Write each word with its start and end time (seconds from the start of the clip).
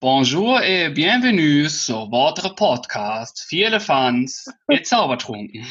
Bonjour 0.00 0.60
et 0.60 0.90
bienvenue 0.90 1.68
sur 1.68 2.08
votre 2.08 2.54
podcast 2.54 3.44
Vier 3.48 3.66
Elefants 3.66 4.48
et 4.70 4.86
Zaubertrunken. 4.86 5.66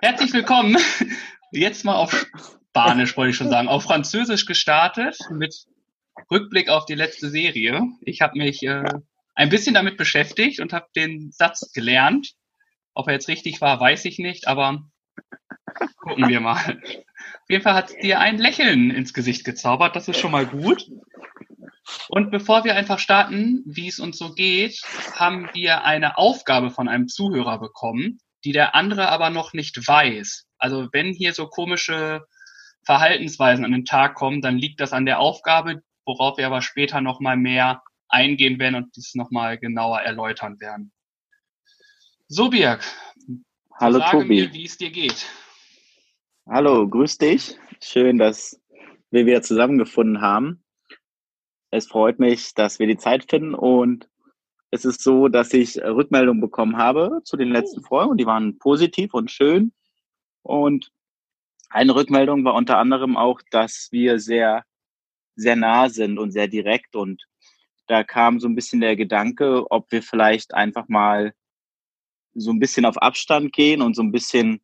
Herzlich 0.00 0.32
willkommen. 0.32 0.78
Jetzt 1.52 1.84
mal 1.84 1.96
auf 1.96 2.26
Spanisch 2.70 3.14
wollte 3.18 3.32
ich 3.32 3.36
schon 3.36 3.50
sagen, 3.50 3.68
auf 3.68 3.82
Französisch 3.82 4.46
gestartet 4.46 5.18
mit 5.30 5.66
Rückblick 6.30 6.70
auf 6.70 6.86
die 6.86 6.94
letzte 6.94 7.28
Serie. 7.28 7.82
Ich 8.00 8.22
habe 8.22 8.38
mich 8.38 8.62
äh, 8.62 8.84
ein 9.34 9.50
bisschen 9.50 9.74
damit 9.74 9.98
beschäftigt 9.98 10.60
und 10.60 10.72
habe 10.72 10.86
den 10.96 11.30
Satz 11.30 11.72
gelernt. 11.74 12.32
Ob 12.94 13.08
er 13.08 13.12
jetzt 13.12 13.28
richtig 13.28 13.60
war, 13.60 13.78
weiß 13.78 14.06
ich 14.06 14.18
nicht, 14.18 14.48
aber 14.48 14.82
gucken 15.98 16.26
wir 16.26 16.40
mal. 16.40 16.80
Auf 16.80 17.50
jeden 17.50 17.62
Fall 17.62 17.74
hat 17.74 17.92
dir 18.02 18.18
ein 18.20 18.38
Lächeln 18.38 18.90
ins 18.90 19.12
Gesicht 19.12 19.44
gezaubert. 19.44 19.94
Das 19.94 20.08
ist 20.08 20.18
schon 20.18 20.32
mal 20.32 20.46
gut. 20.46 20.88
Und 22.08 22.30
bevor 22.30 22.64
wir 22.64 22.74
einfach 22.74 22.98
starten, 22.98 23.62
wie 23.66 23.88
es 23.88 23.98
uns 23.98 24.18
so 24.18 24.32
geht, 24.34 24.80
haben 25.14 25.48
wir 25.52 25.84
eine 25.84 26.16
Aufgabe 26.16 26.70
von 26.70 26.88
einem 26.88 27.08
Zuhörer 27.08 27.58
bekommen, 27.58 28.18
die 28.44 28.52
der 28.52 28.74
andere 28.74 29.08
aber 29.08 29.30
noch 29.30 29.52
nicht 29.52 29.76
weiß. 29.86 30.46
Also 30.58 30.88
wenn 30.92 31.12
hier 31.12 31.34
so 31.34 31.46
komische 31.46 32.24
Verhaltensweisen 32.84 33.64
an 33.64 33.72
den 33.72 33.84
Tag 33.84 34.14
kommen, 34.14 34.40
dann 34.40 34.58
liegt 34.58 34.80
das 34.80 34.92
an 34.92 35.06
der 35.06 35.18
Aufgabe, 35.18 35.82
worauf 36.04 36.38
wir 36.38 36.46
aber 36.46 36.62
später 36.62 37.00
nochmal 37.00 37.36
mehr 37.36 37.82
eingehen 38.08 38.58
werden 38.58 38.76
und 38.76 38.96
dies 38.96 39.14
nochmal 39.14 39.58
genauer 39.58 40.00
erläutern 40.00 40.60
werden. 40.60 40.92
So, 42.28 42.48
Birg. 42.50 42.84
Hallo, 43.78 43.98
sage 43.98 44.18
Tobi. 44.18 44.42
mir, 44.42 44.52
wie 44.52 44.64
es 44.64 44.78
dir 44.78 44.90
geht. 44.90 45.26
Hallo, 46.46 46.88
grüß 46.88 47.18
dich. 47.18 47.56
Schön, 47.82 48.18
dass 48.18 48.60
wir 49.10 49.26
wieder 49.26 49.42
zusammengefunden 49.42 50.20
haben. 50.20 50.63
Es 51.74 51.88
freut 51.88 52.20
mich, 52.20 52.54
dass 52.54 52.78
wir 52.78 52.86
die 52.86 52.98
Zeit 52.98 53.28
finden 53.28 53.52
und 53.52 54.08
es 54.70 54.84
ist 54.84 55.02
so, 55.02 55.26
dass 55.26 55.52
ich 55.52 55.76
Rückmeldungen 55.78 56.40
bekommen 56.40 56.76
habe 56.76 57.20
zu 57.24 57.36
den 57.36 57.50
letzten 57.50 57.82
Folgen 57.82 58.12
und 58.12 58.18
die 58.18 58.26
waren 58.26 58.60
positiv 58.60 59.12
und 59.12 59.32
schön. 59.32 59.72
Und 60.42 60.92
eine 61.70 61.96
Rückmeldung 61.96 62.44
war 62.44 62.54
unter 62.54 62.78
anderem 62.78 63.16
auch, 63.16 63.40
dass 63.50 63.88
wir 63.90 64.20
sehr, 64.20 64.62
sehr 65.34 65.56
nah 65.56 65.88
sind 65.88 66.16
und 66.16 66.30
sehr 66.30 66.46
direkt 66.46 66.94
und 66.94 67.24
da 67.88 68.04
kam 68.04 68.38
so 68.38 68.46
ein 68.46 68.54
bisschen 68.54 68.80
der 68.80 68.94
Gedanke, 68.94 69.68
ob 69.68 69.90
wir 69.90 70.04
vielleicht 70.04 70.54
einfach 70.54 70.86
mal 70.86 71.34
so 72.34 72.52
ein 72.52 72.60
bisschen 72.60 72.84
auf 72.84 72.98
Abstand 72.98 73.52
gehen 73.52 73.82
und 73.82 73.96
so 73.96 74.02
ein 74.02 74.12
bisschen 74.12 74.60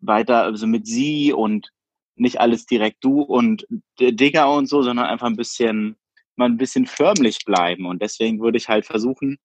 weiter, 0.00 0.42
also 0.42 0.66
mit 0.66 0.88
sie 0.88 1.32
und 1.32 1.70
nicht 2.16 2.40
alles 2.40 2.66
direkt 2.66 3.04
du 3.04 3.22
und 3.22 3.64
Digga 4.00 4.46
und 4.46 4.66
so, 4.66 4.82
sondern 4.82 5.06
einfach 5.06 5.28
ein 5.28 5.36
bisschen, 5.36 5.96
mal 6.38 6.46
ein 6.46 6.56
bisschen 6.56 6.86
förmlich 6.86 7.44
bleiben. 7.44 7.86
Und 7.86 8.02
deswegen 8.02 8.40
würde 8.40 8.58
ich 8.58 8.68
halt 8.68 8.86
versuchen, 8.86 9.38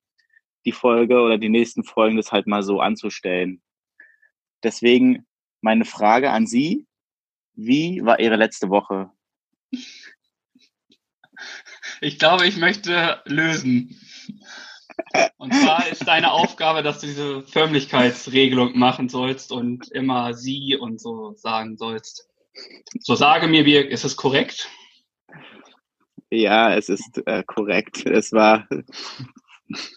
die 0.65 0.71
Folge 0.71 1.19
oder 1.19 1.37
die 1.37 1.49
nächsten 1.49 1.83
Folgen 1.83 2.17
das 2.17 2.31
halt 2.31 2.47
mal 2.47 2.63
so 2.63 2.79
anzustellen. 2.79 3.61
Deswegen 4.63 5.25
meine 5.61 5.85
Frage 5.85 6.31
an 6.31 6.47
Sie. 6.47 6.87
Wie 7.55 8.03
war 8.03 8.19
Ihre 8.19 8.35
letzte 8.35 8.69
Woche? 8.69 9.11
Ich 12.01 12.19
glaube, 12.19 12.47
ich 12.47 12.57
möchte 12.57 13.21
lösen. 13.25 13.99
Und 15.37 15.53
zwar 15.53 15.87
ist 15.87 16.07
deine 16.07 16.31
Aufgabe, 16.31 16.83
dass 16.83 16.99
du 16.99 17.07
diese 17.07 17.43
Förmlichkeitsregelung 17.43 18.77
machen 18.77 19.09
sollst 19.09 19.51
und 19.51 19.91
immer 19.91 20.33
sie 20.33 20.75
und 20.75 20.99
so 20.99 21.33
sagen 21.35 21.77
sollst. 21.77 22.29
So 22.99 23.15
sage 23.15 23.47
mir, 23.47 23.63
Birg, 23.63 23.89
ist 23.89 24.05
es 24.05 24.15
korrekt? 24.15 24.69
Ja, 26.33 26.73
es 26.73 26.89
ist 26.89 27.21
äh, 27.27 27.43
korrekt. 27.43 28.07
Es 28.07 28.31
war, 28.31 28.67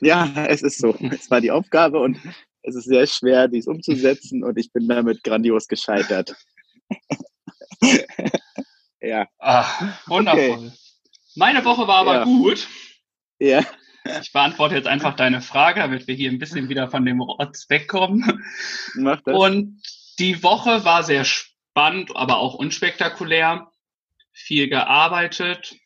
ja, 0.03 0.31
es 0.49 0.61
ist 0.63 0.79
so. 0.79 0.95
Es 1.11 1.31
war 1.31 1.41
die 1.41 1.51
Aufgabe 1.51 1.99
und 1.99 2.19
es 2.63 2.75
ist 2.75 2.85
sehr 2.85 3.07
schwer, 3.07 3.49
dies 3.49 3.67
umzusetzen 3.67 4.45
und 4.45 4.59
ich 4.59 4.71
bin 4.71 4.87
damit 4.87 5.25
grandios 5.25 5.67
gescheitert. 5.67 6.37
ja. 9.01 9.27
Ah, 9.39 9.65
wundervoll. 10.07 10.67
Okay. 10.67 10.73
Meine 11.37 11.65
Woche 11.65 11.89
war 11.89 12.01
aber 12.01 12.15
Ja. 12.17 12.25
gut. 12.25 12.69
Ja. 13.39 13.65
Ich 14.21 14.33
beantworte 14.33 14.75
jetzt 14.75 14.89
einfach 14.89 15.17
deine 15.17 15.41
Frage, 15.41 15.81
damit 15.81 16.07
wir 16.07 16.15
hier 16.15 16.31
ein 16.31 16.39
bisschen 16.39 16.69
wieder 16.69 16.91
von 16.91 17.07
dem 17.07 17.23
Rotz 17.23 17.71
wegkommen. 17.71 18.45
Mach 18.95 19.23
das. 19.23 19.35
Und 19.35 19.81
die 20.19 20.43
Woche 20.43 20.85
war 20.85 21.03
sehr 21.03 21.25
spannend, 21.25 22.15
aber 22.15 22.37
auch 22.39 22.55
unspektakulär. 22.55 23.71
Viel 24.33 24.69
gearbeitet. 24.69 25.77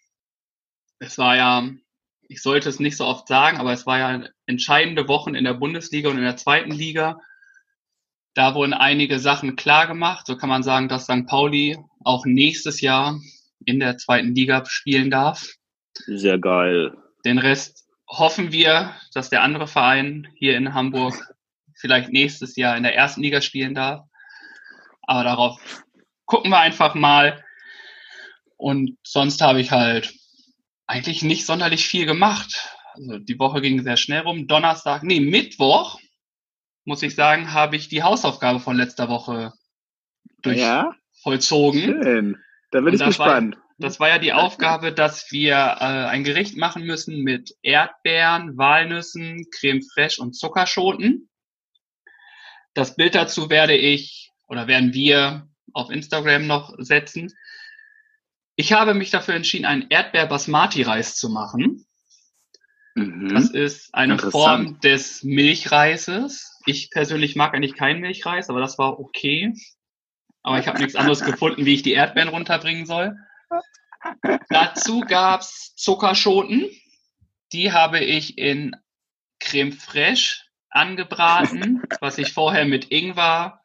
Es 1.01 1.17
war 1.17 1.35
ja, 1.37 1.69
ich 2.29 2.43
sollte 2.43 2.69
es 2.69 2.79
nicht 2.79 2.97
so 2.97 3.07
oft 3.07 3.27
sagen, 3.27 3.57
aber 3.59 3.73
es 3.73 3.87
war 3.87 3.99
ja 3.99 4.29
entscheidende 4.47 5.09
Wochen 5.09 5.35
in 5.35 5.45
der 5.45 5.55
Bundesliga 5.55 6.11
und 6.11 6.19
in 6.19 6.25
der 6.25 6.37
zweiten 6.37 6.71
Liga. 6.71 7.21
Da 8.35 8.55
wurden 8.55 8.75
einige 8.75 9.19
Sachen 9.19 9.57
klar 9.57 9.87
gemacht. 9.87 10.27
So 10.27 10.37
kann 10.37 10.51
man 10.51 10.63
sagen, 10.63 10.89
dass 10.89 11.05
St. 11.05 11.27
Pauli 11.27 11.79
auch 12.05 12.27
nächstes 12.27 12.81
Jahr 12.83 13.19
in 13.65 13.81
der 13.81 13.97
zweiten 13.97 14.35
Liga 14.35 14.65
spielen 14.67 15.11
darf. 15.11 15.49
Sehr 15.95 16.39
geil. 16.39 16.97
Den 17.25 17.39
Rest 17.39 17.89
hoffen 18.07 18.53
wir, 18.53 18.95
dass 19.15 19.31
der 19.31 19.43
andere 19.43 19.67
Verein 19.67 20.29
hier 20.35 20.57
in 20.57 20.75
Hamburg 20.75 21.15
vielleicht 21.75 22.11
nächstes 22.11 22.57
Jahr 22.57 22.77
in 22.77 22.83
der 22.83 22.95
ersten 22.95 23.23
Liga 23.23 23.41
spielen 23.41 23.75
darf. 23.75 24.07
Aber 25.03 25.25
darauf 25.25 25.83
gucken 26.27 26.51
wir 26.51 26.61
einfach 26.61 26.95
mal. 26.95 27.43
Und 28.57 28.99
sonst 29.03 29.41
habe 29.41 29.61
ich 29.61 29.71
halt 29.71 30.20
eigentlich 30.91 31.23
nicht 31.23 31.47
sonderlich 31.47 31.87
viel 31.87 32.05
gemacht. 32.07 32.77
Also 32.95 33.19
die 33.19 33.39
Woche 33.39 33.61
ging 33.61 33.83
sehr 33.83 33.97
schnell 33.97 34.21
rum. 34.23 34.47
Donnerstag, 34.49 35.03
nee, 35.05 35.21
Mittwoch, 35.21 36.01
muss 36.85 37.03
ich 37.03 37.15
sagen, 37.15 37.53
habe 37.53 37.77
ich 37.77 37.89
die 37.89 38.03
Hausaufgabe 38.03 38.59
von 38.59 38.77
letzter 38.77 39.09
Woche 39.09 39.53
durch 40.43 40.59
Ja, 40.59 40.95
vollzogen. 41.23 41.81
schön. 42.03 42.37
Da 42.73 42.81
bin 42.81 42.95
ich 42.95 43.01
das 43.01 43.19
war- 43.19 43.27
gespannt. 43.27 43.57
Das 43.79 43.99
war 43.99 44.09
ja 44.11 44.19
die 44.19 44.35
Aufgabe, 44.35 44.93
dass 44.93 45.31
wir 45.33 45.55
äh, 45.55 45.85
ein 45.85 46.23
Gericht 46.23 46.55
machen 46.59 46.85
müssen 46.85 47.23
mit 47.23 47.55
Erdbeeren, 47.63 48.59
Walnüssen, 48.59 49.47
Creme 49.51 49.81
fraiche 49.95 50.21
und 50.21 50.35
Zuckerschoten. 50.35 51.31
Das 52.75 52.95
Bild 52.97 53.15
dazu 53.15 53.49
werde 53.49 53.75
ich 53.75 54.31
oder 54.49 54.67
werden 54.67 54.93
wir 54.93 55.49
auf 55.73 55.89
Instagram 55.91 56.47
noch 56.47 56.75
setzen. 56.79 57.33
Ich 58.61 58.75
habe 58.75 58.93
mich 58.93 59.09
dafür 59.09 59.37
entschieden, 59.37 59.65
einen 59.65 59.87
Erdbeer-Basmati-Reis 59.89 61.17
zu 61.17 61.31
machen. 61.31 61.87
Mhm. 62.95 63.33
Das 63.33 63.49
ist 63.49 63.95
eine. 63.95 64.19
Form 64.19 64.79
des 64.81 65.23
Milchreises. 65.23 66.59
Ich 66.67 66.91
persönlich 66.91 67.37
mag 67.37 67.55
eigentlich 67.55 67.75
keinen 67.75 68.03
Milchreis, 68.03 68.51
aber 68.51 68.61
das 68.61 68.77
war 68.77 69.01
okay. 69.01 69.55
Aber 70.43 70.59
ich 70.59 70.69
habe 70.69 70.79
nichts 70.79 70.95
anderes 70.95 71.21
gefunden, 71.25 71.65
wie 71.65 71.73
ich 71.73 71.83
die 71.83 71.95
Erdbeeren 71.95 72.29
runterbringen 72.29 72.85
soll. 72.85 73.17
Dazu 74.51 75.01
gab's 75.01 75.75
Zuckerschoten. 75.77 76.69
Die 77.55 77.73
habe 77.73 78.01
ich 78.01 78.37
in 78.37 78.77
Creme 79.39 79.73
fraiche 79.73 80.43
angebraten, 80.69 81.83
was 82.03 82.19
ich 82.19 82.35
vorher 82.35 82.67
mit 82.67 82.91
Ingwer 82.93 83.63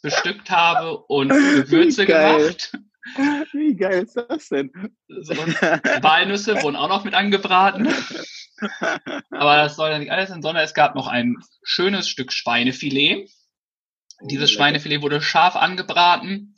bestückt 0.00 0.48
habe 0.50 0.96
und 0.96 1.28
Gewürze 1.28 2.06
Geil. 2.06 2.38
gemacht. 2.38 2.78
Wie 3.52 3.76
geil 3.76 4.04
ist 4.04 4.16
das 4.16 4.48
denn? 4.48 4.70
Walnüsse 5.08 6.62
wurden 6.62 6.76
auch 6.76 6.88
noch 6.88 7.04
mit 7.04 7.14
angebraten. 7.14 7.88
Aber 9.30 9.56
das 9.56 9.76
soll 9.76 9.90
ja 9.90 9.98
nicht 9.98 10.10
alles 10.10 10.30
sein, 10.30 10.42
sondern 10.42 10.64
es 10.64 10.74
gab 10.74 10.94
noch 10.94 11.06
ein 11.06 11.36
schönes 11.62 12.08
Stück 12.08 12.32
Schweinefilet. 12.32 13.30
Dieses 14.22 14.50
Oh, 14.50 14.52
lecker. 14.52 14.52
Schweinefilet 14.52 15.02
wurde 15.02 15.20
scharf 15.20 15.56
angebraten 15.56 16.54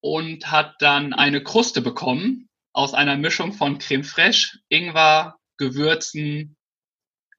und 0.00 0.50
hat 0.50 0.76
dann 0.80 1.12
eine 1.12 1.42
Kruste 1.42 1.82
bekommen 1.82 2.48
aus 2.72 2.94
einer 2.94 3.16
Mischung 3.16 3.52
von 3.52 3.78
Creme 3.78 4.04
fraiche, 4.04 4.58
Ingwer, 4.68 5.36
Gewürzen, 5.56 6.56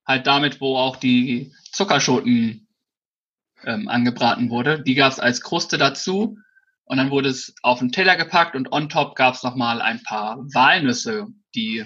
halt 0.05 0.27
damit, 0.27 0.61
wo 0.61 0.77
auch 0.77 0.97
die 0.97 1.53
Zuckerschoten 1.71 2.67
ähm, 3.63 3.87
angebraten 3.87 4.49
wurde. 4.49 4.81
Die 4.83 4.95
gab 4.95 5.11
es 5.11 5.19
als 5.19 5.41
Kruste 5.41 5.77
dazu 5.77 6.37
und 6.85 6.97
dann 6.97 7.09
wurde 7.11 7.29
es 7.29 7.55
auf 7.61 7.79
den 7.79 7.91
Teller 7.91 8.15
gepackt 8.17 8.55
und 8.55 8.71
on 8.71 8.89
top 8.89 9.15
gab 9.15 9.35
es 9.35 9.43
nochmal 9.43 9.81
ein 9.81 10.01
paar 10.03 10.37
Walnüsse, 10.53 11.27
die 11.55 11.85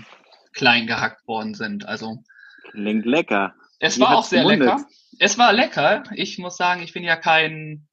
klein 0.53 0.87
gehackt 0.87 1.27
worden 1.27 1.53
sind. 1.53 1.87
Also 1.87 2.23
Klingt 2.71 3.05
lecker. 3.05 3.53
es 3.79 3.97
Wie 3.97 4.01
war 4.01 4.17
auch 4.17 4.23
sehr 4.23 4.43
gemundet? 4.43 4.67
lecker. 4.67 4.85
Es 5.19 5.37
war 5.37 5.53
lecker. 5.53 6.03
Ich 6.13 6.37
muss 6.39 6.57
sagen, 6.57 6.81
ich 6.81 6.93
bin 6.93 7.03
ja 7.03 7.15
kein, 7.15 7.87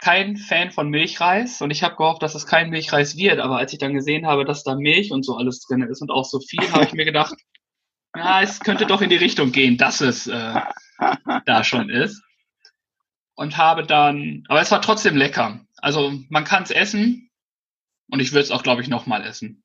kein 0.00 0.36
Fan 0.36 0.70
von 0.70 0.88
Milchreis 0.88 1.60
und 1.60 1.70
ich 1.70 1.82
habe 1.82 1.96
gehofft, 1.96 2.22
dass 2.22 2.34
es 2.34 2.46
kein 2.46 2.70
Milchreis 2.70 3.16
wird. 3.16 3.40
Aber 3.40 3.58
als 3.58 3.72
ich 3.72 3.78
dann 3.78 3.94
gesehen 3.94 4.26
habe, 4.26 4.44
dass 4.44 4.62
da 4.62 4.74
Milch 4.74 5.10
und 5.12 5.24
so 5.24 5.36
alles 5.36 5.60
drin 5.60 5.82
ist 5.82 6.02
und 6.02 6.10
auch 6.10 6.24
so 6.24 6.40
viel, 6.40 6.70
habe 6.72 6.84
ich 6.84 6.92
mir 6.92 7.04
gedacht, 7.04 7.34
ja, 8.16 8.42
es 8.42 8.60
könnte 8.60 8.86
doch 8.86 9.00
in 9.02 9.10
die 9.10 9.16
Richtung 9.16 9.52
gehen, 9.52 9.76
dass 9.76 10.00
es 10.00 10.26
äh, 10.26 10.60
da 11.46 11.64
schon 11.64 11.88
ist. 11.90 12.22
Und 13.34 13.56
habe 13.56 13.84
dann, 13.86 14.44
aber 14.48 14.60
es 14.60 14.70
war 14.70 14.82
trotzdem 14.82 15.16
lecker. 15.16 15.60
Also 15.82 16.12
man 16.28 16.44
kann 16.44 16.62
es 16.62 16.70
essen 16.70 17.30
und 18.10 18.20
ich 18.20 18.32
würde 18.32 18.42
es 18.42 18.50
auch, 18.50 18.62
glaube 18.62 18.82
ich, 18.82 18.88
nochmal 18.88 19.24
essen. 19.24 19.62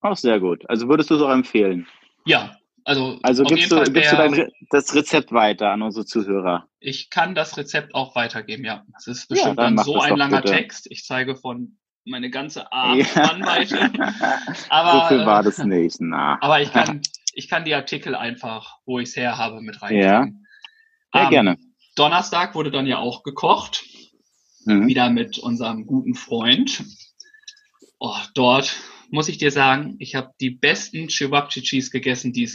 Auch 0.00 0.16
sehr 0.16 0.40
gut. 0.40 0.68
Also 0.68 0.88
würdest 0.88 1.10
du 1.10 1.16
es 1.16 1.22
auch 1.22 1.30
empfehlen? 1.30 1.86
Ja, 2.24 2.56
also, 2.84 3.18
also 3.22 3.44
gibst, 3.44 3.70
du, 3.70 3.82
gibst 3.84 4.12
du 4.12 4.16
dein, 4.16 4.50
das 4.70 4.94
Rezept 4.94 5.32
weiter 5.32 5.70
an 5.70 5.82
unsere 5.82 6.06
Zuhörer? 6.06 6.66
Ich 6.80 7.10
kann 7.10 7.34
das 7.34 7.56
Rezept 7.56 7.94
auch 7.94 8.14
weitergeben, 8.16 8.64
ja. 8.64 8.84
Es 8.96 9.06
ist 9.06 9.28
bestimmt 9.28 9.58
ja, 9.58 9.64
dann, 9.64 9.76
dann 9.76 9.84
so 9.84 10.00
ein 10.00 10.16
langer 10.16 10.40
bitte. 10.40 10.54
Text. 10.54 10.90
Ich 10.90 11.04
zeige 11.04 11.36
von 11.36 11.78
meine 12.04 12.30
ganze 12.30 12.72
Armspannweite. 12.72 13.90
Ja. 13.96 14.14
aber, 14.70 15.02
so 15.02 15.14
viel 15.14 15.26
war 15.26 15.42
das 15.42 15.58
nicht. 15.58 16.00
Na. 16.00 16.38
Aber 16.40 16.60
ich 16.60 16.72
kann, 16.72 17.02
ich 17.34 17.48
kann 17.48 17.64
die 17.64 17.74
Artikel 17.74 18.14
einfach, 18.14 18.78
wo 18.86 18.98
ich 18.98 19.10
es 19.10 19.16
her 19.16 19.36
habe, 19.36 19.60
mit 19.60 19.82
rein. 19.82 19.96
Ja, 19.96 20.26
ja 21.14 21.24
um, 21.24 21.30
gerne. 21.30 21.58
Donnerstag 21.96 22.54
wurde 22.54 22.70
dann 22.70 22.86
ja 22.86 22.98
auch 22.98 23.22
gekocht. 23.22 23.84
Mhm. 24.64 24.86
Wieder 24.86 25.10
mit 25.10 25.38
unserem 25.38 25.86
guten 25.86 26.14
Freund. 26.14 26.84
Oh, 27.98 28.16
dort 28.34 28.76
muss 29.10 29.28
ich 29.28 29.38
dir 29.38 29.50
sagen, 29.50 29.96
ich 29.98 30.14
habe 30.14 30.32
die 30.40 30.50
besten 30.50 31.08
Chewabchichis 31.08 31.90
gegessen, 31.90 32.32
die 32.32 32.50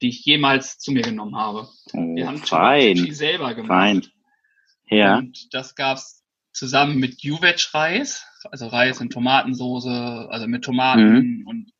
ich 0.00 0.24
jemals 0.24 0.78
zu 0.78 0.92
mir 0.92 1.02
genommen 1.02 1.36
habe. 1.36 1.68
Oh, 1.92 2.16
Wir 2.16 2.26
haben 2.26 2.42
Chewabchichi 2.42 3.12
selber 3.12 3.54
gemacht. 3.54 3.68
Fein. 3.68 4.06
Ja. 4.88 5.18
Und 5.18 5.54
das 5.54 5.74
gab's 5.74 6.24
zusammen 6.52 6.98
mit 6.98 7.22
Juvetsch-Reis, 7.22 8.24
also 8.50 8.66
Reis 8.66 9.00
in 9.00 9.10
Tomatensoße, 9.10 10.28
also 10.30 10.48
mit 10.48 10.64
Tomaten 10.64 11.12
mhm. 11.12 11.46
und 11.46 11.72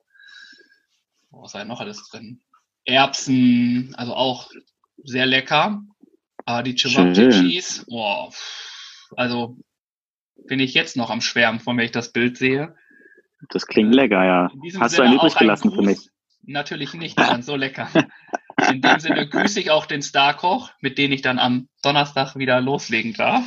was 1.31 1.55
war 1.55 1.65
noch 1.65 1.81
alles 1.81 2.09
drin? 2.09 2.41
Erbsen, 2.85 3.95
also 3.97 4.15
auch 4.15 4.51
sehr 5.05 5.27
lecker. 5.27 5.83
Aber 6.45 6.63
die 6.63 6.75
Chewabchichis, 6.75 7.87
boah, 7.89 8.33
also 9.17 9.57
bin 10.47 10.61
ich 10.61 10.75
jetzt 10.75 10.97
noch 10.97 11.11
am 11.11 11.21
Schwärmen, 11.21 11.61
von 11.61 11.77
wenn 11.77 11.85
ich 11.85 11.93
das 11.93 12.13
Bild 12.13 12.37
sehe. 12.37 12.75
Das 13.49 13.67
klingt 13.67 13.95
lecker, 13.95 14.25
ja. 14.25 14.51
Hast 14.79 14.95
Sinne 14.95 14.97
du 14.97 15.03
einen 15.03 15.15
übrig 15.15 15.35
gelassen 15.35 15.73
für 15.73 15.83
mich? 15.83 16.11
Natürlich 16.43 16.95
nicht, 16.95 17.19
die 17.19 17.23
waren 17.23 17.43
so 17.43 17.57
lecker. 17.57 17.89
In 18.71 18.83
dem 18.83 19.01
Sinne 19.01 19.29
grüße 19.29 19.61
ich 19.61 19.71
auch 19.71 19.87
den 19.87 20.03
Starkoch, 20.03 20.71
mit 20.81 20.99
dem 20.99 21.13
ich 21.13 21.23
dann 21.23 21.39
am 21.39 21.69
Donnerstag 21.83 22.37
wieder 22.37 22.61
loslegen 22.61 23.15
darf. 23.15 23.45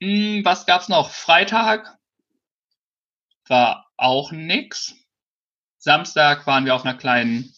Hm, 0.00 0.44
was 0.44 0.66
gab's 0.66 0.88
noch? 0.88 1.10
Freitag 1.10 1.98
war 3.48 3.86
auch 3.96 4.32
nix. 4.32 4.94
Samstag 5.78 6.46
waren 6.46 6.64
wir 6.64 6.74
auf 6.74 6.84
einer 6.84 6.96
kleinen, 6.96 7.52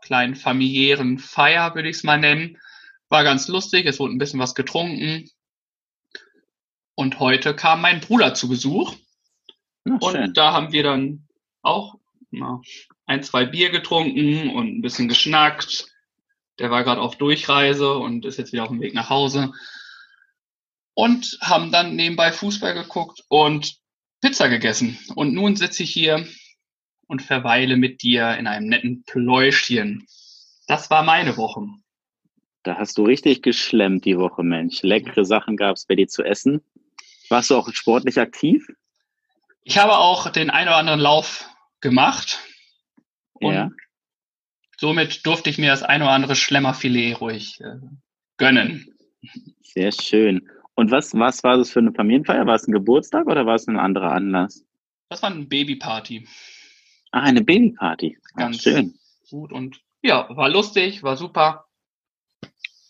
kleinen 0.00 0.34
familiären 0.34 1.18
Feier, 1.18 1.74
würde 1.74 1.88
ich 1.88 1.96
es 1.96 2.04
mal 2.04 2.18
nennen. 2.18 2.58
War 3.08 3.24
ganz 3.24 3.48
lustig, 3.48 3.86
es 3.86 3.98
wurde 3.98 4.14
ein 4.14 4.18
bisschen 4.18 4.40
was 4.40 4.54
getrunken. 4.54 5.28
Und 7.02 7.18
heute 7.18 7.56
kam 7.56 7.80
mein 7.80 8.00
Bruder 8.00 8.32
zu 8.32 8.48
Besuch. 8.48 8.94
Ach, 9.90 10.00
und 10.00 10.12
schön. 10.12 10.34
da 10.34 10.52
haben 10.52 10.72
wir 10.72 10.84
dann 10.84 11.26
auch 11.60 11.96
na, 12.30 12.62
ein, 13.06 13.24
zwei 13.24 13.44
Bier 13.44 13.70
getrunken 13.70 14.50
und 14.50 14.68
ein 14.68 14.82
bisschen 14.82 15.08
geschnackt. 15.08 15.88
Der 16.60 16.70
war 16.70 16.84
gerade 16.84 17.00
auf 17.00 17.16
Durchreise 17.16 17.94
und 17.94 18.24
ist 18.24 18.38
jetzt 18.38 18.52
wieder 18.52 18.62
auf 18.62 18.68
dem 18.68 18.80
Weg 18.80 18.94
nach 18.94 19.10
Hause. 19.10 19.52
Und 20.94 21.38
haben 21.40 21.72
dann 21.72 21.96
nebenbei 21.96 22.30
Fußball 22.30 22.72
geguckt 22.72 23.24
und 23.26 23.78
Pizza 24.20 24.48
gegessen. 24.48 24.96
Und 25.16 25.34
nun 25.34 25.56
sitze 25.56 25.82
ich 25.82 25.90
hier 25.90 26.24
und 27.08 27.20
verweile 27.20 27.76
mit 27.76 28.04
dir 28.04 28.36
in 28.38 28.46
einem 28.46 28.68
netten 28.68 29.02
Pläuschchen. 29.02 30.06
Das 30.68 30.88
war 30.88 31.02
meine 31.02 31.36
Woche. 31.36 31.66
Da 32.62 32.78
hast 32.78 32.96
du 32.96 33.02
richtig 33.02 33.42
geschlemmt 33.42 34.04
die 34.04 34.18
Woche, 34.18 34.44
Mensch. 34.44 34.82
Leckere 34.82 35.24
Sachen 35.24 35.56
gab 35.56 35.74
es 35.74 35.86
bei 35.86 35.96
dir 35.96 36.06
zu 36.06 36.22
essen. 36.22 36.62
Warst 37.32 37.48
du 37.48 37.56
auch 37.56 37.72
sportlich 37.72 38.20
aktiv? 38.20 38.66
Ich 39.64 39.78
habe 39.78 39.96
auch 39.96 40.28
den 40.28 40.50
einen 40.50 40.68
oder 40.68 40.76
anderen 40.76 41.00
Lauf 41.00 41.48
gemacht. 41.80 42.38
Und 43.32 43.54
ja. 43.54 43.70
somit 44.76 45.24
durfte 45.24 45.48
ich 45.48 45.56
mir 45.56 45.70
das 45.70 45.82
ein 45.82 46.02
oder 46.02 46.10
andere 46.10 46.36
Schlemmerfilet 46.36 47.22
ruhig 47.22 47.58
äh, 47.62 47.76
gönnen. 48.36 48.94
Sehr 49.62 49.92
schön. 49.92 50.46
Und 50.74 50.90
was, 50.90 51.14
was 51.14 51.42
war 51.42 51.56
das 51.56 51.70
für 51.70 51.78
eine 51.78 51.94
Familienfeier? 51.94 52.44
War 52.44 52.54
es 52.54 52.68
ein 52.68 52.72
Geburtstag 52.72 53.26
oder 53.26 53.46
war 53.46 53.54
es 53.54 53.66
ein 53.66 53.78
anderer 53.78 54.12
Anlass? 54.12 54.66
Das 55.08 55.22
war 55.22 55.30
eine 55.30 55.46
Babyparty. 55.46 56.28
Ah, 57.12 57.22
eine 57.22 57.42
Babyparty. 57.42 58.18
Ah, 58.34 58.40
Ganz 58.40 58.58
Ach, 58.58 58.62
schön. 58.62 58.98
Gut 59.30 59.52
und 59.52 59.80
ja, 60.02 60.28
war 60.36 60.50
lustig, 60.50 61.02
war 61.02 61.16
super. 61.16 61.64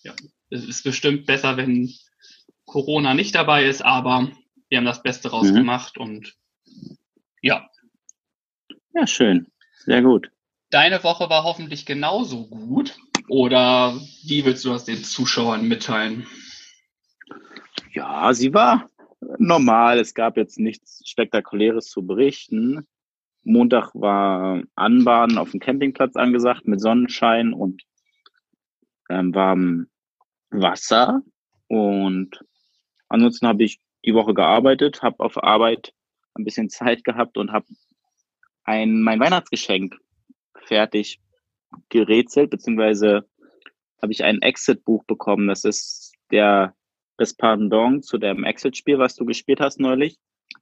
Ja, 0.02 0.14
es 0.50 0.64
ist 0.64 0.82
bestimmt 0.82 1.26
besser, 1.26 1.56
wenn 1.56 1.94
Corona 2.72 3.12
nicht 3.12 3.34
dabei 3.34 3.66
ist, 3.66 3.84
aber 3.84 4.28
wir 4.70 4.78
haben 4.78 4.86
das 4.86 5.02
Beste 5.02 5.30
rausgemacht 5.30 5.98
mhm. 5.98 6.02
und 6.02 6.36
ja. 7.42 7.68
Ja, 8.94 9.06
schön. 9.06 9.46
Sehr 9.84 10.00
gut. 10.00 10.30
Deine 10.70 11.04
Woche 11.04 11.28
war 11.28 11.44
hoffentlich 11.44 11.84
genauso 11.84 12.46
gut. 12.46 12.96
Oder 13.28 13.94
wie 14.24 14.46
willst 14.46 14.64
du 14.64 14.70
das 14.70 14.86
den 14.86 15.04
Zuschauern 15.04 15.68
mitteilen? 15.68 16.26
Ja, 17.92 18.32
sie 18.32 18.54
war 18.54 18.88
normal. 19.38 19.98
Es 19.98 20.14
gab 20.14 20.38
jetzt 20.38 20.58
nichts 20.58 21.02
Spektakuläres 21.06 21.88
zu 21.88 22.06
berichten. 22.06 22.86
Montag 23.42 23.90
war 23.94 24.62
Anbahnen 24.76 25.36
auf 25.36 25.50
dem 25.50 25.60
Campingplatz 25.60 26.16
angesagt 26.16 26.66
mit 26.66 26.80
Sonnenschein 26.80 27.52
und 27.52 27.82
ähm, 29.10 29.34
warmem 29.34 29.88
Wasser. 30.48 31.20
Und 31.68 32.42
Ansonsten 33.12 33.46
habe 33.46 33.62
ich 33.62 33.78
die 34.04 34.14
Woche 34.14 34.32
gearbeitet, 34.32 35.02
habe 35.02 35.20
auf 35.20 35.42
Arbeit 35.42 35.92
ein 36.34 36.44
bisschen 36.44 36.70
Zeit 36.70 37.04
gehabt 37.04 37.36
und 37.36 37.52
habe 37.52 37.66
ein 38.64 39.02
mein 39.02 39.20
Weihnachtsgeschenk 39.20 39.96
fertig 40.64 41.20
gerätselt, 41.88 42.50
beziehungsweise 42.50 43.28
habe 44.00 44.12
ich 44.12 44.24
ein 44.24 44.40
Exit-Buch 44.40 45.04
bekommen. 45.04 45.48
Das 45.48 45.64
ist 45.64 46.14
der 46.30 46.74
das 47.18 47.34
Pendant 47.34 48.04
zu 48.04 48.18
dem 48.18 48.44
Exit-Spiel, 48.44 48.98
was 48.98 49.14
du 49.14 49.26
gespielt 49.26 49.60
hast 49.60 49.78
neulich, 49.78 50.18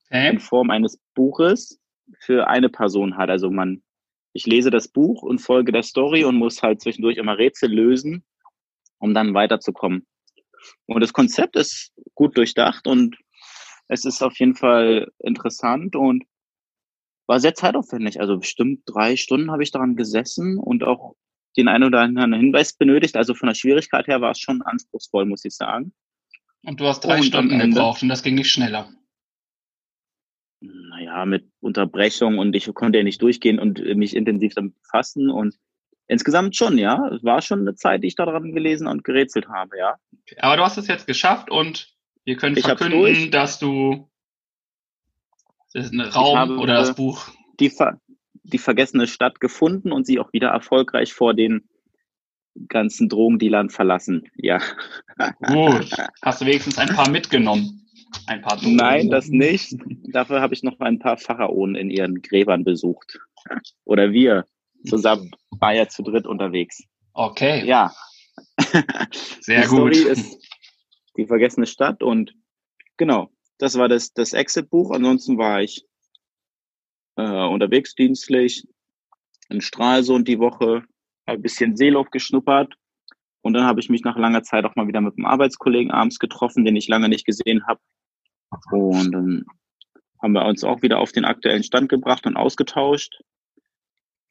okay. 0.07 0.31
in 0.31 0.41
Form 0.41 0.71
eines 0.71 1.01
Buches 1.15 1.81
für 2.19 2.49
eine 2.49 2.69
Person 2.69 3.17
halt. 3.17 3.31
Also 3.31 3.51
man, 3.51 3.83
ich 4.33 4.47
lese 4.47 4.71
das 4.71 4.89
Buch 4.89 5.23
und 5.23 5.39
folge 5.39 5.71
der 5.73 5.85
Story 5.85 6.25
und 6.25 6.35
muss 6.35 6.63
halt 6.63 6.81
zwischendurch 6.81 7.17
immer 7.17 7.39
Rätsel 7.39 7.73
lösen, 7.73 8.25
um 8.99 9.15
dann 9.15 9.35
weiterzukommen. 9.35 10.07
Und 10.87 11.01
das 11.01 11.13
Konzept 11.13 11.57
ist 11.57 11.93
gut 12.15 12.37
durchdacht 12.37 12.87
und 12.87 13.17
es 13.89 14.05
ist 14.05 14.23
auf 14.23 14.39
jeden 14.39 14.55
Fall 14.55 15.11
interessant 15.19 15.97
und 15.97 16.25
war 17.27 17.41
sehr 17.41 17.55
zeitaufwendig. 17.55 18.21
Also 18.21 18.39
bestimmt 18.39 18.83
drei 18.87 19.17
Stunden 19.17 19.51
habe 19.51 19.63
ich 19.63 19.71
daran 19.71 19.97
gesessen 19.97 20.59
und 20.59 20.85
auch 20.85 21.15
den 21.57 21.69
einen 21.69 21.85
oder 21.85 22.01
anderen 22.01 22.33
Hinweis 22.33 22.73
benötigt. 22.73 23.17
Also 23.17 23.35
von 23.35 23.49
der 23.49 23.55
Schwierigkeit 23.55 24.07
her 24.07 24.21
war 24.21 24.33
es 24.33 24.39
schon 24.39 24.63
anspruchsvoll, 24.63 25.27
muss 25.27 25.45
ich 25.45 25.55
sagen. 25.55 25.93
Und 26.63 26.81
du 26.81 26.87
hast 26.87 27.01
drei 27.01 27.19
und 27.19 27.25
Stunden 27.25 27.59
gebraucht 27.59 28.03
und 28.03 28.09
das 28.09 28.23
ging 28.23 28.35
nicht 28.35 28.51
schneller. 28.51 28.93
Naja, 30.61 31.25
mit 31.25 31.51
Unterbrechung 31.61 32.39
und 32.39 32.55
ich 32.55 32.73
konnte 32.75 32.99
ja 32.99 33.05
nicht 33.05 33.23
durchgehen 33.23 33.59
und 33.59 33.81
mich 33.97 34.15
intensiv 34.15 34.55
damit 34.55 34.75
befassen 34.83 35.31
und 35.31 35.57
Insgesamt 36.11 36.57
schon, 36.57 36.77
ja. 36.77 37.09
Es 37.15 37.23
war 37.23 37.41
schon 37.41 37.61
eine 37.61 37.77
Zeit, 37.77 38.03
die 38.03 38.09
ich 38.09 38.17
daran 38.17 38.53
gelesen 38.53 38.89
und 38.89 39.05
gerätselt 39.05 39.49
habe, 39.49 39.79
ja. 39.79 39.95
Aber 40.39 40.57
du 40.57 40.65
hast 40.65 40.77
es 40.77 40.89
jetzt 40.89 41.07
geschafft 41.07 41.53
und 41.53 41.95
wir 42.25 42.37
können 42.37 42.57
verkünden, 42.57 43.31
dass 43.31 43.61
du 43.61 44.11
das 45.73 45.93
Raum 46.17 46.59
oder 46.59 46.75
das 46.75 46.97
Buch. 46.97 47.29
Die, 47.61 47.71
ver 47.71 48.01
die 48.43 48.59
vergessene 48.59 49.07
Stadt 49.07 49.39
gefunden 49.39 49.93
und 49.93 50.05
sie 50.05 50.19
auch 50.19 50.33
wieder 50.33 50.49
erfolgreich 50.49 51.13
vor 51.13 51.33
den 51.33 51.69
ganzen 52.67 53.09
Drogendealern 53.09 53.71
verlassen, 53.71 54.29
ja. 54.35 54.59
Gut. 55.47 55.91
Hast 56.23 56.41
du 56.41 56.47
wenigstens 56.47 56.77
ein 56.79 56.89
paar 56.89 57.09
mitgenommen? 57.09 57.87
Ein 58.27 58.43
paar 58.43 58.57
Drogen. 58.57 58.75
Nein, 58.75 59.11
das 59.11 59.29
nicht. 59.29 59.77
Dafür 60.09 60.41
habe 60.41 60.55
ich 60.55 60.65
noch 60.65 60.81
ein 60.81 60.99
paar 60.99 61.19
Pharaonen 61.19 61.77
in 61.77 61.89
ihren 61.89 62.21
Gräbern 62.21 62.65
besucht. 62.65 63.21
Oder 63.85 64.11
wir 64.11 64.45
zusammen, 64.87 65.31
war 65.51 65.75
ja 65.75 65.89
zu 65.89 66.03
dritt 66.03 66.27
unterwegs. 66.27 66.83
Okay. 67.13 67.65
Ja. 67.67 67.93
Sehr 69.41 69.63
die 69.63 69.69
gut. 69.69 69.95
Story 69.95 70.11
ist 70.11 70.39
die 71.17 71.27
vergessene 71.27 71.67
Stadt 71.67 72.03
und 72.03 72.35
genau, 72.97 73.31
das 73.59 73.77
war 73.77 73.89
das, 73.89 74.13
das 74.13 74.33
Exit-Buch. 74.33 74.93
Ansonsten 74.93 75.39
war 75.39 75.61
ich 75.61 75.85
äh, 77.17 77.47
unterwegs 77.47 77.95
dienstlich 77.95 78.67
in 79.49 79.61
Stralsund 79.61 80.29
die 80.29 80.39
Woche, 80.39 80.85
ein 81.27 81.43
bisschen 81.43 81.77
Seeluft 81.77 82.13
geschnuppert 82.13 82.75
und 83.43 83.55
dann 83.55 83.65
habe 83.65 83.81
ich 83.81 83.89
mich 83.89 84.03
nach 84.03 84.17
langer 84.17 84.43
Zeit 84.43 84.65
auch 84.65 84.77
mal 84.77 84.87
wieder 84.87 85.01
mit 85.01 85.17
einem 85.17 85.27
Arbeitskollegen 85.27 85.91
abends 85.91 86.19
getroffen, 86.19 86.65
den 86.65 86.77
ich 86.77 86.89
lange 86.89 87.09
nicht 87.09 87.25
gesehen 87.25 87.67
habe. 87.67 87.81
Und 88.71 89.13
dann 89.13 89.45
haben 90.23 90.33
wir 90.33 90.45
uns 90.45 90.65
auch 90.65 90.83
wieder 90.83 90.99
auf 90.99 91.13
den 91.13 91.25
aktuellen 91.25 91.63
Stand 91.63 91.89
gebracht 91.89 92.27
und 92.27 92.37
ausgetauscht. 92.37 93.23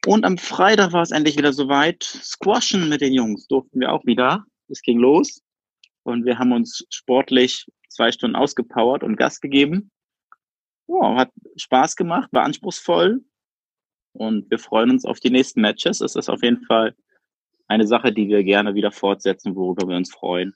Und 0.06 0.24
am 0.24 0.38
Freitag 0.38 0.92
war 0.92 1.02
es 1.02 1.10
endlich 1.10 1.36
wieder 1.36 1.52
soweit. 1.52 2.02
Squashen 2.02 2.88
mit 2.88 3.00
den 3.00 3.12
Jungs 3.12 3.46
durften 3.48 3.80
wir 3.80 3.92
auch 3.92 4.04
wieder. 4.06 4.44
Es 4.68 4.80
ging 4.80 4.98
los. 4.98 5.42
Und 6.02 6.24
wir 6.24 6.38
haben 6.38 6.52
uns 6.52 6.86
sportlich 6.90 7.66
zwei 7.88 8.10
Stunden 8.10 8.36
ausgepowert 8.36 9.02
und 9.02 9.16
Gas 9.16 9.40
gegeben. 9.40 9.90
Ja, 10.88 11.16
hat 11.16 11.30
Spaß 11.56 11.96
gemacht, 11.96 12.30
war 12.32 12.44
anspruchsvoll. 12.44 13.22
Und 14.12 14.50
wir 14.50 14.58
freuen 14.58 14.90
uns 14.90 15.04
auf 15.04 15.20
die 15.20 15.30
nächsten 15.30 15.60
Matches. 15.60 16.00
Es 16.00 16.16
ist 16.16 16.30
auf 16.30 16.42
jeden 16.42 16.64
Fall 16.64 16.94
eine 17.68 17.86
Sache, 17.86 18.12
die 18.12 18.28
wir 18.28 18.42
gerne 18.42 18.74
wieder 18.74 18.90
fortsetzen, 18.90 19.54
worüber 19.54 19.86
wir 19.86 19.96
uns 19.96 20.12
freuen. 20.12 20.54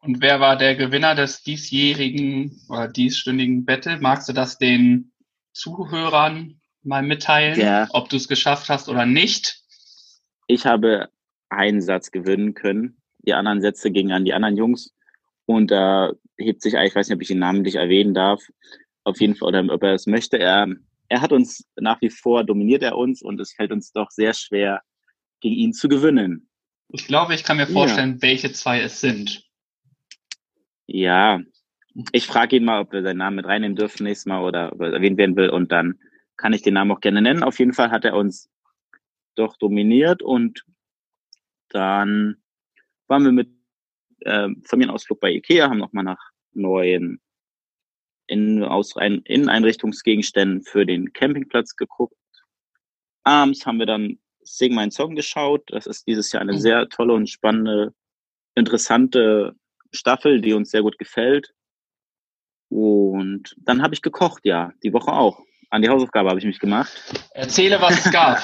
Und 0.00 0.22
wer 0.22 0.40
war 0.40 0.56
der 0.56 0.74
Gewinner 0.74 1.14
des 1.14 1.42
diesjährigen 1.42 2.58
oder 2.68 2.88
diesstündigen 2.88 3.64
Battle? 3.66 4.00
Magst 4.00 4.28
du 4.28 4.32
das 4.32 4.56
den 4.56 5.12
Zuhörern 5.52 6.59
mal 6.82 7.02
mitteilen, 7.02 7.58
ja. 7.58 7.88
ob 7.90 8.08
du 8.08 8.16
es 8.16 8.28
geschafft 8.28 8.68
hast 8.68 8.88
oder 8.88 9.06
nicht? 9.06 9.60
Ich 10.46 10.66
habe 10.66 11.08
einen 11.48 11.82
Satz 11.82 12.10
gewinnen 12.10 12.54
können. 12.54 12.96
Die 13.18 13.34
anderen 13.34 13.60
Sätze 13.60 13.90
gingen 13.90 14.12
an 14.12 14.24
die 14.24 14.32
anderen 14.32 14.56
Jungs. 14.56 14.94
Und 15.46 15.70
da 15.70 16.10
äh, 16.10 16.14
hebt 16.44 16.62
sich, 16.62 16.74
ich 16.74 16.94
weiß 16.94 17.08
nicht, 17.08 17.16
ob 17.16 17.22
ich 17.22 17.30
ihn 17.30 17.38
namentlich 17.38 17.74
erwähnen 17.74 18.14
darf, 18.14 18.42
auf 19.04 19.20
jeden 19.20 19.34
Fall, 19.34 19.48
oder 19.48 19.74
ob 19.74 19.82
er 19.82 19.94
es 19.94 20.06
möchte. 20.06 20.38
Er, 20.38 20.68
er 21.08 21.20
hat 21.20 21.32
uns 21.32 21.66
nach 21.76 22.00
wie 22.00 22.10
vor, 22.10 22.44
dominiert 22.44 22.82
er 22.82 22.96
uns 22.96 23.20
und 23.20 23.40
es 23.40 23.52
fällt 23.52 23.72
uns 23.72 23.92
doch 23.92 24.10
sehr 24.10 24.32
schwer, 24.32 24.80
gegen 25.40 25.56
ihn 25.56 25.72
zu 25.72 25.88
gewinnen. 25.88 26.48
Ich 26.92 27.06
glaube, 27.06 27.34
ich 27.34 27.44
kann 27.44 27.56
mir 27.56 27.66
vorstellen, 27.66 28.14
ja. 28.14 28.22
welche 28.22 28.52
zwei 28.52 28.80
es 28.80 29.00
sind. 29.00 29.44
Ja, 30.86 31.40
ich 32.12 32.26
frage 32.26 32.56
ihn 32.56 32.64
mal, 32.64 32.80
ob 32.80 32.92
wir 32.92 33.02
seinen 33.02 33.18
Namen 33.18 33.36
mit 33.36 33.46
reinnehmen 33.46 33.76
dürfen 33.76 34.04
nächstes 34.04 34.26
Mal 34.26 34.42
oder 34.42 34.72
ob 34.72 34.80
er 34.80 34.92
erwähnt 34.92 35.18
werden 35.18 35.36
will 35.36 35.50
und 35.50 35.72
dann 35.72 35.98
kann 36.40 36.52
ich 36.54 36.62
den 36.62 36.74
Namen 36.74 36.92
auch 36.92 37.00
gerne 37.00 37.20
nennen. 37.20 37.42
Auf 37.42 37.58
jeden 37.58 37.72
Fall 37.74 37.90
hat 37.90 38.06
er 38.06 38.16
uns 38.16 38.48
doch 39.34 39.58
dominiert 39.58 40.22
und 40.22 40.64
dann 41.68 42.42
waren 43.08 43.24
wir 43.24 43.32
mit 43.32 43.50
äh, 44.20 44.48
Familienausflug 44.64 45.20
bei 45.20 45.32
Ikea, 45.32 45.68
haben 45.68 45.76
nochmal 45.78 46.04
nach 46.04 46.30
neuen 46.52 47.20
Inneneinrichtungsgegenständen 48.26 50.62
für 50.62 50.86
den 50.86 51.12
Campingplatz 51.12 51.76
geguckt. 51.76 52.16
Abends 53.22 53.66
haben 53.66 53.78
wir 53.78 53.84
dann 53.86 54.18
Sing 54.42 54.74
My 54.74 54.90
Song 54.90 55.14
geschaut. 55.16 55.64
Das 55.66 55.86
ist 55.86 56.06
dieses 56.06 56.32
Jahr 56.32 56.40
eine 56.40 56.54
mhm. 56.54 56.58
sehr 56.58 56.88
tolle 56.88 57.12
und 57.12 57.28
spannende, 57.28 57.92
interessante 58.54 59.54
Staffel, 59.92 60.40
die 60.40 60.54
uns 60.54 60.70
sehr 60.70 60.80
gut 60.82 60.98
gefällt. 60.98 61.52
Und 62.70 63.54
dann 63.58 63.82
habe 63.82 63.92
ich 63.94 64.00
gekocht, 64.00 64.46
ja, 64.46 64.72
die 64.82 64.94
Woche 64.94 65.12
auch. 65.12 65.44
An 65.70 65.82
die 65.82 65.88
Hausaufgabe 65.88 66.28
habe 66.28 66.38
ich 66.40 66.44
mich 66.44 66.58
gemacht. 66.58 66.92
Erzähle, 67.32 67.80
was 67.80 68.04
es 68.04 68.12
gab. 68.12 68.42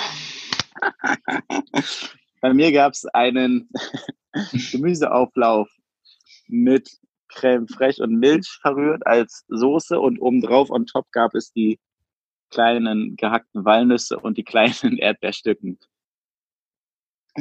Bei 2.40 2.54
mir 2.54 2.70
gab 2.70 2.92
es 2.92 3.04
einen 3.06 3.68
Gemüseauflauf 4.70 5.68
mit 6.46 6.88
Creme 7.28 7.66
fraiche 7.66 8.02
und 8.02 8.14
Milch 8.20 8.48
verrührt 8.62 9.04
als 9.06 9.44
Soße 9.48 9.98
und 9.98 10.20
obendrauf 10.20 10.70
on 10.70 10.86
top 10.86 11.10
gab 11.10 11.34
es 11.34 11.52
die 11.52 11.80
kleinen 12.50 13.16
gehackten 13.16 13.64
Walnüsse 13.64 14.18
und 14.18 14.38
die 14.38 14.44
kleinen 14.44 14.96
Erdbeerstücken. 14.96 15.78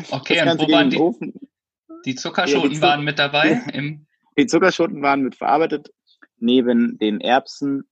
Okay, 0.10 0.42
und 0.42 0.60
wo 0.60 0.72
waren 0.72 0.90
die? 0.90 0.98
Ofen. 0.98 1.34
Die 2.06 2.16
Zuckerschoten 2.16 2.72
ja, 2.72 2.76
die 2.76 2.82
waren 2.82 3.04
mit 3.04 3.20
dabei? 3.20 3.64
Im 3.74 4.08
die 4.38 4.48
Zuckerschoten 4.48 5.02
waren 5.02 5.22
mit 5.22 5.36
verarbeitet, 5.36 5.94
neben 6.38 6.98
den 6.98 7.22
Erbsen, 7.22 7.88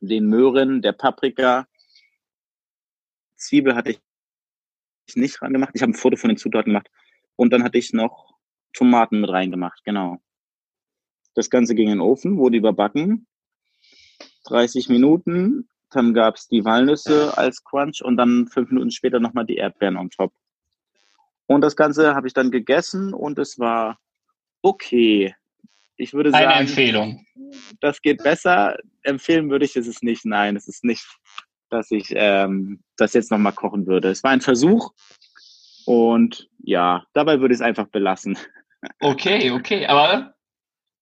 den 0.00 0.26
Möhren, 0.26 0.82
der 0.82 0.92
Paprika. 0.92 1.66
Zwiebel 3.36 3.74
hatte 3.74 3.90
ich 3.90 4.00
nicht 5.14 5.40
reingemacht. 5.42 5.72
Ich 5.74 5.82
habe 5.82 5.92
ein 5.92 5.94
Foto 5.94 6.16
von 6.16 6.28
den 6.28 6.36
Zutaten 6.36 6.72
gemacht. 6.72 6.90
Und 7.36 7.52
dann 7.52 7.62
hatte 7.62 7.78
ich 7.78 7.92
noch 7.92 8.34
Tomaten 8.72 9.20
mit 9.20 9.30
reingemacht, 9.30 9.84
genau. 9.84 10.18
Das 11.34 11.50
Ganze 11.50 11.74
ging 11.74 11.88
in 11.88 11.98
den 11.98 12.00
Ofen, 12.00 12.38
wurde 12.38 12.56
überbacken. 12.56 13.26
30 14.44 14.88
Minuten. 14.88 15.68
Dann 15.90 16.14
gab 16.14 16.36
es 16.36 16.48
die 16.48 16.64
Walnüsse 16.64 17.36
als 17.36 17.62
Crunch 17.62 18.02
und 18.02 18.16
dann 18.16 18.48
fünf 18.48 18.70
Minuten 18.70 18.90
später 18.90 19.20
nochmal 19.20 19.46
die 19.46 19.56
Erdbeeren 19.56 19.96
on 19.96 20.10
top. 20.10 20.32
Und 21.46 21.60
das 21.60 21.76
Ganze 21.76 22.14
habe 22.14 22.26
ich 22.26 22.34
dann 22.34 22.50
gegessen 22.50 23.14
und 23.14 23.38
es 23.38 23.58
war 23.58 23.98
okay. 24.62 25.34
Ich 25.96 26.12
würde 26.12 26.30
sagen. 26.30 26.46
Eine 26.46 26.60
Empfehlung. 26.60 27.26
Das 27.80 28.02
geht 28.02 28.22
besser. 28.22 28.76
Empfehlen 29.02 29.50
würde 29.50 29.64
ich 29.64 29.76
es 29.76 29.86
ist 29.86 30.02
nicht. 30.02 30.24
Nein, 30.24 30.56
es 30.56 30.68
ist 30.68 30.84
nicht, 30.84 31.06
dass 31.70 31.90
ich 31.90 32.12
ähm, 32.14 32.82
das 32.96 33.14
jetzt 33.14 33.30
nochmal 33.30 33.52
kochen 33.52 33.86
würde. 33.86 34.10
Es 34.10 34.22
war 34.22 34.30
ein 34.30 34.40
Versuch 34.40 34.92
und 35.86 36.48
ja, 36.58 37.04
dabei 37.12 37.40
würde 37.40 37.54
ich 37.54 37.60
es 37.60 37.66
einfach 37.66 37.86
belassen. 37.86 38.36
Okay, 39.00 39.50
okay. 39.52 39.86
Aber 39.86 40.34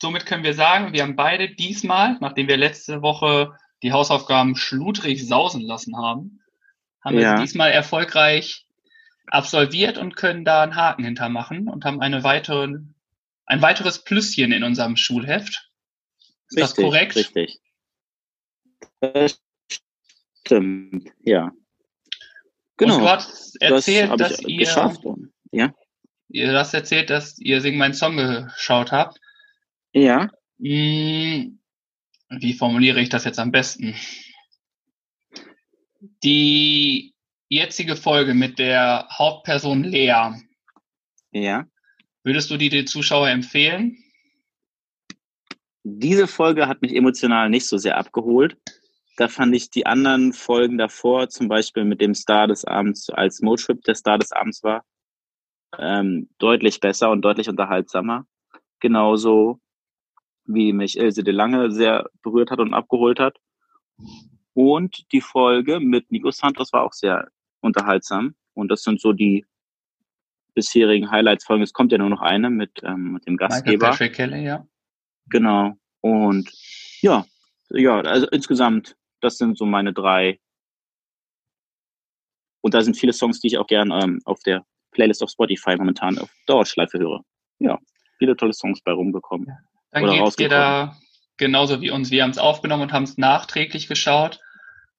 somit 0.00 0.26
können 0.26 0.44
wir 0.44 0.54
sagen, 0.54 0.92
wir 0.92 1.02
haben 1.02 1.16
beide 1.16 1.54
diesmal, 1.54 2.18
nachdem 2.20 2.48
wir 2.48 2.56
letzte 2.56 3.02
Woche 3.02 3.56
die 3.82 3.92
Hausaufgaben 3.92 4.56
schludrig 4.56 5.26
sausen 5.26 5.62
lassen 5.62 5.96
haben, 5.96 6.40
haben 7.02 7.18
ja. 7.18 7.20
wir 7.20 7.36
sie 7.36 7.44
diesmal 7.44 7.70
erfolgreich 7.70 8.66
absolviert 9.26 9.98
und 9.98 10.16
können 10.16 10.44
da 10.44 10.62
einen 10.62 10.76
Haken 10.76 11.04
hintermachen 11.04 11.68
und 11.68 11.84
haben 11.84 12.00
eine 12.00 12.24
weitere, 12.24 12.78
ein 13.46 13.62
weiteres 13.62 14.04
Plüsschen 14.04 14.52
in 14.52 14.64
unserem 14.64 14.96
Schulheft. 14.96 15.70
Ist 16.48 16.56
richtig, 16.56 16.60
das 16.60 16.74
korrekt? 16.76 17.16
Richtig. 17.16 17.60
Das 19.00 19.40
stimmt, 20.40 21.10
ja. 21.20 21.52
Genau. 22.76 22.94
Und 22.94 23.00
du 23.02 23.08
hast 23.08 23.60
erzählt, 23.60 24.10
das 24.18 24.30
dass 24.36 24.40
ihr, 24.40 24.58
geschafft. 24.58 25.00
ja? 25.52 25.72
ihr 26.28 26.52
hast 26.58 26.74
erzählt, 26.74 27.10
dass 27.10 27.38
ihr 27.38 27.60
Sing 27.60 27.76
meinen 27.76 27.94
Song 27.94 28.16
geschaut 28.16 28.92
habt. 28.92 29.20
Ja. 29.92 30.30
Hm, 30.58 31.60
wie 32.30 32.52
formuliere 32.54 33.00
ich 33.00 33.08
das 33.08 33.24
jetzt 33.24 33.38
am 33.38 33.52
besten? 33.52 33.94
Die 36.22 37.14
jetzige 37.48 37.96
Folge 37.96 38.34
mit 38.34 38.58
der 38.58 39.06
Hauptperson 39.10 39.84
Lea. 39.84 40.32
Ja. 41.30 41.66
Würdest 42.24 42.50
du 42.50 42.56
die 42.56 42.70
den 42.70 42.86
Zuschauer 42.86 43.28
empfehlen? 43.28 43.98
Diese 45.82 46.26
Folge 46.26 46.66
hat 46.66 46.80
mich 46.80 46.96
emotional 46.96 47.50
nicht 47.50 47.66
so 47.66 47.76
sehr 47.76 47.98
abgeholt. 47.98 48.56
Da 49.18 49.28
fand 49.28 49.54
ich 49.54 49.70
die 49.70 49.84
anderen 49.84 50.32
Folgen 50.32 50.78
davor, 50.78 51.28
zum 51.28 51.48
Beispiel 51.48 51.84
mit 51.84 52.00
dem 52.00 52.14
Star 52.14 52.48
des 52.48 52.64
Abends, 52.64 53.10
als 53.10 53.42
Motrip 53.42 53.82
der 53.82 53.94
Star 53.94 54.18
des 54.18 54.32
Abends 54.32 54.62
war, 54.62 54.84
ähm, 55.78 56.30
deutlich 56.38 56.80
besser 56.80 57.10
und 57.10 57.20
deutlich 57.20 57.50
unterhaltsamer. 57.50 58.26
Genauso 58.80 59.60
wie 60.46 60.72
mich 60.72 60.96
Ilse 60.98 61.22
de 61.22 61.34
Lange 61.34 61.70
sehr 61.70 62.08
berührt 62.22 62.50
hat 62.50 62.58
und 62.58 62.72
abgeholt 62.72 63.20
hat. 63.20 63.36
Und 64.54 65.12
die 65.12 65.20
Folge 65.20 65.78
mit 65.78 66.10
Nico 66.10 66.30
Santos 66.30 66.72
war 66.72 66.84
auch 66.84 66.94
sehr 66.94 67.28
unterhaltsam. 67.60 68.34
Und 68.54 68.70
das 68.70 68.82
sind 68.82 69.00
so 69.00 69.12
die 69.12 69.44
bisherigen 70.54 71.10
Highlights-Folgen. 71.10 71.62
Es 71.62 71.72
kommt 71.72 71.92
ja 71.92 71.98
nur 71.98 72.10
noch 72.10 72.20
eine 72.20 72.50
mit, 72.50 72.82
ähm, 72.82 73.12
mit 73.12 73.26
dem 73.26 73.36
Gastgeber. 73.36 73.88
Michael 73.88 73.90
Patrick 73.90 74.14
Kelly, 74.14 74.44
ja. 74.44 74.66
Genau. 75.26 75.74
Und 76.00 76.50
ja, 77.00 77.26
ja, 77.70 78.00
also 78.00 78.26
insgesamt, 78.28 78.96
das 79.20 79.38
sind 79.38 79.58
so 79.58 79.66
meine 79.66 79.92
drei. 79.92 80.38
Und 82.60 82.74
da 82.74 82.82
sind 82.82 82.96
viele 82.96 83.12
Songs, 83.12 83.40
die 83.40 83.48
ich 83.48 83.58
auch 83.58 83.66
gern 83.66 83.90
ähm, 83.90 84.20
auf 84.24 84.40
der 84.40 84.64
Playlist 84.92 85.22
auf 85.22 85.30
Spotify 85.30 85.76
momentan 85.76 86.18
auf 86.18 86.30
Dauerschleife 86.46 86.98
höre. 86.98 87.24
Ja, 87.58 87.78
viele 88.18 88.36
tolle 88.36 88.54
Songs 88.54 88.80
bei 88.82 88.92
rumgekommen. 88.92 89.48
Dann 89.90 90.06
geht 90.06 90.26
es 90.26 90.36
dir 90.36 90.48
da 90.48 90.96
genauso 91.36 91.80
wie 91.80 91.90
uns. 91.90 92.10
Wir 92.10 92.22
haben 92.22 92.30
es 92.30 92.38
aufgenommen 92.38 92.84
und 92.84 92.92
haben 92.92 93.04
es 93.04 93.18
nachträglich 93.18 93.86
geschaut 93.86 94.40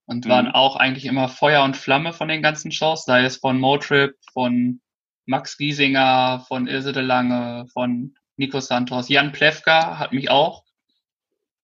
und 0.05 0.25
mhm. 0.25 0.29
waren 0.29 0.47
auch 0.47 0.75
eigentlich 0.75 1.05
immer 1.05 1.27
Feuer 1.29 1.63
und 1.63 1.77
Flamme 1.77 2.13
von 2.13 2.27
den 2.27 2.41
ganzen 2.41 2.71
Shows, 2.71 3.05
sei 3.05 3.23
es 3.23 3.37
von 3.37 3.59
Motrip, 3.59 4.15
von 4.31 4.81
Max 5.25 5.57
Giesinger, 5.57 6.45
von 6.47 6.67
Ilse 6.67 6.93
de 6.93 7.03
Lange, 7.03 7.67
von 7.73 8.15
Nico 8.37 8.59
Santos. 8.59 9.09
Jan 9.09 9.31
Plewka 9.31 9.97
hat 9.97 10.13
mich 10.13 10.29
auch 10.29 10.63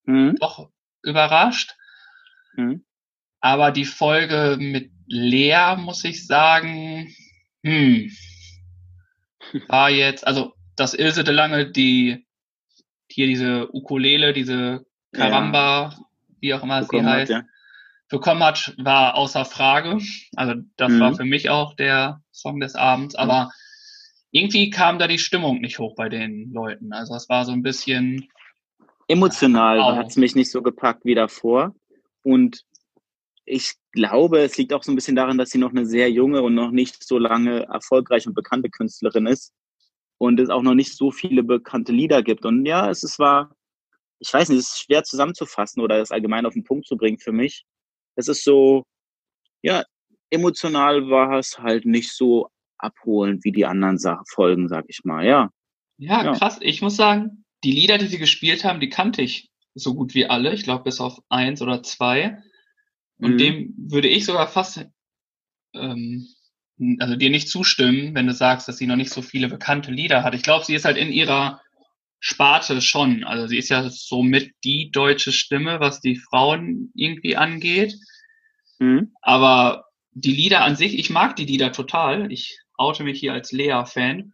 mhm. 0.06 0.36
doch 0.39 0.70
überrascht. 1.03 1.75
Mhm. 2.56 2.84
Aber 3.39 3.72
die 3.72 3.86
Folge 3.86 4.58
mit 4.60 4.91
Lea, 5.08 5.75
muss 5.77 6.03
ich 6.03 6.25
sagen, 6.25 7.13
hm, 7.63 8.12
war 9.68 9.89
jetzt, 9.89 10.25
also 10.25 10.53
dass 10.75 10.94
Ilse 10.94 11.24
de 11.24 11.34
Lange 11.34 11.72
die 11.72 12.25
hier 13.10 13.27
diese 13.27 13.74
Ukulele, 13.74 14.34
diese 14.34 14.86
Karamba, 15.12 15.89
ja. 15.89 16.06
wie 16.39 16.53
auch 16.53 16.63
immer 16.63 16.84
sie 16.84 17.03
heißt, 17.03 17.32
ja 17.32 17.44
bekommen 18.12 18.44
hat, 18.44 18.75
war 18.77 19.15
außer 19.15 19.46
Frage. 19.46 20.00
Also 20.36 20.62
das 20.77 20.91
mhm. 20.91 21.00
war 21.00 21.15
für 21.15 21.25
mich 21.25 21.50
auch 21.50 21.74
der 21.75 22.22
Song 22.32 22.60
des 22.60 22.75
Abends. 22.75 23.15
Aber 23.15 23.50
irgendwie 24.32 24.70
kam 24.70 25.00
da 25.00 25.08
die 25.08 25.18
Stimmung 25.18 25.62
nicht 25.62 25.80
hoch 25.80 25.96
bei 25.96 26.10
den 26.10 26.51
Leuten. 26.53 26.94
Also 26.94 27.15
es 27.15 27.27
war 27.30 27.46
so 27.46 27.51
ein 27.51 27.63
bisschen 27.63 28.30
emotional 29.08 29.77
ja, 29.77 29.96
hat 29.96 30.08
es 30.08 30.18
mich 30.18 30.36
nicht 30.36 30.51
so 30.51 30.62
gepackt 30.62 31.06
wie 31.06 31.15
davor. 31.15 31.74
Und 32.24 32.63
ich 33.46 33.74
glaube, 33.91 34.39
es 34.39 34.58
liegt 34.58 34.74
auch 34.74 34.84
so 34.84 34.91
ein 34.91 34.96
bisschen 34.96 35.15
daran, 35.15 35.38
dass 35.38 35.50
sie 35.50 35.58
noch 35.58 35.72
eine 35.72 35.86
sehr 35.86 36.12
junge 36.12 36.41
und 36.41 36.53
noch 36.53 36.72
nicht 36.72 37.03
so 37.03 37.18
lange 37.18 37.63
erfolgreiche 37.63 38.30
und 38.30 38.36
bekannte 38.36 38.70
Künstlerin 38.70 39.25
ist 39.25 39.53
und 40.18 40.39
es 40.39 40.50
auch 40.50 40.62
noch 40.62 40.75
nicht 40.75 40.96
so 40.96 41.12
viele 41.12 41.44
bekannte 41.44 41.91
Lieder 41.91 42.24
gibt. 42.24 42.46
Und 42.46 42.65
ja, 42.65 42.89
es 42.89 43.03
ist, 43.03 43.20
war, 43.20 43.56
ich 44.20 44.32
weiß 44.34 44.50
nicht, 44.50 44.60
es 44.60 44.70
ist 44.70 44.84
schwer 44.84 45.03
zusammenzufassen 45.03 45.82
oder 45.82 45.98
das 45.98 46.12
allgemein 46.12 46.46
auf 46.46 46.53
den 46.53 46.63
Punkt 46.63 46.88
zu 46.88 46.96
bringen 46.96 47.18
für 47.18 47.32
mich 47.32 47.65
es 48.15 48.27
ist 48.27 48.44
so, 48.44 48.84
ja, 49.62 49.84
emotional 50.30 51.10
war 51.10 51.38
es 51.39 51.60
halt 51.60 51.86
nicht 51.86 52.12
so 52.12 52.50
abholend 52.77 53.44
wie 53.44 53.51
die 53.51 53.65
anderen 53.65 53.98
Sa 53.98 54.24
Folgen, 54.30 54.68
sag 54.68 54.86
ich 54.88 55.01
mal, 55.03 55.25
ja. 55.25 55.50
Ja, 55.98 56.24
ja. 56.24 56.34
krass. 56.34 56.58
Ich 56.62 56.82
muss 56.82 56.96
sagen, 56.96 57.46
die 57.63 57.72
Lieder, 57.72 57.98
die 57.98 58.08
sie 58.08 58.18
gespielt 58.18 58.63
haben, 58.63 58.80
die 58.80 58.89
kannte 58.89 59.22
ich 59.22 59.50
so 59.75 59.94
gut 59.94 60.15
wie 60.15 60.25
alle. 60.25 60.53
Ich 60.53 60.63
glaube, 60.63 60.84
bis 60.84 61.00
auf 61.00 61.20
eins 61.30 61.62
oder 61.62 61.84
zwei. 61.84 62.41
Und 63.20 63.34
mhm. 63.34 63.38
dem 63.38 63.74
würde 63.77 64.08
ich 64.08 64.25
sogar 64.25 64.48
fast, 64.48 64.86
ähm, 65.75 66.27
also 67.00 67.15
dir 67.15 67.30
nicht 67.30 67.50
zustimmen, 67.50 68.15
wenn 68.15 68.25
du 68.25 68.34
sagst, 68.34 68.68
dass 68.68 68.77
sie 68.77 68.88
noch 68.88 68.96
nicht 68.96 69.12
so 69.12 69.22
viele 69.22 69.48
bekannte 69.48 69.91
Lieder 69.91 70.24
hat. 70.24 70.34
Ich 70.34 70.41
glaube, 70.41 70.65
sie 70.65 70.74
ist 70.74 70.86
halt 70.86 70.98
in 70.98 71.12
ihrer 71.12 71.62
Sparte 72.24 72.82
schon. 72.82 73.24
Also 73.24 73.48
sie 73.48 73.58
ist 73.58 73.70
ja 73.70 73.90
somit 73.90 74.54
die 74.63 74.92
deutsche 74.92 75.32
Stimme, 75.32 75.80
was 75.80 76.01
die 76.01 76.16
Frauen 76.16 76.92
irgendwie 76.94 77.36
angeht. 77.36 77.96
Mhm. 78.78 79.13
Aber 79.22 79.86
die 80.12 80.32
Lieder 80.32 80.63
an 80.63 80.75
sich, 80.75 80.98
ich 80.98 81.10
mag 81.10 81.36
die 81.36 81.46
Lieder 81.46 81.72
total. 81.72 82.32
Ich 82.32 82.60
oute 82.78 83.04
mich 83.04 83.20
hier 83.20 83.34
als 83.34 83.51
Lea-Fan. 83.51 84.18
Mhm. 84.18 84.34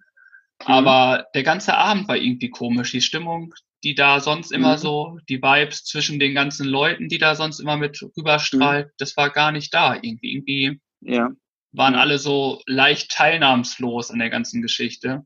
Aber 0.65 1.27
der 1.34 1.44
ganze 1.44 1.77
Abend 1.77 2.10
war 2.10 2.17
irgendwie 2.17 2.50
komisch. 2.50 2.91
Die 2.91 3.01
Stimmung, 3.01 3.53
die 3.86 3.96
da 3.96 4.20
sonst 4.20 4.51
immer 4.51 4.74
mhm. 4.74 4.82
so, 4.82 5.20
die 5.29 5.41
Vibes 5.41 5.86
zwischen 5.86 6.20
den 6.20 6.36
ganzen 6.36 6.67
Leuten, 6.67 7.08
die 7.08 7.20
da 7.20 7.36
sonst 7.36 7.62
immer 7.62 7.77
mit 7.77 8.01
rüberstrahlt, 8.17 8.88
mhm. 8.88 8.91
das 8.98 9.15
war 9.15 9.29
gar 9.29 9.53
nicht 9.53 9.74
da. 9.74 9.96
Irgendwie, 9.96 10.34
irgendwie 10.34 10.82
ja. 11.00 11.29
waren 11.72 11.96
alle 11.96 12.20
so 12.20 12.62
leicht 12.65 13.12
teilnahmslos 13.12 14.12
an 14.12 14.20
der 14.20 14.29
ganzen 14.29 14.62
Geschichte. 14.62 15.25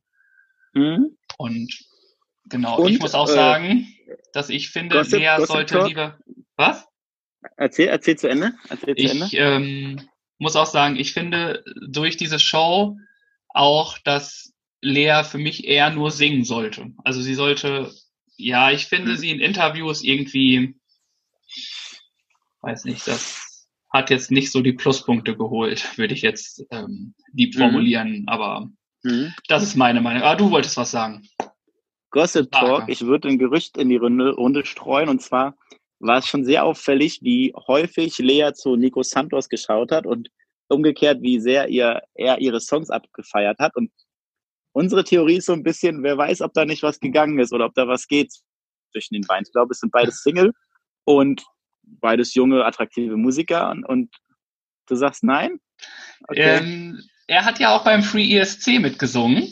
Mhm. 0.76 1.18
Und 1.40 1.91
genau, 2.46 2.80
Und, 2.80 2.92
ich 2.92 3.00
muss 3.00 3.16
auch 3.16 3.30
äh, 3.30 3.34
sagen, 3.34 3.88
dass 4.34 4.50
ich 4.50 4.70
finde, 4.70 4.98
Gossip, 4.98 5.20
Lea 5.20 5.36
Gossip 5.38 5.48
sollte 5.48 5.74
Talk? 5.76 5.88
lieber. 5.88 6.20
Was? 6.56 6.88
Erzähl, 7.58 7.88
erzähl 7.88 8.18
zu 8.18 8.28
Ende. 8.28 8.54
Erzähl 8.70 8.96
zu 8.96 9.26
ich 9.26 9.34
Ähm, 9.34 10.02
muss 10.38 10.56
auch 10.56 10.66
sagen, 10.66 10.96
ich 10.96 11.14
finde 11.14 11.64
durch 11.88 12.18
diese 12.18 12.40
Show 12.40 12.98
auch, 13.50 13.98
dass 14.00 14.54
Lea 14.82 15.24
für 15.24 15.38
mich 15.38 15.66
eher 15.66 15.90
nur 15.90 16.12
singen 16.12 16.44
sollte. 16.44 16.92
Also 17.04 17.22
sie 17.22 17.36
sollte 17.36 17.92
ja, 18.42 18.72
ich 18.72 18.86
finde 18.86 19.12
mhm. 19.12 19.18
sie 19.18 19.30
in 19.30 19.40
Interviews 19.40 20.04
irgendwie, 20.04 20.76
weiß 22.62 22.86
nicht, 22.86 23.08
das 23.08 23.68
hat 23.92 24.10
jetzt 24.10 24.32
nicht 24.32 24.52
so 24.52 24.62
die 24.62 24.74
Pluspunkte 24.74 25.36
geholt, 25.38 25.98
würde 25.98 26.14
ich 26.14 26.22
jetzt 26.22 26.66
ähm, 26.72 27.14
lieb 27.34 27.56
mhm. 27.56 27.60
formulieren, 27.60 28.12
mhm. 28.22 28.28
aber 28.28 28.70
mhm. 29.04 29.34
das 29.48 29.64
ist 29.64 29.76
meine 29.76 30.02
Meinung. 30.02 30.24
Ah, 30.24 30.36
du 30.36 30.50
wolltest 30.52 30.78
was 30.78 30.92
sagen. 30.92 31.28
Gossip 32.12 32.52
Talk, 32.52 32.88
ich 32.88 33.06
würde 33.06 33.30
ein 33.30 33.40
Gerücht 33.40 33.78
in 33.78 33.90
die 33.90 33.96
Runde, 33.96 34.32
Runde 34.32 34.66
streuen 34.66 35.10
und 35.10 35.22
zwar 35.22 35.56
war 36.00 36.18
es 36.18 36.28
schon 36.28 36.46
sehr 36.46 36.66
auffällig, 36.66 37.20
wie 37.22 37.54
häufig 37.68 38.18
Lea 38.18 38.52
zu 38.54 38.76
Nico 38.76 39.04
Santos 39.04 39.50
geschaut 39.50 39.92
hat 39.92 40.06
und 40.06 40.30
umgekehrt, 40.68 41.22
wie 41.22 41.40
sehr 41.40 41.68
ihr, 41.68 42.02
er 42.16 42.40
ihre 42.40 42.60
Songs 42.60 42.90
abgefeiert 42.90 43.60
hat. 43.60 43.76
Und 43.76 43.92
unsere 44.74 45.04
Theorie 45.04 45.38
ist 45.38 45.46
so 45.46 45.54
ein 45.54 45.64
bisschen, 45.64 46.02
wer 46.04 46.18
weiß, 46.18 46.42
ob 46.42 46.54
da 46.54 46.66
nicht 46.66 46.82
was 46.82 47.00
gegangen 47.00 47.40
ist 47.40 47.54
oder 47.54 47.66
ob 47.66 47.76
da 47.76 47.88
was 47.88 48.08
geht 48.08 48.34
zwischen 48.92 49.14
den 49.14 49.24
beiden. 49.28 49.46
Ich 49.46 49.52
glaube, 49.52 49.74
es 49.74 49.80
sind 49.80 49.92
beides 49.92 50.24
Single 50.24 50.54
und 51.04 51.46
beides 51.84 52.34
junge, 52.34 52.66
attraktive 52.66 53.16
Musiker. 53.16 53.70
Und, 53.70 53.86
und 53.86 54.16
du 54.88 54.96
sagst 54.96 55.24
nein? 55.24 55.60
Okay. 56.28 56.58
Ähm, 56.58 57.04
er 57.28 57.46
hat 57.46 57.60
ja 57.60 57.76
auch 57.76 57.84
beim 57.84 58.02
Free 58.02 58.36
ESC 58.36 58.80
mitgesungen. 58.80 59.48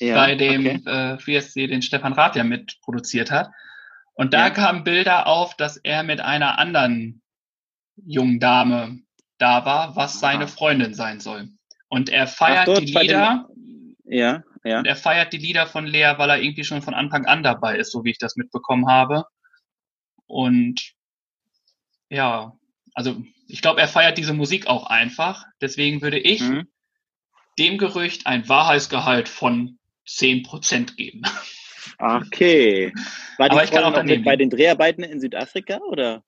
Ja, 0.00 0.14
bei 0.14 0.34
dem 0.34 0.66
okay. 0.66 1.18
äh, 1.28 1.36
ESC, 1.36 1.54
den 1.68 1.82
Stefan 1.82 2.14
Rath 2.14 2.36
ja 2.36 2.44
mitproduziert 2.44 3.30
hat. 3.30 3.50
Und 4.14 4.32
da 4.34 4.48
ja. 4.48 4.50
kamen 4.50 4.84
Bilder 4.84 5.26
auf, 5.26 5.56
dass 5.56 5.76
er 5.76 6.02
mit 6.02 6.20
einer 6.20 6.58
anderen 6.58 7.22
jungen 7.96 8.40
Dame 8.40 8.98
da 9.38 9.64
war, 9.64 9.96
was 9.96 10.20
seine 10.20 10.48
Freundin 10.48 10.94
sein 10.94 11.20
soll. 11.20 11.48
Und 11.88 12.08
er 12.08 12.26
feiert 12.26 12.68
Ach, 12.68 12.78
die 12.78 12.92
Lieder. 12.92 13.48
Ja, 14.04 14.42
ja. 14.64 14.78
Und 14.78 14.86
er 14.86 14.96
feiert 14.96 15.32
die 15.32 15.38
Lieder 15.38 15.66
von 15.66 15.86
Lea, 15.86 16.14
weil 16.16 16.30
er 16.30 16.42
irgendwie 16.42 16.64
schon 16.64 16.82
von 16.82 16.94
Anfang 16.94 17.26
an 17.26 17.42
dabei 17.42 17.76
ist, 17.76 17.92
so 17.92 18.04
wie 18.04 18.10
ich 18.10 18.18
das 18.18 18.36
mitbekommen 18.36 18.88
habe. 18.88 19.24
Und 20.26 20.92
ja, 22.08 22.52
also 22.94 23.22
ich 23.48 23.62
glaube, 23.62 23.80
er 23.80 23.88
feiert 23.88 24.18
diese 24.18 24.34
Musik 24.34 24.66
auch 24.66 24.86
einfach. 24.86 25.44
Deswegen 25.60 26.02
würde 26.02 26.18
ich 26.18 26.42
mhm. 26.42 26.68
dem 27.58 27.78
Gerücht 27.78 28.26
ein 28.26 28.48
Wahrheitsgehalt 28.48 29.28
von 29.28 29.79
10% 30.18 30.96
geben. 30.96 31.22
Okay. 31.98 32.92
War 33.38 33.48
die 33.48 33.52
Aber 33.52 33.64
ich 33.64 33.70
kann 33.70 33.84
auch 33.84 34.02
mit 34.02 34.24
bei 34.24 34.36
den 34.36 34.50
Dreharbeiten 34.50 35.02
in 35.02 35.20
Südafrika 35.20 35.78
oder 35.78 36.22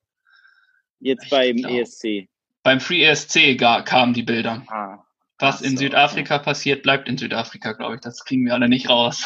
jetzt 1.01 1.25
ich 1.25 1.31
beim 1.31 1.57
glaub, 1.57 1.73
ESC? 1.73 2.29
Beim 2.63 2.81
Free 2.81 3.05
ESC 3.05 3.59
kamen 3.59 4.15
die 4.15 4.23
Bilder. 4.23 4.63
Ah, 4.69 5.05
was 5.39 5.61
in 5.61 5.77
so, 5.77 5.85
Südafrika 5.85 6.37
okay. 6.37 6.45
passiert, 6.45 6.83
bleibt 6.83 7.09
in 7.09 7.19
Südafrika, 7.19 7.73
glaube 7.73 7.97
ich. 7.97 8.01
Das 8.01 8.25
kriegen 8.25 8.45
wir 8.45 8.55
alle 8.55 8.69
nicht 8.69 8.89
raus. 8.89 9.25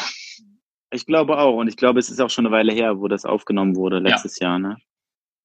Ich 0.89 1.05
glaube 1.05 1.37
auch. 1.37 1.57
Und 1.57 1.67
ich 1.67 1.77
glaube, 1.77 1.99
es 1.99 2.09
ist 2.09 2.19
auch 2.19 2.29
schon 2.29 2.45
eine 2.45 2.55
Weile 2.55 2.73
her, 2.73 2.99
wo 2.99 3.07
das 3.07 3.25
aufgenommen 3.25 3.75
wurde, 3.75 3.99
letztes 3.99 4.39
ja. 4.39 4.47
Jahr, 4.47 4.59
ne? 4.59 4.77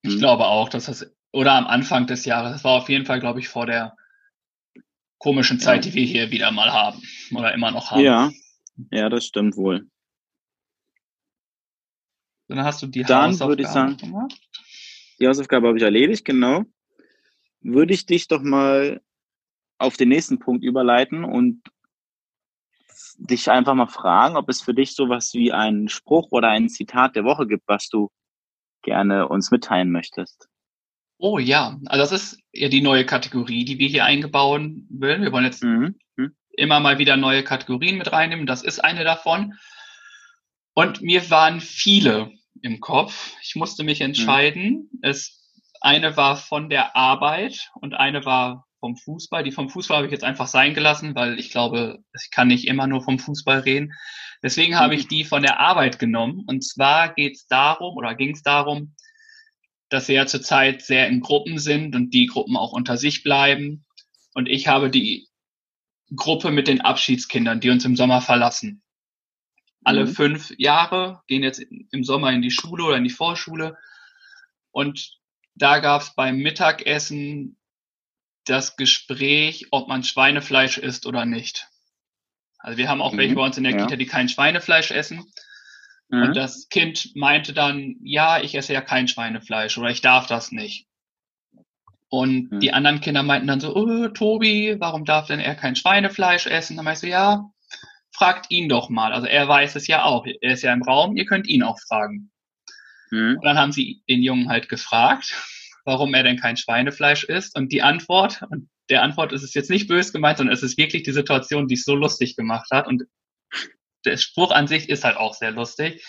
Ich 0.02 0.12
hm. 0.12 0.18
glaube 0.20 0.46
auch, 0.46 0.68
dass 0.68 0.86
das, 0.86 1.12
oder 1.32 1.52
am 1.52 1.66
Anfang 1.66 2.06
des 2.06 2.24
Jahres, 2.24 2.52
das 2.52 2.64
war 2.64 2.72
auf 2.72 2.88
jeden 2.88 3.06
Fall, 3.06 3.20
glaube 3.20 3.40
ich, 3.40 3.48
vor 3.48 3.66
der 3.66 3.96
komischen 5.18 5.60
Zeit, 5.60 5.84
ja. 5.84 5.90
die 5.90 5.96
wir 5.96 6.04
hier 6.04 6.30
wieder 6.30 6.50
mal 6.50 6.72
haben. 6.72 7.02
Oder 7.34 7.54
immer 7.54 7.70
noch 7.70 7.90
haben. 7.90 8.00
Ja, 8.00 8.30
ja, 8.90 9.08
das 9.08 9.26
stimmt 9.26 9.56
wohl. 9.56 9.88
Dann 12.48 12.64
hast 12.64 12.82
du 12.82 12.86
die 12.86 13.02
Dann 13.02 13.30
Hausaufgabe 13.30 13.50
würde 13.50 13.62
ich 13.62 13.68
sagen, 13.68 13.96
gemacht? 13.96 14.40
die 15.18 15.28
Hausaufgabe 15.28 15.68
habe 15.68 15.78
ich 15.78 15.84
erledigt, 15.84 16.24
genau. 16.24 16.64
Würde 17.60 17.94
ich 17.94 18.06
dich 18.06 18.28
doch 18.28 18.42
mal 18.42 19.00
auf 19.78 19.96
den 19.96 20.08
nächsten 20.08 20.38
Punkt 20.38 20.64
überleiten 20.64 21.24
und 21.24 21.62
dich 23.18 23.50
einfach 23.50 23.74
mal 23.74 23.86
fragen, 23.86 24.36
ob 24.36 24.48
es 24.48 24.62
für 24.62 24.74
dich 24.74 24.94
sowas 24.94 25.32
wie 25.34 25.52
einen 25.52 25.88
Spruch 25.88 26.28
oder 26.30 26.48
ein 26.48 26.68
Zitat 26.68 27.16
der 27.16 27.24
Woche 27.24 27.46
gibt, 27.46 27.64
was 27.66 27.88
du 27.88 28.10
gerne 28.82 29.28
uns 29.28 29.50
mitteilen 29.50 29.90
möchtest. 29.90 30.48
Oh 31.18 31.38
ja, 31.38 31.78
also 31.86 32.02
das 32.02 32.12
ist 32.12 32.40
ja 32.52 32.68
die 32.68 32.82
neue 32.82 33.06
Kategorie, 33.06 33.64
die 33.64 33.78
wir 33.78 33.88
hier 33.88 34.04
eingebauen 34.04 34.88
wollen. 34.90 35.22
Wir 35.22 35.32
wollen 35.32 35.44
jetzt 35.44 35.62
mhm. 35.62 35.96
Mhm. 36.56 36.62
immer 36.62 36.80
mal 36.80 36.98
wieder 36.98 37.16
neue 37.16 37.44
Kategorien 37.44 37.98
mit 37.98 38.12
reinnehmen. 38.12 38.46
Das 38.46 38.62
ist 38.62 38.82
eine 38.82 39.04
davon. 39.04 39.54
Und 40.74 41.02
mir 41.02 41.28
waren 41.30 41.60
viele 41.60 42.32
im 42.62 42.80
Kopf. 42.80 43.34
Ich 43.42 43.56
musste 43.56 43.84
mich 43.84 44.00
mhm. 44.00 44.06
entscheiden. 44.06 44.90
Mhm. 44.92 44.98
Es, 45.02 45.50
eine 45.80 46.16
war 46.16 46.36
von 46.36 46.70
der 46.70 46.96
Arbeit 46.96 47.70
und 47.74 47.94
eine 47.94 48.24
war 48.24 48.66
vom 48.80 48.96
Fußball. 48.96 49.44
Die 49.44 49.52
vom 49.52 49.68
Fußball 49.68 49.98
habe 49.98 50.06
ich 50.06 50.12
jetzt 50.12 50.24
einfach 50.24 50.46
sein 50.48 50.74
gelassen, 50.74 51.14
weil 51.14 51.38
ich 51.38 51.50
glaube, 51.50 51.98
ich 52.20 52.30
kann 52.30 52.48
nicht 52.48 52.66
immer 52.66 52.86
nur 52.86 53.02
vom 53.02 53.18
Fußball 53.18 53.60
reden. 53.60 53.92
Deswegen 54.42 54.76
habe 54.78 54.94
ich 54.96 55.06
die 55.06 55.24
von 55.24 55.42
der 55.42 55.60
Arbeit 55.60 55.98
genommen. 55.98 56.44
Und 56.46 56.64
zwar 56.64 57.14
geht 57.14 57.36
es 57.36 57.46
darum 57.46 57.96
oder 57.96 58.14
ging 58.14 58.34
es 58.34 58.42
darum, 58.42 58.94
dass 59.88 60.08
wir 60.08 60.16
ja 60.16 60.26
zurzeit 60.26 60.82
sehr 60.82 61.06
in 61.08 61.20
Gruppen 61.20 61.58
sind 61.58 61.94
und 61.94 62.10
die 62.10 62.26
Gruppen 62.26 62.56
auch 62.56 62.72
unter 62.72 62.96
sich 62.96 63.22
bleiben. 63.22 63.84
Und 64.34 64.48
ich 64.48 64.66
habe 64.66 64.90
die 64.90 65.28
Gruppe 66.14 66.50
mit 66.50 66.68
den 66.68 66.80
Abschiedskindern, 66.80 67.60
die 67.60 67.70
uns 67.70 67.84
im 67.84 67.96
Sommer 67.96 68.20
verlassen. 68.20 68.82
Alle 69.84 70.06
mhm. 70.06 70.14
fünf 70.14 70.52
Jahre 70.58 71.22
gehen 71.26 71.42
jetzt 71.42 71.60
im 71.60 72.04
Sommer 72.04 72.32
in 72.32 72.42
die 72.42 72.50
Schule 72.50 72.84
oder 72.84 72.96
in 72.96 73.04
die 73.04 73.10
Vorschule. 73.10 73.76
Und 74.70 75.18
da 75.54 75.80
gab 75.80 76.02
es 76.02 76.14
beim 76.14 76.38
Mittagessen 76.38 77.58
das 78.44 78.76
Gespräch, 78.76 79.66
ob 79.70 79.88
man 79.88 80.04
Schweinefleisch 80.04 80.78
isst 80.78 81.06
oder 81.06 81.24
nicht. 81.24 81.68
Also 82.58 82.78
wir 82.78 82.88
haben 82.88 83.02
auch 83.02 83.12
mhm. 83.12 83.18
welche 83.18 83.34
bei 83.34 83.44
uns 83.44 83.58
in 83.58 83.64
der 83.64 83.72
ja. 83.72 83.84
Kita, 83.84 83.96
die 83.96 84.06
kein 84.06 84.28
Schweinefleisch 84.28 84.92
essen. 84.92 85.24
Mhm. 86.08 86.22
Und 86.22 86.36
das 86.36 86.68
Kind 86.68 87.14
meinte 87.16 87.52
dann, 87.52 87.96
ja, 88.02 88.40
ich 88.40 88.54
esse 88.54 88.72
ja 88.72 88.80
kein 88.80 89.08
Schweinefleisch 89.08 89.78
oder 89.78 89.90
ich 89.90 90.00
darf 90.00 90.26
das 90.26 90.52
nicht. 90.52 90.86
Und 92.12 92.52
mhm. 92.52 92.60
die 92.60 92.74
anderen 92.74 93.00
Kinder 93.00 93.22
meinten 93.22 93.46
dann 93.46 93.60
so, 93.60 93.74
oh, 93.74 94.08
Tobi, 94.08 94.76
warum 94.78 95.06
darf 95.06 95.28
denn 95.28 95.40
er 95.40 95.54
kein 95.54 95.76
Schweinefleisch 95.76 96.46
essen? 96.46 96.76
Dann 96.76 96.84
meinst 96.84 97.02
du, 97.02 97.08
ja, 97.08 97.50
fragt 98.14 98.50
ihn 98.50 98.68
doch 98.68 98.90
mal. 98.90 99.14
Also 99.14 99.26
er 99.26 99.48
weiß 99.48 99.76
es 99.76 99.86
ja 99.86 100.04
auch. 100.04 100.26
Er 100.26 100.52
ist 100.52 100.62
ja 100.62 100.74
im 100.74 100.82
Raum, 100.82 101.16
ihr 101.16 101.24
könnt 101.24 101.46
ihn 101.46 101.62
auch 101.62 101.80
fragen. 101.88 102.30
Mhm. 103.10 103.36
Und 103.36 103.44
dann 103.46 103.56
haben 103.56 103.72
sie 103.72 104.02
den 104.10 104.22
Jungen 104.22 104.50
halt 104.50 104.68
gefragt 104.68 105.34
warum 105.86 106.12
er 106.12 106.22
denn 106.22 106.38
kein 106.38 106.58
Schweinefleisch 106.58 107.24
isst. 107.24 107.56
Und 107.56 107.72
die 107.72 107.80
Antwort, 107.80 108.42
und 108.50 108.68
der 108.90 109.02
Antwort 109.02 109.32
ist 109.32 109.42
es 109.42 109.54
jetzt 109.54 109.70
nicht 109.70 109.88
böse 109.88 110.12
gemeint, 110.12 110.36
sondern 110.36 110.54
es 110.54 110.62
ist 110.62 110.76
wirklich 110.76 111.04
die 111.04 111.12
Situation, 111.12 111.66
die 111.66 111.76
es 111.76 111.84
so 111.84 111.94
lustig 111.94 112.36
gemacht 112.36 112.68
hat. 112.70 112.86
Und 112.86 113.04
der 114.04 114.18
Spruch 114.18 114.50
an 114.50 114.68
sich 114.68 114.90
ist 114.90 115.02
halt 115.02 115.16
auch 115.16 115.32
sehr 115.32 115.50
lustig. 115.50 116.04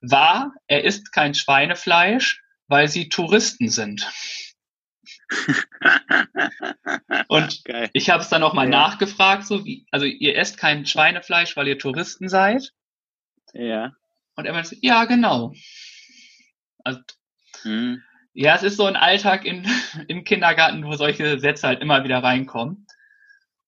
War, 0.00 0.52
er 0.68 0.84
isst 0.84 1.12
kein 1.12 1.34
Schweinefleisch, 1.34 2.40
weil 2.68 2.86
sie 2.86 3.08
Touristen 3.08 3.70
sind. 3.70 4.08
und 7.28 7.64
Geil. 7.64 7.90
ich 7.92 8.10
habe 8.10 8.22
es 8.22 8.28
dann 8.28 8.40
nochmal 8.40 8.66
ja. 8.66 8.70
nachgefragt, 8.70 9.46
so 9.46 9.64
wie, 9.64 9.86
also 9.90 10.06
ihr 10.06 10.36
esst 10.36 10.58
kein 10.58 10.86
Schweinefleisch, 10.86 11.56
weil 11.56 11.68
ihr 11.68 11.78
Touristen 11.78 12.28
seid? 12.28 12.72
Ja. 13.52 13.92
Und 14.36 14.46
er 14.46 14.52
meinte, 14.52 14.76
ja, 14.80 15.04
genau. 15.04 15.52
Also, 16.84 17.00
hm. 17.62 18.02
Ja, 18.34 18.54
es 18.54 18.62
ist 18.62 18.76
so 18.76 18.84
ein 18.84 18.94
Alltag 18.94 19.44
in, 19.44 19.66
im 20.08 20.24
Kindergarten, 20.24 20.84
wo 20.84 20.94
solche 20.94 21.40
Sätze 21.40 21.66
halt 21.66 21.80
immer 21.80 22.04
wieder 22.04 22.22
reinkommen. 22.22 22.86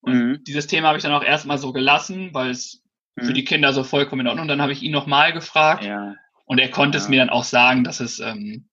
Und 0.01 0.15
mhm. 0.15 0.45
dieses 0.45 0.67
Thema 0.67 0.89
habe 0.89 0.99
ich 0.99 1.03
dann 1.03 1.13
auch 1.13 1.25
erstmal 1.25 1.59
so 1.59 1.73
gelassen, 1.73 2.33
weil 2.33 2.51
es 2.51 2.83
mhm. 3.17 3.25
für 3.25 3.33
die 3.33 3.45
Kinder 3.45 3.73
so 3.73 3.85
vollkommen 3.85 4.23
in 4.23 4.29
Ordnung. 4.29 4.49
Dann 4.49 4.63
habe 4.63 4.73
ich 4.73 4.83
ihn 4.83 4.93
nochmal 4.93 5.33
gefragt 5.33 5.85
ja. 5.85 6.15
und 6.45 6.59
er 6.59 6.71
konnte 6.71 6.99
ja. 6.99 7.03
es 7.03 7.09
mir 7.09 7.19
dann 7.19 7.31
auch 7.31 7.45
sagen, 7.45 7.85
dass 7.85 8.01
es 8.01 8.21
ähm, 8.21 8.69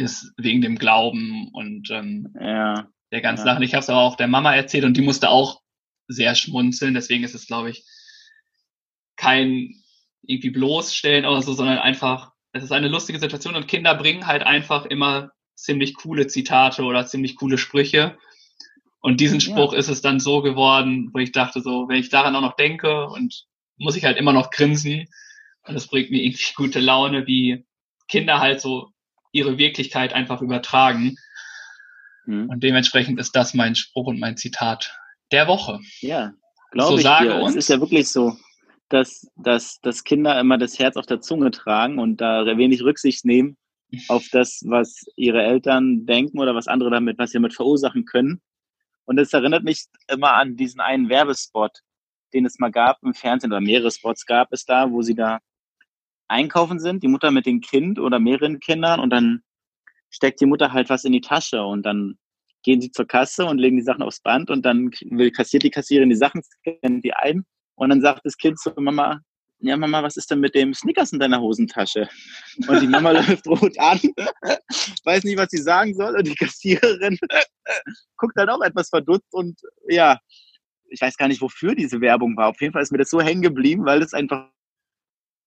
ist 0.00 0.32
wegen 0.36 0.62
dem 0.62 0.76
Glauben 0.76 1.48
und 1.52 1.90
ähm, 1.90 2.34
ja. 2.40 2.88
der 3.12 3.20
ganzen 3.20 3.46
ja. 3.46 3.54
Sache. 3.54 3.64
Ich 3.64 3.74
habe 3.74 3.82
es 3.82 3.90
aber 3.90 4.00
auch 4.00 4.16
der 4.16 4.28
Mama 4.28 4.54
erzählt 4.54 4.84
und 4.84 4.96
die 4.96 5.02
musste 5.02 5.28
auch 5.28 5.60
sehr 6.08 6.34
schmunzeln. 6.34 6.94
Deswegen 6.94 7.22
ist 7.22 7.34
es, 7.34 7.46
glaube 7.46 7.70
ich, 7.70 7.84
kein 9.16 9.74
irgendwie 10.22 10.50
bloßstellen 10.50 11.26
oder 11.26 11.42
so, 11.42 11.52
sondern 11.52 11.78
einfach, 11.78 12.32
es 12.52 12.64
ist 12.64 12.72
eine 12.72 12.88
lustige 12.88 13.18
Situation 13.18 13.54
und 13.54 13.68
Kinder 13.68 13.94
bringen 13.94 14.26
halt 14.26 14.42
einfach 14.42 14.86
immer 14.86 15.32
ziemlich 15.54 15.94
coole 15.94 16.26
Zitate 16.26 16.82
oder 16.82 17.06
ziemlich 17.06 17.36
coole 17.36 17.58
Sprüche. 17.58 18.16
Und 19.00 19.20
diesen 19.20 19.40
Spruch 19.40 19.72
ja. 19.72 19.78
ist 19.78 19.88
es 19.88 20.02
dann 20.02 20.20
so 20.20 20.40
geworden, 20.42 21.10
wo 21.12 21.18
ich 21.18 21.32
dachte, 21.32 21.60
so, 21.60 21.88
wenn 21.88 21.96
ich 21.96 22.08
daran 22.08 22.34
auch 22.36 22.42
noch 22.42 22.56
denke 22.56 23.06
und 23.08 23.46
muss 23.76 23.96
ich 23.96 24.04
halt 24.04 24.16
immer 24.16 24.32
noch 24.32 24.50
grinsen. 24.50 25.08
Und 25.66 25.74
das 25.74 25.86
bringt 25.86 26.10
mir 26.10 26.22
irgendwie 26.22 26.52
gute 26.54 26.80
Laune, 26.80 27.26
wie 27.26 27.66
Kinder 28.08 28.40
halt 28.40 28.60
so 28.60 28.92
ihre 29.32 29.58
Wirklichkeit 29.58 30.12
einfach 30.12 30.42
übertragen. 30.42 31.16
Mhm. 32.26 32.48
Und 32.48 32.62
dementsprechend 32.62 33.18
ist 33.20 33.34
das 33.36 33.54
mein 33.54 33.74
Spruch 33.74 34.06
und 34.06 34.20
mein 34.20 34.36
Zitat 34.36 34.96
der 35.32 35.46
Woche. 35.46 35.80
Ja, 36.00 36.32
glaube 36.72 36.90
so 36.90 36.96
ich 36.96 37.02
sage 37.02 37.28
dir. 37.28 37.36
Uns, 37.36 37.50
es 37.50 37.64
ist 37.64 37.68
ja 37.68 37.80
wirklich 37.80 38.08
so, 38.08 38.36
dass, 38.88 39.28
dass, 39.36 39.80
dass 39.80 40.04
Kinder 40.04 40.38
immer 40.38 40.58
das 40.58 40.78
Herz 40.78 40.96
auf 40.96 41.06
der 41.06 41.20
Zunge 41.20 41.50
tragen 41.50 41.98
und 41.98 42.20
da 42.20 42.44
wenig 42.56 42.82
Rücksicht 42.82 43.24
nehmen 43.24 43.56
auf 44.08 44.26
das, 44.30 44.62
was 44.66 45.04
ihre 45.16 45.42
Eltern 45.42 46.06
denken 46.06 46.38
oder 46.38 46.54
was 46.54 46.68
andere 46.68 46.90
damit, 46.90 47.18
was 47.18 47.30
sie 47.30 47.38
damit 47.38 47.54
verursachen 47.54 48.04
können. 48.04 48.40
Und 49.04 49.18
es 49.18 49.32
erinnert 49.32 49.64
mich 49.64 49.86
immer 50.08 50.34
an 50.34 50.56
diesen 50.56 50.80
einen 50.80 51.08
Werbespot, 51.08 51.80
den 52.32 52.46
es 52.46 52.58
mal 52.58 52.70
gab 52.70 53.02
im 53.02 53.14
Fernsehen 53.14 53.50
oder 53.50 53.60
mehrere 53.60 53.90
Spots 53.90 54.24
gab 54.26 54.52
es 54.52 54.64
da, 54.64 54.90
wo 54.90 55.02
sie 55.02 55.14
da 55.14 55.40
einkaufen 56.30 56.78
sind, 56.78 57.02
die 57.02 57.08
Mutter 57.08 57.30
mit 57.30 57.46
dem 57.46 57.60
Kind 57.60 57.98
oder 57.98 58.18
mehreren 58.18 58.60
Kindern 58.60 59.00
und 59.00 59.10
dann 59.10 59.42
steckt 60.10 60.40
die 60.40 60.46
Mutter 60.46 60.72
halt 60.72 60.90
was 60.90 61.04
in 61.04 61.12
die 61.12 61.20
Tasche 61.20 61.62
und 61.62 61.84
dann 61.84 62.18
gehen 62.62 62.80
sie 62.80 62.90
zur 62.90 63.06
Kasse 63.06 63.46
und 63.46 63.58
legen 63.58 63.76
die 63.76 63.82
Sachen 63.82 64.02
aufs 64.02 64.20
Band 64.20 64.50
und 64.50 64.64
dann 64.64 64.90
kassiert 65.32 65.62
die 65.62 65.70
Kassiererin 65.70 66.10
die 66.10 66.16
Sachen, 66.16 66.42
scannt 66.42 67.04
die 67.04 67.14
ein 67.14 67.44
und 67.76 67.88
dann 67.88 68.00
sagt 68.00 68.24
das 68.24 68.36
Kind 68.36 68.58
zu 68.58 68.72
Mama, 68.76 69.20
ja 69.60 69.76
Mama, 69.76 70.02
was 70.02 70.16
ist 70.16 70.30
denn 70.30 70.40
mit 70.40 70.54
dem 70.54 70.74
Snickers 70.74 71.12
in 71.12 71.18
deiner 71.18 71.40
Hosentasche? 71.40 72.08
Und 72.66 72.80
die 72.80 72.86
Mama 72.86 73.10
läuft 73.12 73.46
rot 73.46 73.78
an, 73.78 74.00
weiß 75.04 75.24
nicht, 75.24 75.38
was 75.38 75.50
sie 75.50 75.62
sagen 75.62 75.94
soll 75.94 76.16
und 76.16 76.26
die 76.26 76.34
Kassiererin 76.34 77.18
guckt 78.16 78.36
dann 78.36 78.50
auch 78.50 78.62
etwas 78.62 78.88
verdutzt 78.88 79.32
und 79.32 79.60
ja, 79.88 80.18
ich 80.90 81.00
weiß 81.00 81.16
gar 81.16 81.28
nicht, 81.28 81.40
wofür 81.40 81.74
diese 81.74 82.00
Werbung 82.00 82.36
war. 82.36 82.48
Auf 82.48 82.60
jeden 82.60 82.72
Fall 82.72 82.82
ist 82.82 82.90
mir 82.90 82.98
das 82.98 83.10
so 83.10 83.20
hängen 83.20 83.42
geblieben, 83.42 83.84
weil 83.84 84.02
es 84.02 84.12
einfach 84.12 84.48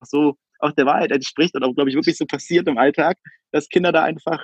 so 0.02 0.38
auch 0.64 0.72
der 0.72 0.86
Wahrheit 0.86 1.12
entspricht 1.12 1.56
und 1.56 1.64
auch, 1.64 1.74
glaube 1.74 1.90
ich, 1.90 1.96
wirklich 1.96 2.18
so 2.18 2.26
passiert 2.26 2.68
im 2.68 2.78
Alltag, 2.78 3.18
dass 3.52 3.70
Kinder 3.70 3.92
da 3.92 4.04
einfach 4.04 4.42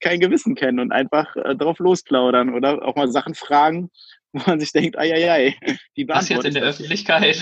kein 0.00 0.20
Gewissen 0.20 0.54
kennen 0.54 0.80
und 0.80 0.92
einfach 0.92 1.34
äh, 1.36 1.54
drauf 1.54 1.78
losplaudern 1.78 2.54
oder 2.54 2.82
auch 2.82 2.96
mal 2.96 3.08
Sachen 3.08 3.34
fragen, 3.34 3.90
wo 4.32 4.42
man 4.46 4.60
sich 4.60 4.72
denkt, 4.72 4.98
ai, 4.98 5.12
ai, 5.12 5.30
ai, 5.30 5.76
die 5.96 6.08
Was 6.08 6.28
jetzt 6.28 6.44
in 6.44 6.54
der 6.54 6.64
Öffentlichkeit? 6.64 7.36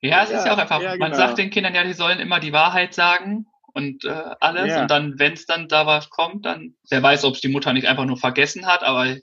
ja, 0.00 0.22
es 0.22 0.30
ja, 0.30 0.38
ist 0.38 0.46
ja 0.46 0.54
auch 0.54 0.58
einfach, 0.58 0.82
ja, 0.82 0.92
genau. 0.92 1.06
man 1.06 1.14
sagt 1.14 1.38
den 1.38 1.50
Kindern 1.50 1.74
ja, 1.74 1.84
die 1.84 1.94
sollen 1.94 2.20
immer 2.20 2.40
die 2.40 2.52
Wahrheit 2.52 2.94
sagen 2.94 3.46
und 3.72 4.04
äh, 4.04 4.22
alles 4.40 4.68
ja. 4.68 4.82
und 4.82 4.90
dann, 4.90 5.18
wenn 5.18 5.32
es 5.32 5.46
dann 5.46 5.68
da 5.68 5.86
was 5.86 6.10
kommt, 6.10 6.44
dann, 6.44 6.74
wer 6.90 7.02
weiß, 7.02 7.24
ob 7.24 7.34
es 7.34 7.40
die 7.40 7.48
Mutter 7.48 7.72
nicht 7.72 7.86
einfach 7.86 8.04
nur 8.04 8.16
vergessen 8.16 8.66
hat, 8.66 8.82
aber 8.82 9.16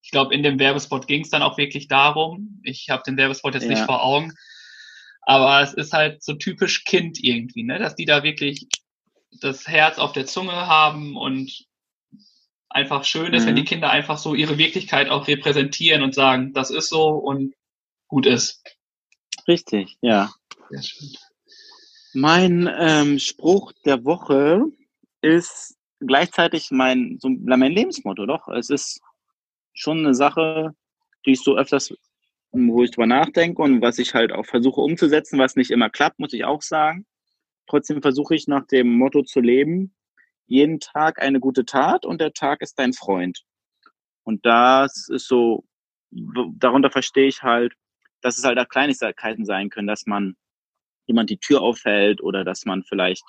ich 0.00 0.10
glaube, 0.10 0.34
in 0.34 0.42
dem 0.42 0.58
Werbespot 0.58 1.06
ging 1.06 1.22
es 1.22 1.30
dann 1.30 1.42
auch 1.42 1.58
wirklich 1.58 1.88
darum. 1.88 2.60
Ich 2.62 2.88
habe 2.88 3.02
den 3.04 3.16
Werbespot 3.16 3.54
jetzt 3.54 3.68
nicht 3.68 3.82
vor 3.82 4.02
Augen, 4.02 4.32
aber 5.28 5.60
es 5.60 5.74
ist 5.74 5.92
halt 5.92 6.24
so 6.24 6.32
typisch 6.32 6.84
Kind 6.84 7.22
irgendwie, 7.22 7.62
ne? 7.62 7.78
dass 7.78 7.94
die 7.94 8.06
da 8.06 8.22
wirklich 8.22 8.66
das 9.42 9.68
Herz 9.68 9.98
auf 9.98 10.12
der 10.12 10.24
Zunge 10.24 10.54
haben 10.54 11.18
und 11.18 11.66
einfach 12.70 13.04
schön 13.04 13.34
ist, 13.34 13.42
mhm. 13.42 13.48
wenn 13.48 13.56
die 13.56 13.64
Kinder 13.64 13.90
einfach 13.90 14.16
so 14.16 14.34
ihre 14.34 14.56
Wirklichkeit 14.56 15.10
auch 15.10 15.28
repräsentieren 15.28 16.02
und 16.02 16.14
sagen, 16.14 16.54
das 16.54 16.70
ist 16.70 16.88
so 16.88 17.08
und 17.08 17.54
gut 18.06 18.24
ist. 18.24 18.64
Richtig, 19.46 19.98
ja. 20.00 20.32
Sehr 20.70 20.82
schön. 20.82 21.10
Mein 22.14 22.70
ähm, 22.78 23.18
Spruch 23.18 23.72
der 23.84 24.06
Woche 24.06 24.62
ist 25.20 25.76
gleichzeitig 26.00 26.70
mein, 26.70 27.18
so 27.20 27.28
mein 27.28 27.72
Lebensmotto, 27.72 28.24
doch. 28.24 28.48
Es 28.48 28.70
ist 28.70 29.02
schon 29.74 29.98
eine 29.98 30.14
Sache, 30.14 30.74
die 31.26 31.32
ich 31.32 31.42
so 31.42 31.54
öfters 31.58 31.92
wo 32.52 32.82
ich 32.82 32.90
drüber 32.90 33.06
nachdenke 33.06 33.62
und 33.62 33.82
was 33.82 33.98
ich 33.98 34.14
halt 34.14 34.32
auch 34.32 34.46
versuche 34.46 34.80
umzusetzen, 34.80 35.38
was 35.38 35.56
nicht 35.56 35.70
immer 35.70 35.90
klappt, 35.90 36.18
muss 36.18 36.32
ich 36.32 36.44
auch 36.44 36.62
sagen. 36.62 37.06
Trotzdem 37.66 38.00
versuche 38.00 38.34
ich 38.34 38.48
nach 38.48 38.66
dem 38.66 38.94
Motto 38.94 39.22
zu 39.22 39.40
leben, 39.40 39.94
jeden 40.46 40.80
Tag 40.80 41.20
eine 41.20 41.40
gute 41.40 41.64
Tat 41.64 42.06
und 42.06 42.20
der 42.20 42.32
Tag 42.32 42.62
ist 42.62 42.78
dein 42.78 42.94
Freund. 42.94 43.42
Und 44.24 44.44
das 44.46 45.08
ist 45.08 45.28
so, 45.28 45.64
darunter 46.10 46.90
verstehe 46.90 47.28
ich 47.28 47.42
halt, 47.42 47.74
dass 48.22 48.38
es 48.38 48.44
halt 48.44 48.58
auch 48.58 48.68
Kleinigkeiten 48.68 49.44
sein 49.44 49.70
können, 49.70 49.86
dass 49.86 50.06
man 50.06 50.36
jemand 51.06 51.30
die 51.30 51.38
Tür 51.38 51.60
aufhält 51.62 52.22
oder 52.22 52.44
dass 52.44 52.64
man 52.64 52.82
vielleicht 52.84 53.24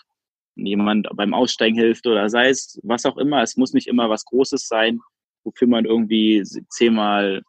jemand 0.56 1.08
beim 1.16 1.34
Aussteigen 1.34 1.78
hilft 1.78 2.08
oder 2.08 2.30
sei 2.30 2.50
es 2.50 2.80
was 2.84 3.06
auch 3.06 3.18
immer. 3.18 3.42
Es 3.42 3.56
muss 3.56 3.74
nicht 3.74 3.88
immer 3.88 4.10
was 4.10 4.26
Großes 4.26 4.68
sein, 4.68 5.00
wofür 5.44 5.68
man 5.68 5.86
irgendwie 5.86 6.44
zehnmal 6.70 7.44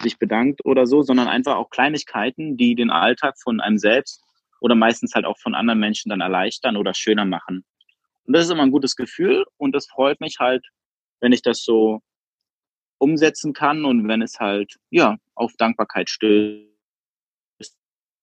sich 0.00 0.18
bedankt 0.18 0.64
oder 0.64 0.86
so, 0.86 1.02
sondern 1.02 1.28
einfach 1.28 1.56
auch 1.56 1.70
Kleinigkeiten, 1.70 2.56
die 2.56 2.74
den 2.74 2.90
Alltag 2.90 3.34
von 3.40 3.60
einem 3.60 3.78
selbst 3.78 4.22
oder 4.60 4.74
meistens 4.74 5.14
halt 5.14 5.24
auch 5.24 5.38
von 5.38 5.54
anderen 5.54 5.80
Menschen 5.80 6.10
dann 6.10 6.20
erleichtern 6.20 6.76
oder 6.76 6.94
schöner 6.94 7.24
machen. 7.24 7.64
Und 8.24 8.36
das 8.36 8.44
ist 8.44 8.50
immer 8.50 8.62
ein 8.62 8.70
gutes 8.70 8.96
Gefühl 8.96 9.44
und 9.56 9.74
das 9.74 9.86
freut 9.86 10.20
mich 10.20 10.36
halt, 10.38 10.64
wenn 11.20 11.32
ich 11.32 11.42
das 11.42 11.62
so 11.64 12.00
umsetzen 12.98 13.52
kann 13.52 13.84
und 13.84 14.06
wenn 14.06 14.22
es 14.22 14.38
halt, 14.38 14.76
ja, 14.90 15.16
auf 15.34 15.52
Dankbarkeit 15.58 16.08
stößt, 16.08 16.68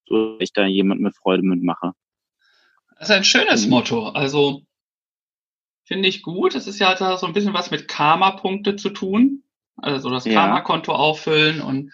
oder 0.10 0.38
ich 0.40 0.54
da 0.54 0.66
jemand 0.66 1.02
mit 1.02 1.16
Freude 1.16 1.44
mitmache. 1.44 1.92
Das 2.98 3.10
ist 3.10 3.16
ein 3.16 3.24
schönes 3.24 3.66
mhm. 3.66 3.72
Motto. 3.72 4.08
Also 4.10 4.64
finde 5.84 6.08
ich 6.08 6.22
gut. 6.22 6.56
Es 6.56 6.68
ist 6.68 6.80
ja 6.80 6.96
so 7.18 7.28
ein 7.28 7.34
bisschen 7.34 7.54
was 7.54 7.72
mit 7.72 7.88
Karma-Punkte 7.88 8.76
zu 8.76 8.90
tun 8.90 9.44
also 9.82 10.10
das 10.10 10.26
ja. 10.26 10.34
Karma-Konto 10.34 10.94
auffüllen 10.94 11.62
und 11.62 11.92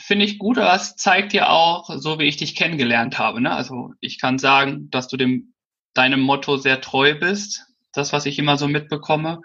finde 0.00 0.24
ich 0.24 0.38
gut, 0.38 0.58
aber 0.58 0.74
es 0.74 0.96
zeigt 0.96 1.32
ja 1.32 1.48
auch, 1.48 1.90
so 1.98 2.18
wie 2.18 2.24
ich 2.24 2.36
dich 2.36 2.54
kennengelernt 2.54 3.18
habe. 3.18 3.40
Ne? 3.40 3.50
Also 3.50 3.92
ich 4.00 4.20
kann 4.20 4.38
sagen, 4.38 4.90
dass 4.90 5.08
du 5.08 5.16
dem 5.16 5.54
deinem 5.94 6.20
Motto 6.20 6.56
sehr 6.56 6.80
treu 6.80 7.14
bist, 7.18 7.66
das, 7.92 8.12
was 8.12 8.26
ich 8.26 8.38
immer 8.38 8.58
so 8.58 8.68
mitbekomme. 8.68 9.40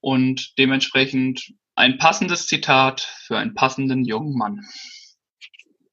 Und 0.00 0.56
dementsprechend 0.58 1.52
ein 1.74 1.98
passendes 1.98 2.46
Zitat 2.46 3.00
für 3.00 3.36
einen 3.36 3.54
passenden 3.54 4.04
jungen 4.04 4.36
Mann. 4.36 4.64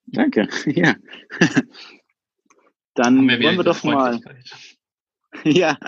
Danke, 0.06 0.48
ja. 0.68 0.96
Dann 2.94 3.28
wir 3.28 3.42
wollen 3.42 3.58
wir 3.58 3.64
doch 3.64 3.84
mal. 3.84 4.20
Ja, 5.46 5.80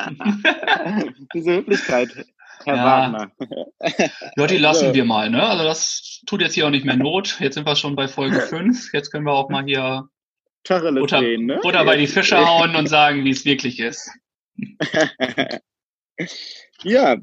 diese 1.36 1.58
Höflichkeit 1.58 2.26
Herr 2.64 2.76
ja. 2.76 2.86
Wagner. 2.86 3.32
Ja, 4.36 4.48
die 4.48 4.58
lassen 4.58 4.94
wir 4.94 5.06
mal, 5.06 5.30
ne? 5.30 5.44
Also 5.44 5.64
das 5.64 6.22
tut 6.26 6.42
jetzt 6.42 6.54
hier 6.54 6.66
auch 6.66 6.72
nicht 6.72 6.86
mehr 6.86 6.96
Not. 6.96 7.40
Jetzt 7.40 7.56
sind 7.56 7.68
wir 7.68 7.76
schon 7.76 7.96
bei 7.96 8.08
Folge 8.08 8.42
5. 8.50 8.94
Jetzt 8.94 9.12
können 9.12 9.26
wir 9.26 9.34
auch 9.34 9.50
mal 9.50 9.64
hier 9.66 10.08
Tacheles 10.64 11.02
Butter, 11.02 11.20
drehen, 11.20 11.46
ne? 11.46 11.60
Butter 11.62 11.86
bei 11.86 11.98
die 11.98 12.08
Fische 12.08 12.38
hauen 12.38 12.76
und 12.76 12.88
sagen, 12.88 13.24
wie 13.24 13.30
es 13.30 13.46
wirklich 13.46 13.80
ist. 13.80 14.10
ja, 16.84 17.18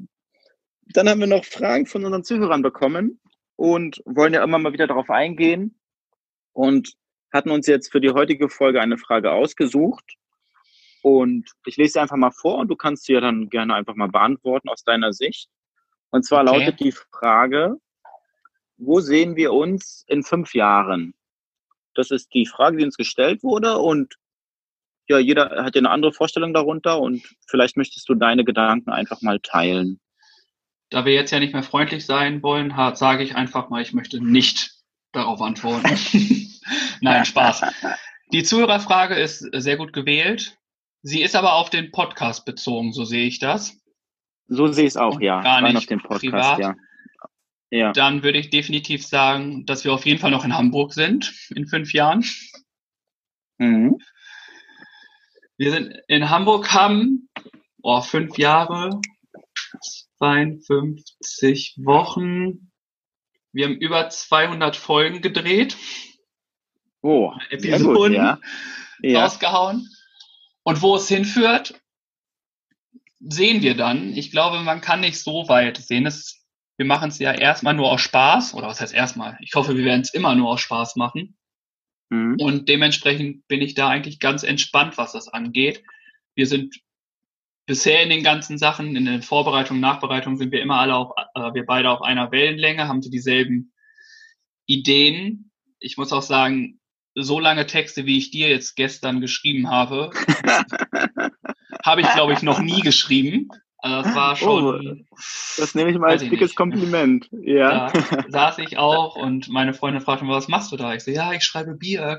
dann 0.93 1.09
haben 1.09 1.19
wir 1.19 1.27
noch 1.27 1.43
Fragen 1.43 1.85
von 1.85 2.05
unseren 2.05 2.23
Zuhörern 2.23 2.61
bekommen 2.61 3.19
und 3.55 4.01
wollen 4.05 4.33
ja 4.33 4.43
immer 4.43 4.59
mal 4.59 4.73
wieder 4.73 4.87
darauf 4.87 5.09
eingehen 5.09 5.77
und 6.53 6.93
hatten 7.33 7.49
uns 7.49 7.67
jetzt 7.67 7.91
für 7.91 7.99
die 7.99 8.11
heutige 8.11 8.47
Folge 8.47 8.79
eine 8.79 8.97
Frage 8.97 9.31
ausgesucht. 9.31 10.15
Und 11.03 11.51
ich 11.65 11.75
lese 11.75 11.93
sie 11.93 11.99
einfach 11.99 12.15
mal 12.15 12.31
vor 12.31 12.59
und 12.59 12.69
du 12.69 12.77
kannst 12.77 13.03
sie 13.03 13.13
ja 13.13 13.19
dann 13.19 13.49
gerne 13.49 13.75
einfach 13.75 13.95
mal 13.95 14.07
beantworten 14.07 14.69
aus 14.69 14.85
deiner 14.85 15.11
Sicht. 15.11 15.49
Und 16.11 16.23
zwar 16.23 16.47
okay. 16.47 16.59
lautet 16.59 16.79
die 16.79 16.93
Frage, 16.93 17.75
wo 18.77 19.01
sehen 19.01 19.35
wir 19.35 19.51
uns 19.51 20.05
in 20.07 20.23
fünf 20.23 20.55
Jahren? 20.55 21.13
Das 21.93 22.09
ist 22.09 22.33
die 22.33 22.45
Frage, 22.45 22.77
die 22.77 22.85
uns 22.85 22.95
gestellt 22.95 23.43
wurde 23.43 23.77
und 23.79 24.15
ja, 25.09 25.19
jeder 25.19 25.63
hat 25.65 25.75
ja 25.75 25.81
eine 25.81 25.89
andere 25.89 26.13
Vorstellung 26.13 26.53
darunter 26.53 27.01
und 27.01 27.21
vielleicht 27.47 27.75
möchtest 27.75 28.07
du 28.07 28.15
deine 28.15 28.45
Gedanken 28.45 28.89
einfach 28.89 29.21
mal 29.21 29.41
teilen. 29.41 29.99
Da 30.89 31.03
wir 31.03 31.13
jetzt 31.13 31.31
ja 31.31 31.41
nicht 31.41 31.53
mehr 31.53 31.63
freundlich 31.63 32.05
sein 32.05 32.41
wollen, 32.41 32.73
sage 32.95 33.23
ich 33.23 33.35
einfach 33.35 33.69
mal, 33.69 33.81
ich 33.81 33.91
möchte 33.91 34.23
nicht 34.23 34.71
darauf 35.11 35.41
antworten. 35.41 35.83
Nein, 37.01 37.25
Spaß. 37.25 37.63
Die 38.31 38.43
Zuhörerfrage 38.43 39.15
ist 39.15 39.39
sehr 39.51 39.75
gut 39.75 39.91
gewählt. 39.91 40.57
Sie 41.05 41.21
ist 41.21 41.35
aber 41.35 41.55
auf 41.55 41.69
den 41.69 41.91
Podcast 41.91 42.45
bezogen, 42.45 42.93
so 42.93 43.03
sehe 43.03 43.25
ich 43.25 43.37
das. 43.37 43.77
So 44.47 44.67
sehe 44.67 44.85
ich 44.85 44.91
es 44.91 44.97
auch, 44.97 45.19
ja. 45.19 45.41
Gar 45.41 45.61
nicht 45.61 45.75
auf 45.75 45.85
den 45.85 45.99
Podcast, 45.99 46.21
privat. 46.21 46.59
ja. 46.59 46.75
ja. 47.71 47.91
dann 47.91 48.23
würde 48.23 48.39
ich 48.39 48.49
definitiv 48.49 49.05
sagen, 49.05 49.65
dass 49.65 49.83
wir 49.83 49.93
auf 49.93 50.05
jeden 50.05 50.19
Fall 50.19 50.31
noch 50.31 50.45
in 50.45 50.57
Hamburg 50.57 50.93
sind 50.93 51.33
in 51.53 51.67
fünf 51.67 51.91
Jahren. 51.91 52.23
Mhm. 53.57 53.97
Wir 55.57 55.71
sind 55.71 55.93
in 56.07 56.29
Hamburg, 56.29 56.73
haben 56.73 57.29
oh, 57.81 57.99
fünf 58.01 58.37
Jahre, 58.37 59.01
52 60.19 61.79
Wochen. 61.83 62.71
Wir 63.51 63.65
haben 63.65 63.75
über 63.75 64.09
200 64.09 64.77
Folgen 64.77 65.21
gedreht. 65.21 65.75
Oh, 67.01 67.33
Episoden 67.49 67.93
gut, 67.93 68.11
ja. 68.11 68.39
Ja. 69.01 69.23
rausgehauen. 69.23 69.89
Und 70.63 70.81
wo 70.81 70.95
es 70.95 71.07
hinführt, 71.07 71.81
sehen 73.19 73.61
wir 73.61 73.75
dann. 73.75 74.13
Ich 74.13 74.31
glaube, 74.31 74.59
man 74.59 74.81
kann 74.81 75.01
nicht 75.01 75.19
so 75.19 75.47
weit 75.47 75.77
sehen. 75.77 76.05
Es, 76.05 76.45
wir 76.77 76.85
machen 76.85 77.09
es 77.09 77.19
ja 77.19 77.31
erstmal 77.31 77.73
nur 77.73 77.91
aus 77.91 78.01
Spaß. 78.01 78.53
Oder 78.53 78.67
was 78.67 78.81
heißt 78.81 78.93
erstmal? 78.93 79.37
Ich 79.41 79.53
hoffe, 79.55 79.77
wir 79.77 79.85
werden 79.85 80.01
es 80.01 80.13
immer 80.13 80.35
nur 80.35 80.49
aus 80.49 80.61
Spaß 80.61 80.95
machen. 80.95 81.37
Mhm. 82.09 82.37
Und 82.39 82.69
dementsprechend 82.69 83.47
bin 83.47 83.61
ich 83.61 83.73
da 83.73 83.89
eigentlich 83.89 84.19
ganz 84.19 84.43
entspannt, 84.43 84.97
was 84.97 85.13
das 85.13 85.27
angeht. 85.27 85.83
Wir 86.35 86.47
sind 86.47 86.75
bisher 87.65 88.03
in 88.03 88.09
den 88.09 88.23
ganzen 88.23 88.57
Sachen, 88.57 88.95
in 88.95 89.05
der 89.05 89.21
Vorbereitung, 89.21 89.79
Nachbereitung 89.79 90.37
sind 90.37 90.51
wir 90.51 90.61
immer 90.61 90.79
alle 90.79 90.95
auf, 90.95 91.11
äh, 91.35 91.53
wir 91.53 91.65
beide 91.65 91.89
auf 91.89 92.01
einer 92.01 92.31
Wellenlänge, 92.31 92.87
haben 92.87 93.01
so 93.01 93.09
dieselben 93.09 93.73
Ideen. 94.65 95.51
Ich 95.79 95.97
muss 95.97 96.11
auch 96.11 96.21
sagen, 96.21 96.79
so 97.15 97.39
lange 97.39 97.65
Texte, 97.65 98.05
wie 98.05 98.17
ich 98.17 98.31
dir 98.31 98.49
jetzt 98.49 98.75
gestern 98.75 99.21
geschrieben 99.21 99.69
habe, 99.69 100.11
habe 101.85 102.01
ich, 102.01 102.11
glaube 102.13 102.33
ich, 102.33 102.41
noch 102.41 102.59
nie 102.59 102.81
geschrieben. 102.81 103.49
Also 103.83 104.07
das 104.07 104.15
war 104.15 104.35
schon. 104.37 104.87
Oh, 104.87 105.15
das 105.57 105.75
nehme 105.75 105.91
ich 105.91 105.97
mal 105.97 106.11
als 106.11 106.21
dickes 106.21 106.39
nicht. 106.39 106.55
Kompliment. 106.55 107.27
Ja. 107.31 107.91
Da 107.91 108.23
saß 108.29 108.59
ich 108.59 108.77
auch 108.77 109.17
und 109.17 109.49
meine 109.49 109.73
Freundin 109.73 110.01
fragte 110.01 110.23
mich, 110.23 110.33
was 110.33 110.47
machst 110.47 110.71
du 110.71 110.77
da? 110.77 110.93
Ich 110.93 111.03
so, 111.03 111.11
ja, 111.11 111.33
ich 111.33 111.43
schreibe 111.43 111.75
Bier. 111.75 112.17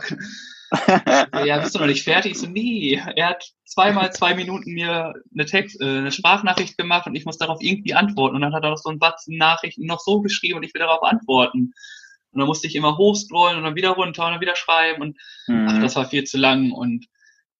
ja, 1.46 1.58
bist 1.60 1.74
du 1.74 1.78
noch 1.78 1.86
nicht 1.86 2.04
fertig? 2.04 2.32
Ich 2.32 2.38
so, 2.38 2.46
nee. 2.46 3.00
Er 3.16 3.30
hat 3.30 3.44
zweimal 3.64 4.12
zwei 4.12 4.34
Minuten 4.34 4.72
mir 4.72 5.14
eine 5.32 5.46
Text, 5.46 5.80
äh, 5.80 5.84
eine 5.84 6.12
Sprachnachricht 6.12 6.76
gemacht 6.76 7.06
und 7.06 7.14
ich 7.14 7.24
muss 7.24 7.38
darauf 7.38 7.62
irgendwie 7.62 7.94
antworten. 7.94 8.36
Und 8.36 8.42
dann 8.42 8.54
hat 8.54 8.62
er 8.62 8.70
noch 8.70 8.76
so 8.76 8.90
einen 8.90 8.98
Batzen 8.98 9.38
Nachrichten 9.38 9.86
noch 9.86 10.00
so 10.00 10.20
geschrieben 10.20 10.58
und 10.58 10.64
ich 10.64 10.74
will 10.74 10.80
darauf 10.80 11.02
antworten. 11.02 11.72
Und 12.34 12.40
dann 12.40 12.48
musste 12.48 12.66
ich 12.66 12.74
immer 12.74 12.98
hochscrollen 12.98 13.56
und 13.56 13.64
dann 13.64 13.76
wieder 13.76 13.90
runter 13.90 14.26
und 14.26 14.32
dann 14.32 14.40
wieder 14.40 14.56
schreiben 14.56 15.02
und 15.02 15.16
mhm. 15.46 15.66
ach, 15.68 15.80
das 15.80 15.96
war 15.96 16.06
viel 16.06 16.24
zu 16.24 16.36
lang. 16.36 16.72
Und 16.72 17.06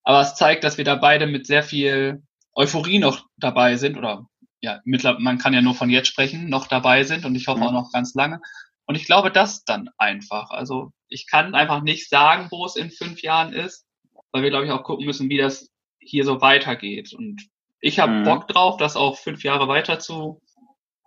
aber 0.02 0.20
es 0.20 0.34
zeigt, 0.34 0.64
dass 0.64 0.76
wir 0.76 0.84
da 0.84 0.96
beide 0.96 1.26
mit 1.26 1.46
sehr 1.46 1.62
viel 1.62 2.22
Euphorie 2.54 2.98
noch 2.98 3.26
dabei 3.37 3.76
sind 3.76 3.96
oder 3.96 4.26
ja, 4.60 4.80
mittlerweile, 4.84 5.22
man 5.22 5.38
kann 5.38 5.54
ja 5.54 5.62
nur 5.62 5.74
von 5.74 5.90
jetzt 5.90 6.08
sprechen, 6.08 6.48
noch 6.48 6.66
dabei 6.66 7.04
sind 7.04 7.24
und 7.24 7.34
ich 7.34 7.48
hoffe 7.48 7.60
mhm. 7.60 7.66
auch 7.66 7.72
noch 7.72 7.92
ganz 7.92 8.14
lange. 8.14 8.40
Und 8.87 8.96
ich 8.96 9.06
glaube, 9.06 9.30
das 9.30 9.64
dann 9.64 9.88
einfach. 9.98 10.50
Also 10.50 10.90
ich 11.08 11.26
kann 11.26 11.54
einfach 11.54 11.82
nicht 11.82 12.08
sagen, 12.08 12.48
wo 12.50 12.66
es 12.66 12.76
in 12.76 12.90
fünf 12.90 13.22
Jahren 13.22 13.52
ist, 13.52 13.87
weil 14.32 14.42
wir, 14.42 14.50
glaube 14.50 14.66
ich, 14.66 14.72
auch 14.72 14.82
gucken 14.82 15.06
müssen, 15.06 15.28
wie 15.28 15.38
das 15.38 15.70
hier 15.98 16.24
so 16.24 16.40
weitergeht. 16.40 17.14
Und 17.14 17.46
ich 17.80 17.98
habe 17.98 18.12
mhm. 18.12 18.24
Bock 18.24 18.48
drauf, 18.48 18.76
das 18.76 18.96
auch 18.96 19.18
fünf 19.18 19.44
Jahre 19.44 19.68
weiter 19.68 19.98
zu 19.98 20.40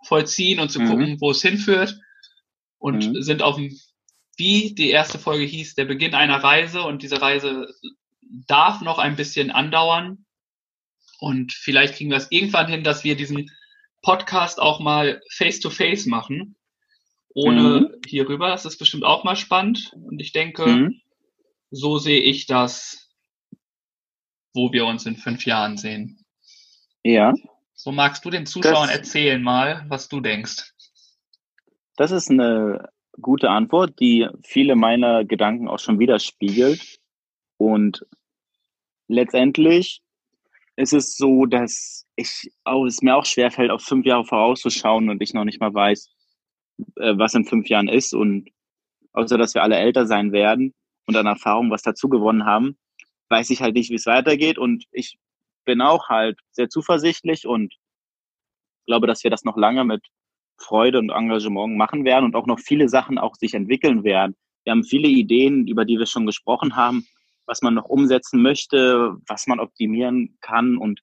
vollziehen 0.04 0.60
und 0.60 0.70
zu 0.70 0.80
mhm. 0.80 0.88
gucken, 0.88 1.20
wo 1.20 1.30
es 1.30 1.42
hinführt. 1.42 1.98
Und 2.78 3.08
mhm. 3.08 3.22
sind 3.22 3.42
auf 3.42 3.56
dem, 3.56 3.76
wie 4.36 4.74
die 4.74 4.90
erste 4.90 5.18
Folge 5.18 5.44
hieß, 5.44 5.74
der 5.74 5.84
Beginn 5.84 6.14
einer 6.14 6.42
Reise. 6.42 6.82
Und 6.82 7.02
diese 7.02 7.20
Reise 7.20 7.68
darf 8.46 8.80
noch 8.82 8.98
ein 8.98 9.16
bisschen 9.16 9.50
andauern. 9.50 10.24
Und 11.20 11.52
vielleicht 11.52 11.94
kriegen 11.94 12.10
wir 12.10 12.18
es 12.18 12.30
irgendwann 12.30 12.68
hin, 12.68 12.84
dass 12.84 13.04
wir 13.04 13.16
diesen 13.16 13.50
Podcast 14.02 14.60
auch 14.60 14.80
mal 14.80 15.20
face-to-face 15.30 16.06
-face 16.06 16.08
machen, 16.08 16.56
ohne 17.34 17.80
mhm. 17.80 18.00
hier 18.06 18.28
rüber. 18.28 18.48
Das 18.48 18.64
ist 18.64 18.78
bestimmt 18.78 19.04
auch 19.04 19.24
mal 19.24 19.36
spannend. 19.36 19.92
Und 19.94 20.20
ich 20.20 20.32
denke, 20.32 20.66
mhm. 20.66 21.00
so 21.70 21.98
sehe 21.98 22.20
ich 22.20 22.46
das, 22.46 23.10
wo 24.54 24.72
wir 24.72 24.86
uns 24.86 25.06
in 25.06 25.16
fünf 25.16 25.44
Jahren 25.44 25.76
sehen. 25.76 26.24
Ja. 27.02 27.34
So 27.74 27.92
magst 27.92 28.24
du 28.24 28.30
den 28.30 28.46
Zuschauern 28.46 28.88
das, 28.88 28.96
erzählen 28.96 29.42
mal, 29.42 29.84
was 29.88 30.08
du 30.08 30.20
denkst. 30.20 30.72
Das 31.98 32.12
ist 32.12 32.30
eine 32.30 32.90
gute 33.20 33.50
Antwort, 33.50 33.98
die 33.98 34.28
viele 34.44 34.76
meiner 34.76 35.24
Gedanken 35.24 35.66
auch 35.66 35.80
schon 35.80 35.98
widerspiegelt. 35.98 37.00
Und 37.56 38.06
letztendlich 39.08 40.00
ist 40.76 40.92
es 40.92 41.16
so, 41.16 41.44
dass 41.44 42.06
ich 42.14 42.52
auch, 42.62 42.86
es 42.86 43.02
mir 43.02 43.16
auch 43.16 43.24
schwerfällt, 43.24 43.72
auf 43.72 43.82
fünf 43.82 44.06
Jahre 44.06 44.24
vorauszuschauen 44.24 45.10
und 45.10 45.20
ich 45.20 45.34
noch 45.34 45.44
nicht 45.44 45.60
mal 45.60 45.74
weiß, 45.74 46.08
äh, 46.98 47.18
was 47.18 47.34
in 47.34 47.44
fünf 47.44 47.68
Jahren 47.68 47.88
ist. 47.88 48.14
Und 48.14 48.48
außer 49.12 49.36
dass 49.36 49.54
wir 49.54 49.64
alle 49.64 49.76
älter 49.76 50.06
sein 50.06 50.30
werden 50.30 50.74
und 51.04 51.16
an 51.16 51.26
Erfahrung 51.26 51.72
was 51.72 51.82
dazu 51.82 52.08
gewonnen 52.08 52.44
haben, 52.44 52.78
weiß 53.28 53.50
ich 53.50 53.60
halt 53.60 53.74
nicht, 53.74 53.90
wie 53.90 53.96
es 53.96 54.06
weitergeht. 54.06 54.56
Und 54.56 54.84
ich 54.92 55.18
bin 55.64 55.80
auch 55.80 56.08
halt 56.08 56.38
sehr 56.52 56.68
zuversichtlich 56.68 57.44
und 57.44 57.74
glaube, 58.86 59.08
dass 59.08 59.24
wir 59.24 59.32
das 59.32 59.42
noch 59.42 59.56
lange 59.56 59.84
mit 59.84 60.06
Freude 60.58 60.98
und 60.98 61.10
Engagement 61.10 61.76
machen 61.76 62.04
werden 62.04 62.24
und 62.24 62.34
auch 62.34 62.46
noch 62.46 62.58
viele 62.58 62.88
Sachen 62.88 63.18
auch 63.18 63.36
sich 63.36 63.54
entwickeln 63.54 64.04
werden. 64.04 64.36
Wir 64.64 64.72
haben 64.72 64.84
viele 64.84 65.08
Ideen, 65.08 65.66
über 65.66 65.84
die 65.84 65.98
wir 65.98 66.06
schon 66.06 66.26
gesprochen 66.26 66.76
haben, 66.76 67.06
was 67.46 67.62
man 67.62 67.74
noch 67.74 67.86
umsetzen 67.86 68.42
möchte, 68.42 69.16
was 69.26 69.46
man 69.46 69.60
optimieren 69.60 70.36
kann. 70.40 70.76
Und 70.76 71.00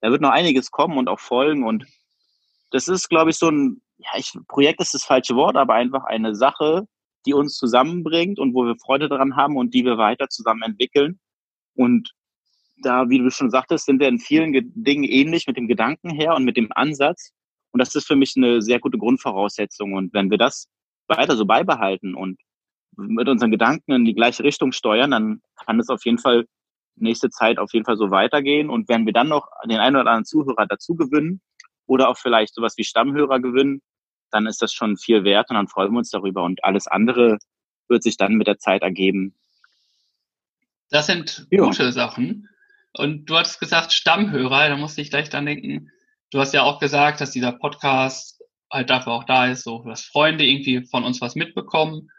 da 0.00 0.10
wird 0.10 0.20
noch 0.20 0.30
einiges 0.30 0.70
kommen 0.70 0.98
und 0.98 1.08
auch 1.08 1.20
folgen. 1.20 1.64
Und 1.64 1.86
das 2.70 2.88
ist, 2.88 3.08
glaube 3.08 3.30
ich, 3.30 3.36
so 3.36 3.48
ein, 3.48 3.82
ja, 3.98 4.10
ich, 4.16 4.32
Projekt 4.46 4.80
ist 4.80 4.94
das 4.94 5.04
falsche 5.04 5.34
Wort, 5.34 5.56
aber 5.56 5.74
einfach 5.74 6.04
eine 6.04 6.34
Sache, 6.34 6.86
die 7.26 7.34
uns 7.34 7.56
zusammenbringt 7.56 8.38
und 8.38 8.54
wo 8.54 8.64
wir 8.64 8.76
Freude 8.76 9.08
daran 9.08 9.36
haben 9.36 9.56
und 9.56 9.74
die 9.74 9.84
wir 9.84 9.98
weiter 9.98 10.28
zusammen 10.28 10.62
entwickeln. 10.62 11.18
Und 11.74 12.12
da, 12.82 13.08
wie 13.08 13.18
du 13.18 13.30
schon 13.30 13.50
sagtest, 13.50 13.86
sind 13.86 14.00
wir 14.00 14.08
in 14.08 14.18
vielen 14.18 14.52
Dingen 14.74 15.04
ähnlich 15.04 15.46
mit 15.46 15.56
dem 15.56 15.68
Gedanken 15.68 16.10
her 16.10 16.34
und 16.34 16.44
mit 16.44 16.56
dem 16.56 16.70
Ansatz. 16.74 17.32
Und 17.72 17.78
das 17.78 17.94
ist 17.94 18.06
für 18.06 18.16
mich 18.16 18.34
eine 18.36 18.62
sehr 18.62 18.80
gute 18.80 18.98
Grundvoraussetzung. 18.98 19.94
Und 19.94 20.12
wenn 20.12 20.30
wir 20.30 20.38
das 20.38 20.68
weiter 21.08 21.36
so 21.36 21.44
beibehalten 21.46 22.14
und 22.14 22.38
mit 22.96 23.28
unseren 23.28 23.50
Gedanken 23.50 23.92
in 23.92 24.04
die 24.04 24.14
gleiche 24.14 24.42
Richtung 24.42 24.72
steuern, 24.72 25.10
dann 25.10 25.40
kann 25.64 25.78
es 25.80 25.88
auf 25.88 26.04
jeden 26.04 26.18
Fall 26.18 26.46
nächste 26.96 27.30
Zeit 27.30 27.58
auf 27.58 27.72
jeden 27.72 27.84
Fall 27.84 27.96
so 27.96 28.10
weitergehen. 28.10 28.70
Und 28.70 28.88
wenn 28.88 29.06
wir 29.06 29.12
dann 29.12 29.28
noch 29.28 29.48
den 29.64 29.78
einen 29.78 29.96
oder 29.96 30.10
anderen 30.10 30.24
Zuhörer 30.24 30.66
dazu 30.66 30.94
gewinnen 30.94 31.40
oder 31.86 32.08
auch 32.08 32.18
vielleicht 32.18 32.54
sowas 32.54 32.76
wie 32.76 32.84
Stammhörer 32.84 33.40
gewinnen, 33.40 33.82
dann 34.30 34.46
ist 34.46 34.62
das 34.62 34.72
schon 34.72 34.96
viel 34.96 35.24
wert 35.24 35.50
und 35.50 35.56
dann 35.56 35.68
freuen 35.68 35.92
wir 35.92 35.98
uns 35.98 36.10
darüber. 36.10 36.44
Und 36.44 36.62
alles 36.64 36.86
andere 36.86 37.38
wird 37.88 38.02
sich 38.02 38.16
dann 38.16 38.34
mit 38.34 38.46
der 38.46 38.58
Zeit 38.58 38.82
ergeben. 38.82 39.34
Das 40.90 41.06
sind 41.06 41.46
ja. 41.50 41.64
gute 41.64 41.92
Sachen. 41.92 42.48
Und 42.92 43.26
du 43.26 43.36
hattest 43.36 43.60
gesagt 43.60 43.92
Stammhörer, 43.92 44.68
da 44.68 44.76
musste 44.76 45.00
ich 45.00 45.10
gleich 45.10 45.30
dann 45.30 45.46
denken, 45.46 45.90
du 46.30 46.40
hast 46.40 46.54
ja 46.54 46.62
auch 46.62 46.78
gesagt, 46.78 47.20
dass 47.20 47.30
dieser 47.30 47.52
Podcast 47.52 48.42
halt 48.70 48.90
dafür 48.90 49.12
auch 49.12 49.24
da 49.24 49.46
ist, 49.46 49.64
so 49.64 49.82
dass 49.84 50.02
Freunde 50.02 50.44
irgendwie 50.44 50.84
von 50.86 51.04
uns 51.04 51.20
was 51.20 51.34
mitbekommen 51.34 52.10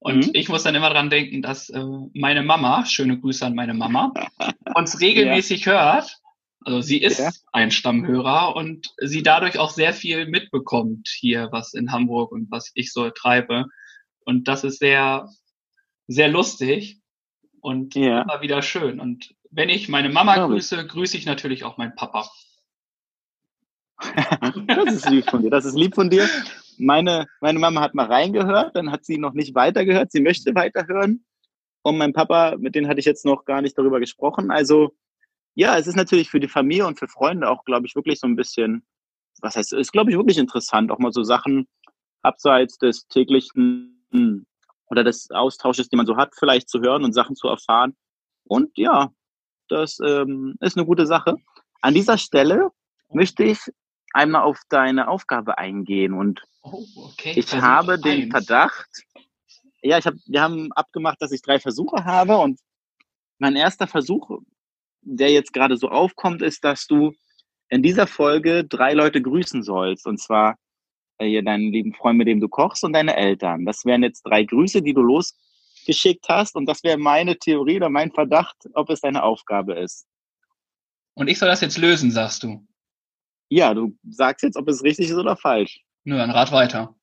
und 0.00 0.26
mhm. 0.26 0.30
ich 0.32 0.48
muss 0.48 0.62
dann 0.62 0.74
immer 0.74 0.90
dran 0.90 1.10
denken, 1.10 1.42
dass 1.42 1.70
äh, 1.70 1.84
meine 2.14 2.42
Mama, 2.42 2.86
schöne 2.86 3.18
Grüße 3.18 3.44
an 3.44 3.54
meine 3.54 3.74
Mama, 3.74 4.12
uns 4.74 5.00
regelmäßig 5.00 5.64
ja. 5.64 5.72
hört. 5.72 6.18
Also 6.64 6.80
sie 6.80 6.98
ist 6.98 7.18
ja. 7.18 7.30
ein 7.52 7.70
Stammhörer 7.70 8.54
und 8.54 8.92
sie 8.98 9.22
dadurch 9.22 9.58
auch 9.58 9.70
sehr 9.70 9.92
viel 9.92 10.26
mitbekommt 10.26 11.08
hier, 11.08 11.48
was 11.50 11.72
in 11.72 11.92
Hamburg 11.92 12.32
und 12.32 12.50
was 12.50 12.70
ich 12.74 12.92
so 12.92 13.08
treibe. 13.10 13.66
Und 14.24 14.48
das 14.48 14.64
ist 14.64 14.78
sehr, 14.78 15.28
sehr 16.08 16.28
lustig 16.28 17.00
und 17.60 17.94
ja. 17.94 18.22
immer 18.22 18.40
wieder 18.42 18.62
schön. 18.62 19.00
Und 19.00 19.34
wenn 19.50 19.68
ich 19.68 19.88
meine 19.88 20.10
Mama 20.10 20.46
grüße, 20.46 20.86
grüße 20.86 21.16
ich 21.16 21.26
natürlich 21.26 21.64
auch 21.64 21.78
meinen 21.78 21.94
Papa. 21.94 22.28
das 24.66 24.94
ist 24.94 25.10
lieb 25.10 25.28
von 25.28 25.42
dir. 25.42 25.50
Das 25.50 25.64
ist 25.64 25.76
lieb 25.76 25.94
von 25.94 26.10
dir 26.10 26.28
meine, 26.78 27.26
meine 27.40 27.58
Mama 27.58 27.80
hat 27.80 27.94
mal 27.94 28.06
reingehört, 28.06 28.76
dann 28.76 28.90
hat 28.90 29.04
sie 29.04 29.18
noch 29.18 29.34
nicht 29.34 29.54
weitergehört, 29.54 30.12
sie 30.12 30.20
möchte 30.20 30.54
weiterhören. 30.54 31.24
Und 31.82 31.98
mein 31.98 32.12
Papa, 32.12 32.56
mit 32.58 32.74
denen 32.74 32.88
hatte 32.88 33.00
ich 33.00 33.06
jetzt 33.06 33.24
noch 33.24 33.44
gar 33.44 33.62
nicht 33.62 33.76
darüber 33.78 34.00
gesprochen. 34.00 34.50
Also 34.50 34.92
ja, 35.54 35.76
es 35.76 35.86
ist 35.86 35.96
natürlich 35.96 36.30
für 36.30 36.40
die 36.40 36.48
Familie 36.48 36.86
und 36.86 36.98
für 36.98 37.08
Freunde 37.08 37.48
auch, 37.48 37.64
glaube 37.64 37.86
ich, 37.86 37.96
wirklich 37.96 38.20
so 38.20 38.26
ein 38.26 38.36
bisschen, 38.36 38.84
was 39.40 39.56
heißt, 39.56 39.72
ist, 39.72 39.92
glaube 39.92 40.10
ich, 40.10 40.16
wirklich 40.16 40.38
interessant, 40.38 40.90
auch 40.90 40.98
mal 40.98 41.12
so 41.12 41.22
Sachen 41.22 41.66
abseits 42.22 42.78
des 42.78 43.06
täglichen 43.08 44.46
oder 44.90 45.04
des 45.04 45.30
Austausches, 45.30 45.88
den 45.88 45.98
man 45.98 46.06
so 46.06 46.16
hat, 46.16 46.34
vielleicht 46.38 46.68
zu 46.68 46.80
hören 46.80 47.04
und 47.04 47.12
Sachen 47.12 47.36
zu 47.36 47.48
erfahren. 47.48 47.96
Und 48.44 48.76
ja, 48.76 49.10
das 49.68 49.98
ähm, 50.04 50.56
ist 50.60 50.76
eine 50.76 50.86
gute 50.86 51.06
Sache. 51.06 51.36
An 51.80 51.94
dieser 51.94 52.18
Stelle 52.18 52.70
möchte 53.10 53.44
ich 53.44 53.58
einmal 54.12 54.42
auf 54.42 54.60
deine 54.68 55.08
Aufgabe 55.08 55.58
eingehen 55.58 56.12
und 56.12 56.42
oh, 56.62 56.84
okay. 56.96 57.34
ich 57.36 57.46
Versuch 57.46 57.66
habe 57.66 57.98
den 57.98 58.22
eins. 58.22 58.30
Verdacht, 58.30 58.88
ja, 59.82 59.98
ich 59.98 60.06
hab, 60.06 60.14
wir 60.26 60.40
haben 60.40 60.72
abgemacht, 60.72 61.20
dass 61.20 61.32
ich 61.32 61.42
drei 61.42 61.58
Versuche 61.58 62.04
habe 62.04 62.38
und 62.38 62.60
mein 63.38 63.56
erster 63.56 63.86
Versuch, 63.86 64.40
der 65.02 65.30
jetzt 65.30 65.52
gerade 65.52 65.76
so 65.76 65.88
aufkommt, 65.88 66.42
ist, 66.42 66.64
dass 66.64 66.86
du 66.86 67.12
in 67.68 67.82
dieser 67.82 68.06
Folge 68.06 68.64
drei 68.64 68.94
Leute 68.94 69.22
grüßen 69.22 69.62
sollst 69.62 70.06
und 70.06 70.18
zwar 70.18 70.56
äh, 71.18 71.28
hier 71.28 71.42
deinen 71.42 71.72
lieben 71.72 71.94
Freund, 71.94 72.18
mit 72.18 72.28
dem 72.28 72.40
du 72.40 72.48
kochst 72.48 72.84
und 72.84 72.92
deine 72.92 73.16
Eltern. 73.16 73.64
Das 73.64 73.84
wären 73.84 74.02
jetzt 74.02 74.22
drei 74.22 74.44
Grüße, 74.44 74.82
die 74.82 74.94
du 74.94 75.02
losgeschickt 75.02 76.28
hast 76.28 76.56
und 76.56 76.66
das 76.66 76.82
wäre 76.82 76.98
meine 76.98 77.36
Theorie 77.36 77.76
oder 77.76 77.90
mein 77.90 78.10
Verdacht, 78.10 78.56
ob 78.74 78.90
es 78.90 79.00
deine 79.00 79.22
Aufgabe 79.22 79.74
ist. 79.74 80.06
Und 81.14 81.28
ich 81.28 81.38
soll 81.38 81.48
das 81.48 81.60
jetzt 81.60 81.78
lösen, 81.78 82.10
sagst 82.10 82.44
du? 82.44 82.64
Ja, 83.48 83.74
du 83.74 83.96
sagst 84.08 84.42
jetzt, 84.42 84.56
ob 84.56 84.68
es 84.68 84.82
richtig 84.82 85.08
ist 85.08 85.16
oder 85.16 85.36
falsch. 85.36 85.80
Nö, 86.04 86.16
dann 86.16 86.30
rat 86.30 86.52
weiter. 86.52 86.94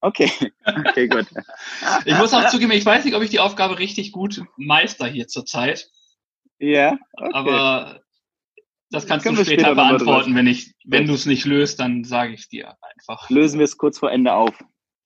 Okay, 0.00 0.30
okay, 0.64 1.08
gut. 1.08 1.26
ich 2.04 2.16
muss 2.16 2.34
auch 2.34 2.48
zugeben, 2.48 2.72
ich 2.72 2.86
weiß 2.86 3.04
nicht, 3.04 3.14
ob 3.14 3.22
ich 3.22 3.30
die 3.30 3.40
Aufgabe 3.40 3.78
richtig 3.78 4.12
gut 4.12 4.42
meister 4.56 5.06
hier 5.06 5.26
zurzeit. 5.26 5.88
Ja, 6.58 6.98
okay. 7.12 7.30
Aber 7.32 8.00
das 8.90 9.06
kannst 9.06 9.26
das 9.26 9.34
du 9.34 9.44
später, 9.44 9.62
später 9.62 9.74
beantworten, 9.74 10.34
wenn 10.34 10.46
ich, 10.46 10.74
wenn 10.84 11.06
du 11.06 11.14
es 11.14 11.26
nicht 11.26 11.44
löst, 11.44 11.80
dann 11.80 12.04
sage 12.04 12.34
ich 12.34 12.48
dir 12.48 12.76
einfach. 12.80 13.28
Lösen 13.30 13.58
wir 13.58 13.64
es 13.64 13.76
kurz 13.76 13.98
vor 13.98 14.10
Ende 14.10 14.32
auf. 14.32 14.54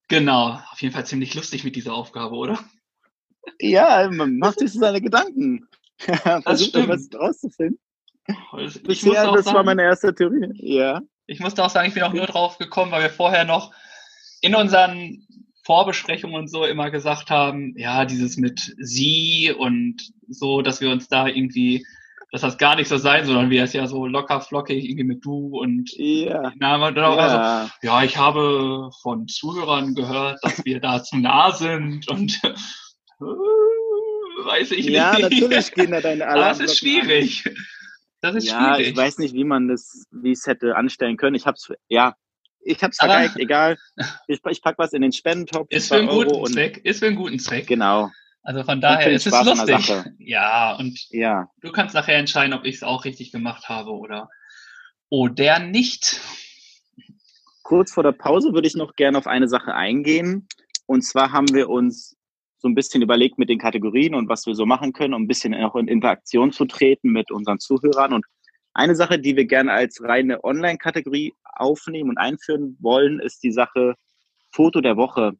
Genau, 0.08 0.60
auf 0.70 0.82
jeden 0.82 0.92
Fall 0.92 1.06
ziemlich 1.06 1.34
lustig 1.34 1.64
mit 1.64 1.76
dieser 1.76 1.94
Aufgabe, 1.94 2.34
oder? 2.34 2.58
Ja, 3.60 4.10
man 4.10 4.38
macht 4.38 4.58
sich 4.58 4.72
seine 4.72 5.00
Gedanken. 5.00 5.66
Versucht 5.98 6.74
was 6.88 7.08
rauszufinden. 7.14 7.78
Bisher, 8.84 9.32
das 9.32 9.44
sagen, 9.44 9.56
war 9.56 9.64
meine 9.64 9.82
erste 9.82 10.14
Theorie. 10.14 10.48
Ja. 10.54 11.00
Ich 11.26 11.40
musste 11.40 11.64
auch 11.64 11.70
sagen, 11.70 11.88
ich 11.88 11.94
bin 11.94 12.02
auch 12.02 12.12
nur 12.12 12.26
drauf 12.26 12.58
gekommen, 12.58 12.92
weil 12.92 13.02
wir 13.02 13.10
vorher 13.10 13.44
noch 13.44 13.72
in 14.40 14.54
unseren 14.54 15.26
Vorbesprechungen 15.64 16.34
und 16.34 16.48
so 16.48 16.64
immer 16.64 16.90
gesagt 16.90 17.30
haben, 17.30 17.74
ja, 17.76 18.04
dieses 18.04 18.36
mit 18.36 18.74
sie 18.78 19.54
und 19.56 20.02
so, 20.28 20.62
dass 20.62 20.80
wir 20.80 20.90
uns 20.90 21.06
da 21.08 21.26
irgendwie, 21.28 21.86
dass 22.32 22.40
das 22.40 22.58
gar 22.58 22.76
nicht 22.76 22.88
so 22.88 22.96
sein, 22.96 23.24
sondern 23.24 23.50
wir 23.50 23.62
es 23.62 23.72
ja 23.72 23.86
so 23.86 24.06
locker 24.06 24.40
flockig 24.40 24.84
irgendwie 24.84 25.04
mit 25.04 25.24
du 25.24 25.60
und 25.60 25.90
ja. 25.96 26.52
Na, 26.56 26.90
dann 26.90 27.04
auch 27.04 27.16
ja. 27.16 27.60
Also, 27.60 27.72
ja, 27.82 28.02
ich 28.02 28.16
habe 28.16 28.90
von 29.02 29.28
Zuhörern 29.28 29.94
gehört, 29.94 30.38
dass 30.42 30.64
wir 30.64 30.80
da 30.80 31.02
zu 31.02 31.18
nah 31.18 31.52
sind 31.52 32.08
und 32.08 32.40
weiß 33.20 34.72
ich 34.72 34.86
ja, 34.86 35.12
nicht. 35.12 35.20
Ja, 35.20 35.28
natürlich 35.28 35.72
gehen 35.72 35.90
da 35.90 36.00
deine 36.00 36.26
Alarm. 36.26 36.38
Aber 36.44 36.50
es 36.50 36.60
ist 36.60 36.78
schwierig. 36.78 37.44
An. 37.46 37.54
Das 38.20 38.34
ist 38.34 38.48
ja, 38.48 38.74
schwierig. 38.74 38.92
ich 38.92 38.96
weiß 38.96 39.18
nicht, 39.18 39.34
wie 39.34 39.44
man 39.44 39.68
das, 39.68 40.06
wie 40.10 40.32
es 40.32 40.46
hätte 40.46 40.76
anstellen 40.76 41.16
können. 41.16 41.36
Ich 41.36 41.46
hab's, 41.46 41.70
ja, 41.88 42.14
ich 42.60 42.82
hab's 42.82 42.98
vergeigt, 42.98 43.36
egal. 43.36 43.78
Ich, 44.28 44.40
ich 44.48 44.62
pack 44.62 44.76
was 44.78 44.92
in 44.92 45.02
den 45.02 45.12
Spendentopf. 45.12 45.68
Ist 45.70 45.88
für 45.88 45.96
einen 45.96 46.08
guten 46.08 46.46
Zweck, 46.46 46.78
ist 46.84 47.00
für 47.00 47.06
einen 47.06 47.16
guten 47.16 47.38
Zweck. 47.38 47.66
Genau. 47.66 48.10
Also 48.42 48.62
von 48.64 48.80
daher 48.80 49.10
ist 49.10 49.26
es 49.26 49.44
lustig. 49.44 49.92
Ja, 50.18 50.76
und 50.76 50.98
ja. 51.10 51.48
du 51.60 51.72
kannst 51.72 51.94
nachher 51.94 52.16
entscheiden, 52.16 52.54
ob 52.54 52.64
ich 52.64 52.76
es 52.76 52.82
auch 52.82 53.04
richtig 53.04 53.32
gemacht 53.32 53.68
habe 53.68 53.90
oder 53.90 54.30
oder 55.10 55.58
nicht. 55.58 56.20
Kurz 57.62 57.92
vor 57.92 58.02
der 58.02 58.12
Pause 58.12 58.52
würde 58.52 58.68
ich 58.68 58.74
noch 58.74 58.94
gerne 58.94 59.18
auf 59.18 59.26
eine 59.26 59.48
Sache 59.48 59.74
eingehen. 59.74 60.48
Und 60.86 61.02
zwar 61.02 61.32
haben 61.32 61.52
wir 61.52 61.68
uns 61.68 62.16
so 62.60 62.68
ein 62.68 62.74
bisschen 62.74 63.02
überlegt 63.02 63.38
mit 63.38 63.48
den 63.48 63.58
Kategorien 63.58 64.14
und 64.14 64.28
was 64.28 64.46
wir 64.46 64.54
so 64.54 64.66
machen 64.66 64.92
können, 64.92 65.14
um 65.14 65.22
ein 65.22 65.28
bisschen 65.28 65.54
auch 65.54 65.76
in 65.76 65.88
Interaktion 65.88 66.52
zu 66.52 66.66
treten 66.66 67.10
mit 67.10 67.30
unseren 67.30 67.58
Zuhörern. 67.58 68.12
Und 68.12 68.26
eine 68.74 68.94
Sache, 68.94 69.18
die 69.18 69.34
wir 69.34 69.46
gerne 69.46 69.72
als 69.72 70.02
reine 70.02 70.44
Online-Kategorie 70.44 71.34
aufnehmen 71.54 72.10
und 72.10 72.18
einführen 72.18 72.76
wollen, 72.80 73.18
ist 73.18 73.42
die 73.42 73.52
Sache 73.52 73.94
Foto 74.52 74.82
der 74.82 74.96
Woche. 74.96 75.32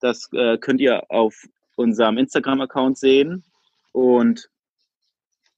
Das 0.00 0.28
äh, 0.32 0.58
könnt 0.58 0.80
ihr 0.80 1.10
auf 1.10 1.46
unserem 1.76 2.18
Instagram-Account 2.18 2.98
sehen. 2.98 3.42
Und 3.92 4.50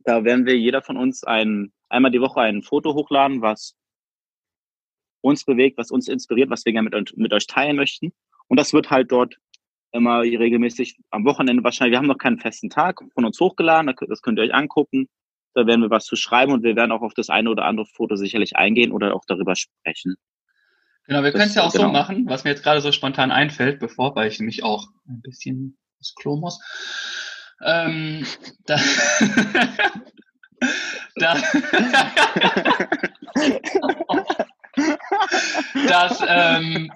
da 0.04 0.22
werden 0.22 0.46
wir 0.46 0.56
jeder 0.56 0.80
von 0.80 0.96
uns 0.96 1.24
ein, 1.24 1.72
einmal 1.88 2.12
die 2.12 2.20
Woche 2.20 2.40
ein 2.40 2.62
Foto 2.62 2.94
hochladen, 2.94 3.42
was 3.42 3.74
uns 5.22 5.44
bewegt, 5.44 5.76
was 5.76 5.90
uns 5.90 6.06
inspiriert, 6.06 6.50
was 6.50 6.64
wir 6.64 6.72
gerne 6.72 6.88
mit, 6.88 7.16
mit 7.16 7.32
euch 7.32 7.48
teilen 7.48 7.74
möchten. 7.74 8.12
Und 8.46 8.58
das 8.58 8.72
wird 8.72 8.90
halt 8.90 9.10
dort 9.10 9.36
immer 9.96 10.20
regelmäßig 10.20 10.98
am 11.10 11.24
Wochenende 11.24 11.64
wahrscheinlich. 11.64 11.92
Wir 11.92 11.98
haben 11.98 12.06
noch 12.06 12.18
keinen 12.18 12.38
festen 12.38 12.70
Tag 12.70 13.00
von 13.14 13.24
uns 13.24 13.40
hochgeladen, 13.40 13.92
das 14.08 14.22
könnt 14.22 14.38
ihr 14.38 14.44
euch 14.44 14.54
angucken. 14.54 15.08
Da 15.54 15.66
werden 15.66 15.80
wir 15.80 15.90
was 15.90 16.04
zu 16.04 16.16
schreiben 16.16 16.52
und 16.52 16.62
wir 16.62 16.76
werden 16.76 16.92
auch 16.92 17.00
auf 17.00 17.14
das 17.14 17.30
eine 17.30 17.50
oder 17.50 17.64
andere 17.64 17.86
Foto 17.86 18.16
sicherlich 18.16 18.56
eingehen 18.56 18.92
oder 18.92 19.14
auch 19.14 19.24
darüber 19.26 19.56
sprechen. 19.56 20.16
Genau, 21.06 21.22
wir 21.22 21.32
können 21.32 21.44
es 21.44 21.54
ja 21.54 21.62
auch 21.62 21.72
genau. 21.72 21.86
so 21.86 21.92
machen, 21.92 22.26
was 22.28 22.44
mir 22.44 22.50
jetzt 22.50 22.62
gerade 22.62 22.80
so 22.80 22.92
spontan 22.92 23.30
einfällt, 23.30 23.78
bevor, 23.78 24.14
weil 24.16 24.28
ich 24.28 24.38
nämlich 24.38 24.64
auch 24.64 24.88
ein 25.08 25.22
bisschen 25.22 25.78
ins 25.98 26.14
Klo 26.14 26.36
muss. 26.36 26.60
Ähm, 27.64 28.26
da, 28.66 28.76
da, 31.14 31.36
dass, 35.88 36.22
ähm, 36.26 36.92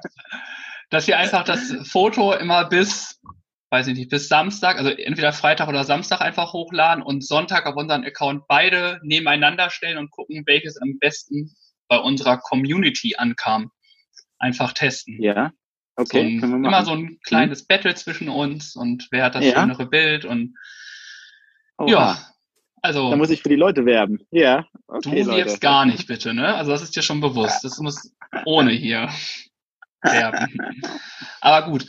dass 0.91 1.09
ihr 1.09 1.17
einfach 1.19 1.45
das 1.45 1.75
Foto 1.89 2.35
immer 2.35 2.69
bis, 2.69 3.21
weiß 3.71 3.87
ich 3.87 3.97
nicht, 3.97 4.11
bis 4.11 4.29
Samstag, 4.29 4.77
also 4.77 4.91
entweder 4.91 5.33
Freitag 5.33 5.69
oder 5.69 5.85
Samstag 5.85 6.21
einfach 6.21 6.53
hochladen 6.53 7.03
und 7.03 7.25
Sonntag 7.25 7.67
auf 7.67 7.77
unseren 7.77 8.05
Account 8.05 8.47
beide 8.49 9.01
nebeneinander 9.03 9.71
stellen 9.71 9.99
und 9.99 10.11
gucken, 10.11 10.43
welches 10.47 10.77
am 10.77 10.99
besten 10.99 11.55
bei 11.89 11.97
unserer 11.99 12.39
Community 12.39 13.15
ankam. 13.17 13.71
Einfach 14.39 14.73
testen. 14.73 15.23
Ja. 15.23 15.53
Okay, 15.97 16.39
so 16.41 16.47
ein, 16.47 16.65
immer 16.65 16.85
so 16.85 16.93
ein 16.93 17.19
kleines 17.25 17.61
hm. 17.61 17.67
Battle 17.69 17.95
zwischen 17.95 18.29
uns 18.29 18.75
und 18.75 19.09
wer 19.11 19.25
hat 19.25 19.35
das 19.35 19.45
ja. 19.45 19.61
schönere 19.61 19.87
Bild 19.87 20.25
und 20.25 20.57
Oha. 21.77 21.91
ja, 21.91 22.19
also. 22.81 23.11
Da 23.11 23.17
muss 23.17 23.31
ich 23.31 23.43
für 23.43 23.51
die 23.51 23.57
Leute 23.57 23.85
werben. 23.85 24.21
Ja. 24.31 24.67
Okay, 24.87 25.25
du 25.25 25.37
jetzt 25.37 25.61
gar 25.61 25.85
nicht, 25.85 26.07
bitte, 26.07 26.33
ne? 26.33 26.55
Also 26.55 26.71
das 26.71 26.83
ist 26.83 26.97
dir 26.97 27.03
schon 27.03 27.21
bewusst. 27.21 27.63
Das 27.65 27.79
muss 27.79 28.15
ohne 28.47 28.71
hier 28.71 29.11
werben. 30.03 30.59
Aber 31.41 31.71
gut. 31.71 31.87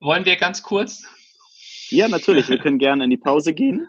Wollen 0.00 0.24
wir 0.24 0.36
ganz 0.36 0.62
kurz? 0.62 1.04
Ja, 1.88 2.08
natürlich. 2.08 2.48
Wir 2.48 2.58
können 2.58 2.78
gerne 2.78 3.04
in 3.04 3.10
die 3.10 3.16
Pause 3.16 3.54
gehen 3.54 3.88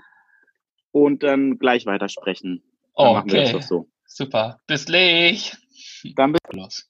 und 0.91 1.23
dann 1.23 1.59
gleich 1.59 1.85
weitersprechen. 1.85 2.63
Dann 2.95 3.07
okay. 3.07 3.13
Machen 3.13 3.31
wir 3.31 3.41
das 3.41 3.51
doch 3.51 3.61
so. 3.61 3.89
Super. 4.05 4.59
Bis 4.67 4.85
gleich. 4.85 5.55
Dann 6.15 6.33
bis 6.33 6.41
los. 6.53 6.89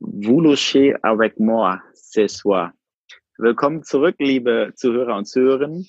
Vous 0.00 0.40
louchez 0.40 0.94
avec 1.02 1.38
moi 1.38 1.80
ce 1.94 2.28
soir. 2.28 2.72
Willkommen 3.36 3.82
zurück, 3.82 4.16
liebe 4.18 4.72
Zuhörer 4.76 5.16
und 5.16 5.26
Zuhörerinnen. 5.26 5.86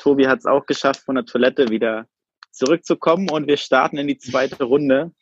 Tobi 0.00 0.26
hat 0.26 0.40
es 0.40 0.46
auch 0.46 0.66
geschafft, 0.66 1.02
von 1.02 1.14
der 1.14 1.24
Toilette 1.24 1.68
wieder 1.68 2.06
zurückzukommen 2.50 3.30
und 3.30 3.46
wir 3.46 3.56
starten 3.56 3.96
in 3.98 4.08
die 4.08 4.18
zweite 4.18 4.64
Runde 4.64 5.12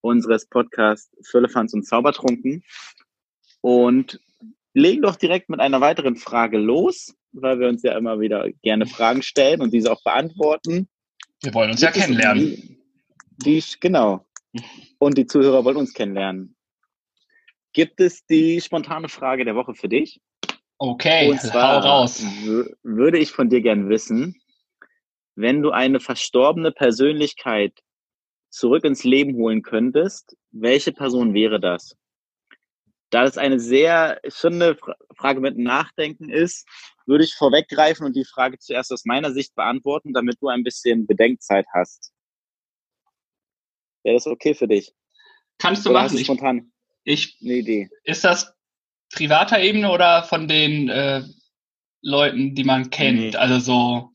unseres 0.00 0.46
Podcasts 0.46 1.10
Füllefanz 1.28 1.72
und 1.74 1.84
Zaubertrunken 1.84 2.64
und 3.60 4.20
legen 4.74 5.02
doch 5.02 5.16
direkt 5.16 5.48
mit 5.48 5.60
einer 5.60 5.80
weiteren 5.80 6.16
Frage 6.16 6.58
los, 6.58 7.14
weil 7.32 7.58
wir 7.60 7.68
uns 7.68 7.82
ja 7.82 7.96
immer 7.96 8.20
wieder 8.20 8.50
gerne 8.62 8.86
Fragen 8.86 9.22
stellen 9.22 9.60
und 9.60 9.72
diese 9.72 9.92
auch 9.92 10.02
beantworten. 10.02 10.88
Wir 11.42 11.54
wollen 11.54 11.70
uns 11.70 11.80
ja 11.80 11.90
kennenlernen. 11.90 12.78
Die, 13.44 13.60
die, 13.60 13.64
genau. 13.80 14.26
Und 14.98 15.16
die 15.16 15.26
Zuhörer 15.26 15.64
wollen 15.64 15.76
uns 15.76 15.94
kennenlernen. 15.94 16.56
Gibt 17.72 18.00
es 18.00 18.26
die 18.26 18.60
spontane 18.60 19.08
Frage 19.08 19.44
der 19.44 19.54
Woche 19.54 19.74
für 19.74 19.88
dich? 19.88 20.20
Okay, 20.78 21.30
Und 21.30 21.40
zwar 21.40 21.84
raus. 21.84 22.24
Würde 22.82 23.18
ich 23.18 23.30
von 23.32 23.48
dir 23.48 23.60
gern 23.60 23.88
wissen, 23.88 24.40
wenn 25.34 25.62
du 25.62 25.70
eine 25.70 26.00
verstorbene 26.00 26.72
Persönlichkeit 26.72 27.78
zurück 28.50 28.84
ins 28.84 29.04
Leben 29.04 29.34
holen 29.36 29.62
könntest, 29.62 30.36
welche 30.50 30.92
Person 30.92 31.34
wäre 31.34 31.60
das? 31.60 31.96
Da 33.10 33.24
es 33.24 33.38
eine 33.38 33.58
sehr 33.58 34.20
schöne 34.28 34.76
Frage 35.16 35.40
mit 35.40 35.58
Nachdenken 35.58 36.28
ist, 36.28 36.68
würde 37.06 37.24
ich 37.24 37.34
vorweggreifen 37.34 38.06
und 38.06 38.14
die 38.14 38.24
Frage 38.24 38.58
zuerst 38.58 38.92
aus 38.92 39.04
meiner 39.04 39.32
Sicht 39.32 39.54
beantworten, 39.56 40.12
damit 40.12 40.36
du 40.40 40.48
ein 40.48 40.62
bisschen 40.62 41.06
Bedenkzeit 41.06 41.66
hast. 41.72 42.12
Wäre 44.04 44.14
das 44.14 44.26
okay 44.26 44.54
für 44.54 44.68
dich? 44.68 44.94
Kannst 45.58 45.84
du 45.84 45.90
Oder 45.90 46.02
machen. 46.02 46.16
Ich, 46.16 46.24
spontan 46.24 46.72
ich, 47.04 47.36
eine 47.42 47.54
Idee. 47.54 47.90
Ist 48.04 48.24
das 48.24 48.54
privater 49.12 49.60
Ebene 49.60 49.90
oder 49.90 50.22
von 50.22 50.48
den 50.48 50.88
äh, 50.88 51.22
Leuten, 52.02 52.54
die 52.54 52.64
man 52.64 52.90
kennt? 52.90 53.18
Nee. 53.18 53.36
Also 53.36 53.58
so. 53.58 54.10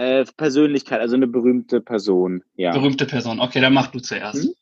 Äh, 0.00 0.24
Persönlichkeit, 0.34 1.02
also 1.02 1.14
eine 1.14 1.26
berühmte 1.26 1.82
Person, 1.82 2.42
ja. 2.54 2.72
Berühmte 2.72 3.04
Person, 3.04 3.38
okay, 3.38 3.60
dann 3.60 3.74
mach 3.74 3.88
du 3.88 4.00
zuerst. 4.00 4.44
Hm? 4.44 4.54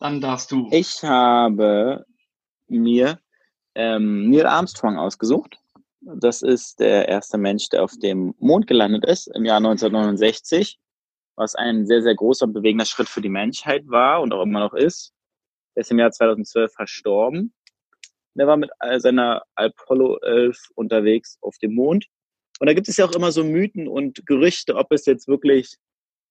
Dann 0.00 0.20
darfst 0.20 0.50
du. 0.50 0.66
Ich 0.72 1.04
habe 1.04 2.04
mir 2.66 3.20
ähm, 3.76 4.28
Neil 4.28 4.46
Armstrong 4.46 4.98
ausgesucht. 4.98 5.56
Das 6.00 6.42
ist 6.42 6.80
der 6.80 7.06
erste 7.06 7.38
Mensch, 7.38 7.68
der 7.68 7.84
auf 7.84 7.92
dem 7.96 8.34
Mond 8.40 8.66
gelandet 8.66 9.04
ist 9.06 9.28
im 9.36 9.44
Jahr 9.44 9.58
1969, 9.58 10.80
was 11.36 11.54
ein 11.54 11.86
sehr, 11.86 12.02
sehr 12.02 12.16
großer 12.16 12.46
und 12.46 12.54
bewegender 12.54 12.86
Schritt 12.86 13.08
für 13.08 13.20
die 13.20 13.28
Menschheit 13.28 13.84
war 13.86 14.20
und 14.20 14.32
auch 14.32 14.42
immer 14.42 14.58
noch 14.58 14.74
ist. 14.74 15.12
Er 15.76 15.82
ist 15.82 15.92
im 15.92 16.00
Jahr 16.00 16.10
2012 16.10 16.72
verstorben. 16.72 17.54
Er 18.34 18.48
war 18.48 18.56
mit 18.56 18.70
seiner 18.96 19.44
Apollo 19.54 20.18
11 20.22 20.58
unterwegs 20.74 21.38
auf 21.40 21.56
dem 21.58 21.76
Mond. 21.76 22.08
Und 22.60 22.66
da 22.66 22.74
gibt 22.74 22.88
es 22.88 22.98
ja 22.98 23.06
auch 23.06 23.14
immer 23.14 23.32
so 23.32 23.42
Mythen 23.42 23.88
und 23.88 24.26
Gerüchte, 24.26 24.76
ob 24.76 24.92
es 24.92 25.06
jetzt 25.06 25.26
wirklich 25.28 25.76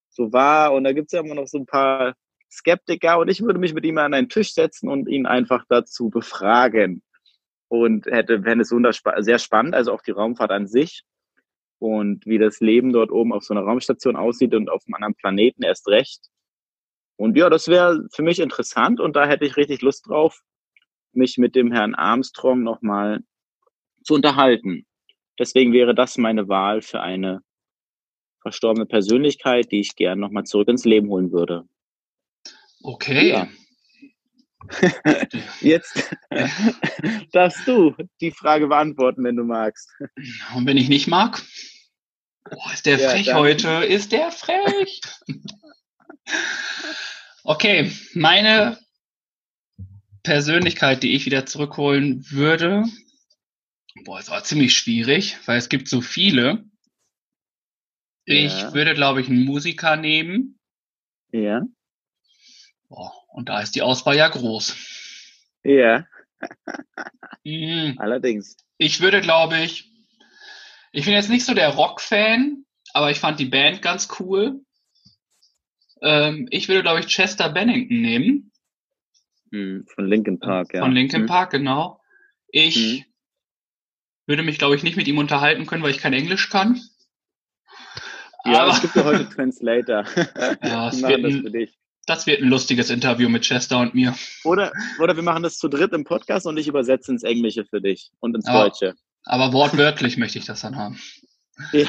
so 0.10 0.32
war. 0.32 0.74
Und 0.74 0.84
da 0.84 0.94
gibt 0.94 1.08
es 1.08 1.14
ja 1.14 1.22
immer 1.22 1.34
noch 1.34 1.48
so 1.48 1.58
ein 1.58 1.66
paar 1.66 2.16
Skeptiker 2.52 3.18
und 3.18 3.30
ich 3.30 3.42
würde 3.42 3.60
mich 3.60 3.74
mit 3.74 3.84
ihm 3.84 3.98
an 3.98 4.14
einen 4.14 4.30
Tisch 4.30 4.54
setzen 4.54 4.90
und 4.90 5.10
ihn 5.10 5.26
einfach 5.26 5.66
dazu 5.68 6.10
befragen. 6.10 7.02
Und 7.68 8.06
hätte, 8.08 8.42
fände 8.42 8.64
es 8.64 9.02
sehr 9.20 9.40
spannend, 9.40 9.76
also 9.76 9.92
auch 9.92 10.02
die 10.02 10.12
Raumfahrt 10.12 10.50
an 10.50 10.68
sich 10.68 11.04
und 11.80 12.26
wie 12.26 12.38
das 12.38 12.60
Leben 12.60 12.92
dort 12.94 13.12
oben 13.12 13.34
auf 13.34 13.44
so 13.44 13.54
einer 13.54 13.64
Raumstation 13.64 14.16
aussieht 14.16 14.54
und 14.54 14.70
auf 14.70 14.84
einem 14.86 14.96
anderen 14.96 15.16
Planeten 15.16 15.64
erst 15.64 15.88
recht. 15.88 16.30
Und 17.16 17.38
ja, 17.38 17.50
das 17.50 17.68
wäre 17.68 18.08
für 18.14 18.24
mich 18.24 18.40
interessant 18.40 19.00
und 19.00 19.16
da 19.16 19.28
hätte 19.28 19.46
ich 19.46 19.58
richtig 19.58 19.82
Lust 19.82 20.08
drauf, 20.08 20.42
mich 21.12 21.38
mit 21.38 21.56
dem 21.56 21.72
Herrn 21.72 21.96
Armstrong 21.96 22.64
nochmal 22.64 23.20
zu 24.04 24.16
unterhalten. 24.16 24.86
Deswegen 25.40 25.72
wäre 25.74 25.96
das 25.96 26.18
meine 26.18 26.50
Wahl 26.50 26.82
für 26.82 27.02
eine 27.02 27.42
verstorbene 28.42 28.86
Persönlichkeit, 28.86 29.72
die 29.72 29.80
ich 29.80 29.96
gern 29.96 30.20
nochmal 30.20 30.44
zurück 30.44 30.68
ins 30.68 30.86
Leben 30.86 31.10
holen 31.10 31.32
würde. 31.32 31.68
Okay. 32.84 33.30
Ja. 33.30 33.48
Jetzt 35.62 36.16
darfst 37.32 37.68
du 37.68 37.96
die 38.22 38.32
Frage 38.32 38.68
beantworten, 38.68 39.24
wenn 39.24 39.36
du 39.36 39.44
magst. 39.44 39.90
Und 40.56 40.66
wenn 40.66 40.78
ich 40.78 40.90
nicht 40.90 41.08
mag? 41.08 41.42
Oh, 42.52 42.72
ist 42.74 42.86
der 42.86 43.00
ja, 43.00 43.10
frech 43.10 43.26
dann. 43.28 43.38
heute? 43.38 43.68
Ist 43.86 44.12
der 44.12 44.32
frech? 44.32 45.02
okay, 47.44 47.92
meine 48.14 48.78
Persönlichkeit, 50.24 51.04
die 51.04 51.16
ich 51.16 51.26
wieder 51.26 51.46
zurückholen 51.46 52.26
würde, 52.30 52.84
boah, 54.04 54.20
ist 54.20 54.32
auch 54.32 54.42
ziemlich 54.44 54.76
schwierig, 54.76 55.38
weil 55.46 55.58
es 55.58 55.70
gibt 55.70 55.88
so 55.88 56.02
viele. 56.02 56.66
Ich 58.26 58.54
ja. 58.54 58.74
würde, 58.74 58.94
glaube 58.94 59.22
ich, 59.22 59.28
einen 59.28 59.46
Musiker 59.46 59.96
nehmen. 59.96 60.60
Ja. 61.32 61.64
Boah, 62.88 63.14
und 63.30 63.50
da 63.50 63.62
ist 63.62 63.76
die 63.76 63.82
Auswahl 63.82 64.18
ja 64.18 64.28
groß. 64.28 64.76
Ja. 65.64 66.06
mhm. 67.44 67.96
Allerdings. 67.98 68.58
Ich 68.78 69.02
würde, 69.02 69.22
glaube 69.22 69.60
ich, 69.60 69.92
ich 70.92 71.06
bin 71.06 71.14
jetzt 71.14 71.30
nicht 71.30 71.46
so 71.46 71.54
der 71.54 71.70
Rock-Fan, 71.70 72.66
aber 72.94 73.12
ich 73.12 73.20
fand 73.20 73.40
die 73.40 73.46
Band 73.46 73.82
ganz 73.82 74.08
cool. 74.20 74.62
Ähm, 76.02 76.48
ich 76.50 76.68
würde, 76.68 76.82
glaube 76.82 77.00
ich, 77.00 77.08
Chester 77.08 77.50
Bennington 77.50 78.02
nehmen. 78.02 78.52
Mhm, 79.52 79.86
von 79.94 80.08
Linkin 80.08 80.40
Park, 80.40 80.74
ja. 80.74 80.82
Von 80.82 80.94
Linkin 80.94 81.24
mhm. 81.24 81.28
Park, 81.28 81.52
genau. 81.52 82.02
Ich 82.48 82.78
mhm. 82.78 83.09
Würde 84.30 84.44
mich, 84.44 84.60
glaube 84.60 84.76
ich, 84.76 84.84
nicht 84.84 84.96
mit 84.96 85.08
ihm 85.08 85.18
unterhalten 85.18 85.66
können, 85.66 85.82
weil 85.82 85.92
ich 85.92 85.98
kein 85.98 86.14
Englisch 86.14 86.50
kann. 86.50 86.80
Ja, 88.46 88.62
aber 88.62 88.72
es 88.72 88.82
gibt 88.82 88.96
ja 88.96 89.04
heute 89.04 89.28
Translator. 89.28 90.06
ja, 90.64 90.88
es 90.88 91.02
wird, 91.02 91.26
ein, 91.26 91.68
das 92.06 92.28
wird 92.28 92.42
ein 92.42 92.48
lustiges 92.48 92.92
Interview 92.92 93.28
mit 93.28 93.44
Chester 93.44 93.80
und 93.80 93.96
mir. 93.96 94.16
Oder, 94.44 94.72
oder 95.02 95.16
wir 95.16 95.24
machen 95.24 95.44
das 95.44 95.58
zu 95.58 95.68
dritt 95.68 95.94
im 95.94 96.04
Podcast 96.04 96.46
und 96.46 96.58
ich 96.58 96.68
übersetze 96.68 97.12
ins 97.12 97.24
Englische 97.24 97.66
für 97.66 97.82
dich 97.82 98.12
und 98.20 98.36
ins 98.36 98.46
aber, 98.46 98.66
Deutsche. 98.66 98.94
Aber 99.26 99.52
wortwörtlich 99.52 100.18
möchte 100.18 100.38
ich 100.38 100.46
das 100.46 100.62
dann 100.62 100.78
haben. 100.78 101.00
Ja. 101.74 101.88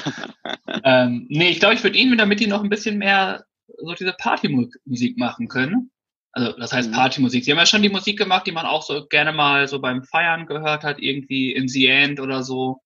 Ähm, 0.83 1.27
nee, 1.29 1.49
ich 1.49 1.61
glaube, 1.61 1.77
ich 1.77 1.85
würde 1.85 1.97
ihn, 1.97 2.19
damit 2.19 2.41
die 2.41 2.49
noch 2.49 2.65
ein 2.65 2.71
bisschen 2.71 2.99
mehr 2.99 3.45
so 3.79 3.95
diese 3.95 4.13
Partymusik 4.15 5.17
machen 5.17 5.47
können. 5.47 5.93
Also 6.33 6.53
das 6.53 6.73
heißt 6.73 6.91
mhm. 6.91 6.95
Partymusik. 6.95 7.45
Sie 7.45 7.51
haben 7.51 7.59
ja 7.59 7.67
schon 7.67 7.83
die 7.83 7.89
Musik 7.89 8.19
gemacht, 8.19 8.47
die 8.47 8.53
man 8.53 8.67
auch 8.67 8.83
so 8.83 9.07
gerne 9.07 9.33
mal 9.33 9.67
so 9.69 9.81
beim 9.81 10.05
Feiern 10.05 10.47
gehört 10.47 10.85
hat, 10.85 11.01
irgendwie 11.01 11.53
in 11.53 11.69
The 11.69 11.87
End 11.87 12.21
oder 12.21 12.43
so. 12.43 12.83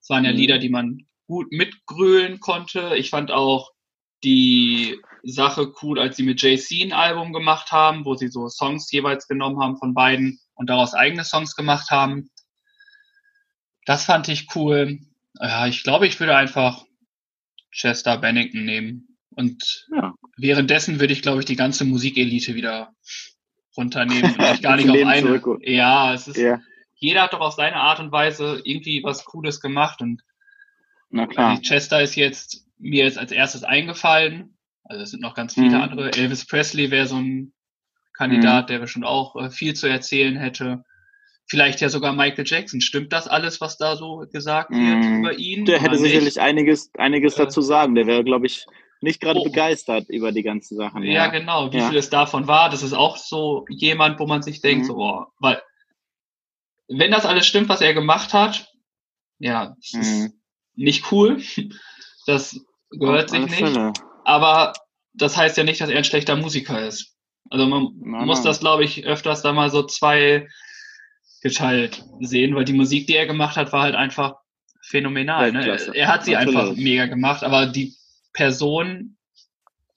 Es 0.00 0.08
waren 0.08 0.24
ja 0.24 0.32
mhm. 0.32 0.36
Lieder, 0.36 0.58
die 0.58 0.68
man 0.68 1.06
gut 1.26 1.50
mitgrölen 1.52 2.40
konnte. 2.40 2.94
Ich 2.96 3.10
fand 3.10 3.30
auch 3.30 3.72
die 4.24 5.00
Sache 5.22 5.72
cool, 5.82 5.98
als 5.98 6.16
sie 6.16 6.22
mit 6.22 6.42
JC 6.42 6.82
ein 6.82 6.92
Album 6.92 7.32
gemacht 7.32 7.72
haben, 7.72 8.04
wo 8.04 8.14
sie 8.14 8.28
so 8.28 8.48
Songs 8.48 8.90
jeweils 8.90 9.28
genommen 9.28 9.60
haben 9.60 9.76
von 9.76 9.94
beiden 9.94 10.40
und 10.54 10.70
daraus 10.70 10.94
eigene 10.94 11.24
Songs 11.24 11.54
gemacht 11.54 11.90
haben. 11.90 12.30
Das 13.84 14.04
fand 14.04 14.28
ich 14.28 14.54
cool. 14.54 14.98
Ja, 15.40 15.66
ich 15.66 15.82
glaube, 15.82 16.06
ich 16.06 16.18
würde 16.18 16.36
einfach 16.36 16.84
Chester 17.70 18.18
Bennington 18.18 18.64
nehmen. 18.64 19.18
Und 19.30 19.86
ja. 19.94 20.14
Währenddessen 20.38 21.00
würde 21.00 21.12
ich, 21.12 21.22
glaube 21.22 21.40
ich, 21.40 21.46
die 21.46 21.56
ganze 21.56 21.84
Musikelite 21.84 22.54
wieder 22.54 22.94
runternehmen 23.76 24.34
ich 24.54 24.62
gar 24.62 24.76
nicht 24.76 24.88
auf 24.90 25.06
eine. 25.06 25.40
Ja, 25.62 26.14
es 26.14 26.28
ist, 26.28 26.36
ja. 26.36 26.60
jeder 26.94 27.22
hat 27.22 27.32
doch 27.32 27.40
auf 27.40 27.54
seine 27.54 27.76
Art 27.76 28.00
und 28.00 28.12
Weise 28.12 28.60
irgendwie 28.64 29.02
was 29.04 29.24
Cooles 29.24 29.60
gemacht 29.60 30.00
und 30.00 30.22
Na 31.10 31.26
klar. 31.26 31.60
Chester 31.60 32.02
ist 32.02 32.16
jetzt 32.16 32.66
mir 32.78 33.04
jetzt 33.04 33.18
als 33.18 33.32
erstes 33.32 33.64
eingefallen. 33.64 34.56
Also 34.84 35.02
es 35.02 35.10
sind 35.10 35.20
noch 35.20 35.34
ganz 35.34 35.54
viele 35.54 35.76
mhm. 35.76 35.82
andere. 35.82 36.12
Elvis 36.12 36.46
Presley 36.46 36.90
wäre 36.90 37.06
so 37.06 37.16
ein 37.16 37.52
Kandidat, 38.16 38.64
mhm. 38.64 38.72
der 38.72 38.78
bestimmt 38.80 39.06
auch 39.06 39.36
äh, 39.36 39.50
viel 39.50 39.74
zu 39.74 39.86
erzählen 39.86 40.36
hätte. 40.36 40.84
Vielleicht 41.46 41.80
ja 41.80 41.88
sogar 41.88 42.12
Michael 42.12 42.44
Jackson. 42.46 42.80
Stimmt 42.80 43.12
das 43.12 43.26
alles, 43.26 43.60
was 43.60 43.78
da 43.78 43.96
so 43.96 44.24
gesagt 44.30 44.70
wird 44.70 45.04
mhm. 45.04 45.20
über 45.20 45.38
ihn? 45.38 45.64
Der 45.64 45.80
hätte 45.80 45.96
sicherlich 45.96 46.40
einiges, 46.40 46.90
einiges 46.98 47.34
äh, 47.34 47.44
dazu 47.44 47.62
sagen. 47.62 47.94
Der 47.94 48.06
wäre, 48.06 48.24
glaube 48.24 48.46
ich, 48.46 48.66
nicht 49.00 49.20
gerade 49.20 49.40
oh. 49.40 49.44
begeistert 49.44 50.08
über 50.08 50.32
die 50.32 50.42
ganzen 50.42 50.76
Sachen. 50.76 51.02
Ja, 51.02 51.12
ja 51.12 51.26
genau. 51.28 51.72
Wie 51.72 51.78
ja. 51.78 51.88
viel 51.88 51.98
es 51.98 52.10
davon 52.10 52.46
war, 52.46 52.70
das 52.70 52.82
ist 52.82 52.92
auch 52.92 53.16
so 53.16 53.64
jemand, 53.68 54.18
wo 54.18 54.26
man 54.26 54.42
sich 54.42 54.60
denkt, 54.60 54.84
mhm. 54.84 54.86
so, 54.88 54.96
oh, 54.96 55.26
weil, 55.38 55.62
wenn 56.88 57.10
das 57.10 57.26
alles 57.26 57.46
stimmt, 57.46 57.68
was 57.68 57.80
er 57.80 57.94
gemacht 57.94 58.32
hat, 58.32 58.72
ja, 59.38 59.76
das 59.76 59.94
ist 59.94 60.18
mhm. 60.18 60.32
nicht 60.74 61.12
cool. 61.12 61.42
Das 62.26 62.60
gehört 62.90 63.30
sich 63.30 63.40
nicht. 63.40 63.54
Fälle. 63.54 63.92
Aber 64.24 64.74
das 65.14 65.36
heißt 65.36 65.56
ja 65.56 65.64
nicht, 65.64 65.80
dass 65.80 65.88
er 65.88 65.96
ein 65.96 66.04
schlechter 66.04 66.36
Musiker 66.36 66.86
ist. 66.86 67.16
Also 67.50 67.66
man 67.66 67.88
nein, 68.00 68.26
muss 68.26 68.38
nein. 68.38 68.46
das, 68.46 68.60
glaube 68.60 68.84
ich, 68.84 69.06
öfters 69.06 69.40
da 69.40 69.52
mal 69.52 69.70
so 69.70 69.82
zwei 69.84 70.46
geteilt 71.40 72.04
sehen, 72.20 72.54
weil 72.54 72.64
die 72.64 72.74
Musik, 72.74 73.06
die 73.06 73.16
er 73.16 73.26
gemacht 73.26 73.56
hat, 73.56 73.72
war 73.72 73.82
halt 73.82 73.94
einfach 73.94 74.36
phänomenal. 74.82 75.52
Ne? 75.52 75.78
Er 75.94 76.08
hat 76.08 76.24
sie 76.24 76.32
Natürlich. 76.32 76.58
einfach 76.58 76.76
mega 76.76 77.06
gemacht, 77.06 77.42
aber 77.44 77.66
die 77.66 77.94
Person 78.38 79.16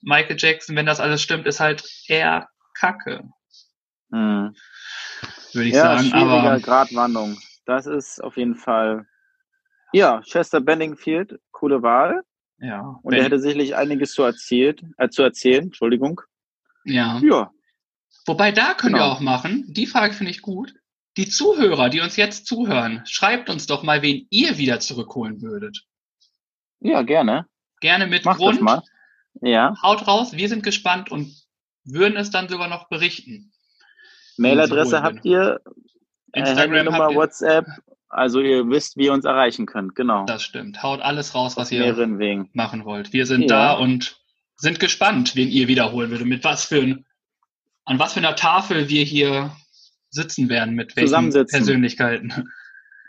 Michael 0.00 0.36
Jackson, 0.36 0.74
wenn 0.74 0.84
das 0.84 0.98
alles 0.98 1.22
stimmt, 1.22 1.46
ist 1.46 1.60
halt 1.60 1.88
eher 2.08 2.48
Kacke. 2.74 3.22
Hm. 4.10 4.56
Würde 5.52 5.68
ich 5.68 5.74
ja, 5.74 5.96
sagen. 5.96 6.12
Aber 6.12 6.58
Gratwanderung. 6.58 7.38
Das 7.66 7.86
ist 7.86 8.18
auf 8.20 8.36
jeden 8.36 8.56
Fall. 8.56 9.06
Ja, 9.92 10.22
Chester 10.22 10.60
Benningfield, 10.60 11.38
coole 11.52 11.82
Wahl. 11.82 12.22
Ja. 12.58 12.98
Und 13.04 13.14
er 13.14 13.22
hätte 13.22 13.38
sicherlich 13.38 13.76
einiges 13.76 14.12
zu, 14.12 14.24
erzählt, 14.24 14.82
äh, 14.98 15.08
zu 15.08 15.22
erzählen, 15.22 15.66
Entschuldigung. 15.66 16.20
Ja. 16.84 17.20
Ja. 17.22 17.52
Wobei 18.26 18.50
da 18.50 18.74
können 18.74 18.94
genau. 18.94 19.06
wir 19.06 19.12
auch 19.12 19.20
machen, 19.20 19.66
die 19.68 19.86
Frage 19.86 20.14
finde 20.14 20.32
ich 20.32 20.42
gut. 20.42 20.74
Die 21.16 21.28
Zuhörer, 21.28 21.90
die 21.90 22.00
uns 22.00 22.16
jetzt 22.16 22.46
zuhören, 22.46 23.02
schreibt 23.04 23.50
uns 23.50 23.68
doch 23.68 23.84
mal, 23.84 24.02
wen 24.02 24.26
ihr 24.30 24.58
wieder 24.58 24.80
zurückholen 24.80 25.42
würdet. 25.42 25.84
Ja, 26.80 27.02
gerne. 27.02 27.46
Gerne 27.82 28.06
mit 28.06 28.24
Mach 28.24 28.38
Grund. 28.38 28.62
Mal. 28.62 28.82
Ja. 29.42 29.74
Haut 29.82 30.06
raus, 30.06 30.32
wir 30.32 30.48
sind 30.48 30.62
gespannt 30.62 31.10
und 31.10 31.34
würden 31.84 32.16
es 32.16 32.30
dann 32.30 32.48
sogar 32.48 32.68
noch 32.68 32.88
berichten. 32.88 33.52
Mailadresse 34.36 35.02
habt 35.02 35.24
ihr, 35.24 35.60
Instagram 36.32 36.86
Nummer, 36.86 37.14
WhatsApp, 37.14 37.66
also 38.08 38.40
ihr 38.40 38.68
wisst, 38.68 38.96
wie 38.96 39.06
ihr 39.06 39.12
uns 39.12 39.24
erreichen 39.24 39.66
könnt, 39.66 39.96
genau. 39.96 40.24
Das 40.26 40.44
stimmt. 40.44 40.82
Haut 40.82 41.00
alles 41.00 41.34
raus, 41.34 41.56
was 41.56 41.72
ihr 41.72 42.46
machen 42.52 42.84
wollt. 42.84 43.12
Wir 43.12 43.26
sind 43.26 43.42
ja. 43.42 43.46
da 43.48 43.72
und 43.72 44.16
sind 44.56 44.78
gespannt, 44.78 45.34
wen 45.34 45.48
ihr 45.48 45.66
wiederholen 45.66 46.10
würdet. 46.10 46.26
Mit 46.26 46.44
was 46.44 46.64
für 46.66 46.80
ein, 46.80 47.04
an 47.84 47.98
was 47.98 48.12
für 48.12 48.20
einer 48.20 48.36
Tafel 48.36 48.88
wir 48.88 49.04
hier 49.04 49.56
sitzen 50.10 50.48
werden, 50.48 50.74
mit 50.74 50.94
welchen 50.94 51.30
Persönlichkeiten. 51.30 52.48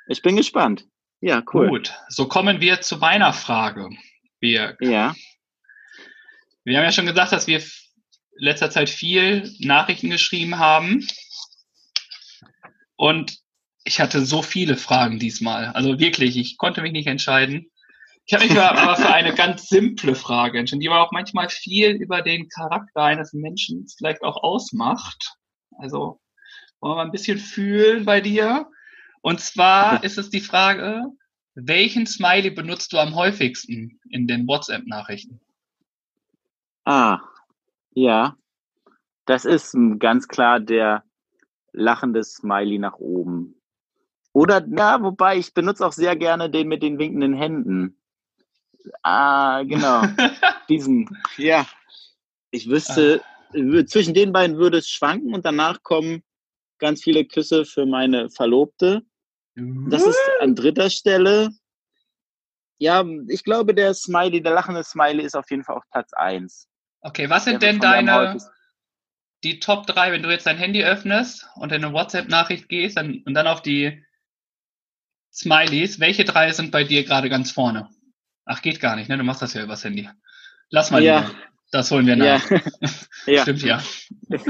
Ich 0.07 0.23
bin 0.23 0.35
gespannt. 0.35 0.87
Ja, 1.21 1.43
cool. 1.53 1.69
Gut, 1.69 1.93
so 2.09 2.27
kommen 2.27 2.59
wir 2.59 2.81
zu 2.81 2.97
meiner 2.97 3.33
Frage, 3.33 3.89
Birg. 4.43 4.77
Ja. 4.81 5.15
Wir 6.65 6.77
haben 6.77 6.83
ja 6.83 6.91
schon 6.91 7.05
gesagt, 7.05 7.31
dass 7.31 7.47
wir 7.47 7.63
letzter 8.35 8.69
Zeit 8.69 8.89
viel 8.89 9.49
Nachrichten 9.59 10.09
geschrieben 10.09 10.59
haben. 10.59 11.07
Und 12.97 13.37
ich 13.85 14.01
hatte 14.01 14.25
so 14.25 14.41
viele 14.41 14.75
Fragen 14.75 15.17
diesmal. 15.17 15.67
Also 15.67 15.97
wirklich, 15.97 16.35
ich 16.35 16.57
konnte 16.57 16.81
mich 16.81 16.91
nicht 16.91 17.07
entscheiden. 17.07 17.71
Ich 18.25 18.33
habe 18.33 18.45
mich 18.45 18.59
aber 18.59 18.97
für 18.97 19.13
eine 19.13 19.33
ganz 19.33 19.69
simple 19.69 20.13
Frage 20.13 20.59
entschieden, 20.59 20.81
die 20.81 20.89
aber 20.89 21.01
auch 21.01 21.13
manchmal 21.13 21.47
viel 21.47 21.91
über 21.91 22.21
den 22.21 22.49
Charakter 22.49 23.01
eines 23.01 23.31
Menschen 23.31 23.87
vielleicht 23.97 24.23
auch 24.23 24.43
ausmacht. 24.43 25.35
Also 25.77 26.19
wollen 26.81 26.91
wir 26.91 26.95
mal 26.95 27.05
ein 27.05 27.11
bisschen 27.11 27.39
fühlen 27.39 28.03
bei 28.03 28.19
dir. 28.19 28.67
Und 29.21 29.39
zwar 29.39 30.03
ist 30.03 30.17
es 30.17 30.29
die 30.29 30.41
Frage, 30.41 31.01
welchen 31.55 32.05
Smiley 32.05 32.49
benutzt 32.49 32.93
du 32.93 32.97
am 32.97 33.15
häufigsten 33.15 33.99
in 34.09 34.27
den 34.27 34.47
WhatsApp-Nachrichten? 34.47 35.39
Ah, 36.85 37.19
ja. 37.93 38.35
Das 39.25 39.45
ist 39.45 39.75
ganz 39.99 40.27
klar 40.27 40.59
der 40.59 41.03
lachende 41.71 42.23
Smiley 42.23 42.77
nach 42.77 42.97
oben. 42.97 43.55
Oder, 44.33 44.65
ja, 44.67 45.01
wobei 45.01 45.37
ich 45.37 45.53
benutze 45.53 45.85
auch 45.85 45.93
sehr 45.93 46.15
gerne 46.15 46.49
den 46.49 46.67
mit 46.67 46.81
den 46.81 46.97
winkenden 46.97 47.33
Händen. 47.33 47.97
Ah, 49.03 49.63
genau. 49.63 50.01
Diesen, 50.69 51.09
ja. 51.37 51.65
Ich 52.51 52.69
wüsste, 52.69 53.21
zwischen 53.87 54.13
den 54.13 54.33
beiden 54.33 54.57
würde 54.57 54.79
es 54.79 54.89
schwanken 54.89 55.33
und 55.33 55.45
danach 55.45 55.83
kommen 55.83 56.23
ganz 56.79 57.03
viele 57.03 57.25
Küsse 57.25 57.65
für 57.65 57.85
meine 57.85 58.29
Verlobte. 58.29 59.03
Das 59.55 60.05
ist 60.05 60.19
an 60.41 60.55
dritter 60.55 60.89
Stelle. 60.89 61.49
Ja, 62.79 63.05
ich 63.27 63.43
glaube, 63.43 63.73
der 63.73 63.93
Smiley, 63.93 64.41
der 64.41 64.53
lachende 64.53 64.83
Smiley 64.83 65.23
ist 65.23 65.35
auf 65.35 65.49
jeden 65.51 65.63
Fall 65.63 65.77
auf 65.77 65.83
Platz 65.91 66.11
1. 66.13 66.67
Okay, 67.01 67.29
was 67.29 67.45
sind 67.45 67.61
denn 67.61 67.79
deine, 67.79 68.37
die 69.43 69.59
Top 69.59 69.85
3, 69.87 70.11
wenn 70.11 70.23
du 70.23 70.29
jetzt 70.31 70.47
dein 70.47 70.57
Handy 70.57 70.83
öffnest 70.83 71.47
und 71.55 71.71
in 71.71 71.83
eine 71.83 71.93
WhatsApp-Nachricht 71.93 72.69
gehst 72.69 72.97
dann, 72.97 73.21
und 73.25 73.33
dann 73.33 73.47
auf 73.47 73.61
die 73.61 74.03
Smileys, 75.31 75.99
welche 75.99 76.25
drei 76.25 76.51
sind 76.51 76.71
bei 76.71 76.83
dir 76.83 77.03
gerade 77.03 77.29
ganz 77.29 77.51
vorne? 77.51 77.89
Ach, 78.45 78.61
geht 78.61 78.79
gar 78.79 78.95
nicht, 78.95 79.09
ne? 79.09 79.17
Du 79.17 79.23
machst 79.23 79.41
das 79.41 79.53
ja 79.53 79.63
übers 79.63 79.83
Handy. 79.83 80.09
Lass 80.69 80.91
mal 80.91 81.01
Ja. 81.03 81.19
lieber. 81.21 81.35
Das 81.71 81.91
holen 81.91 82.05
wir 82.07 82.15
nach. 82.15 82.43
Ja. 83.25 83.33
ja. 83.33 83.41
Stimmt 83.43 83.63
ja. 83.63 83.83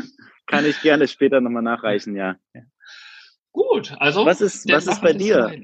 Kann 0.47 0.65
ich 0.65 0.81
gerne 0.81 1.07
später 1.07 1.41
nochmal 1.41 1.63
nachreichen, 1.63 2.15
ja. 2.15 2.35
Gut, 3.53 3.93
also. 3.99 4.25
Was 4.25 4.41
ist, 4.41 4.67
was 4.69 4.87
ist 4.87 5.01
bei 5.01 5.13
dir? 5.13 5.55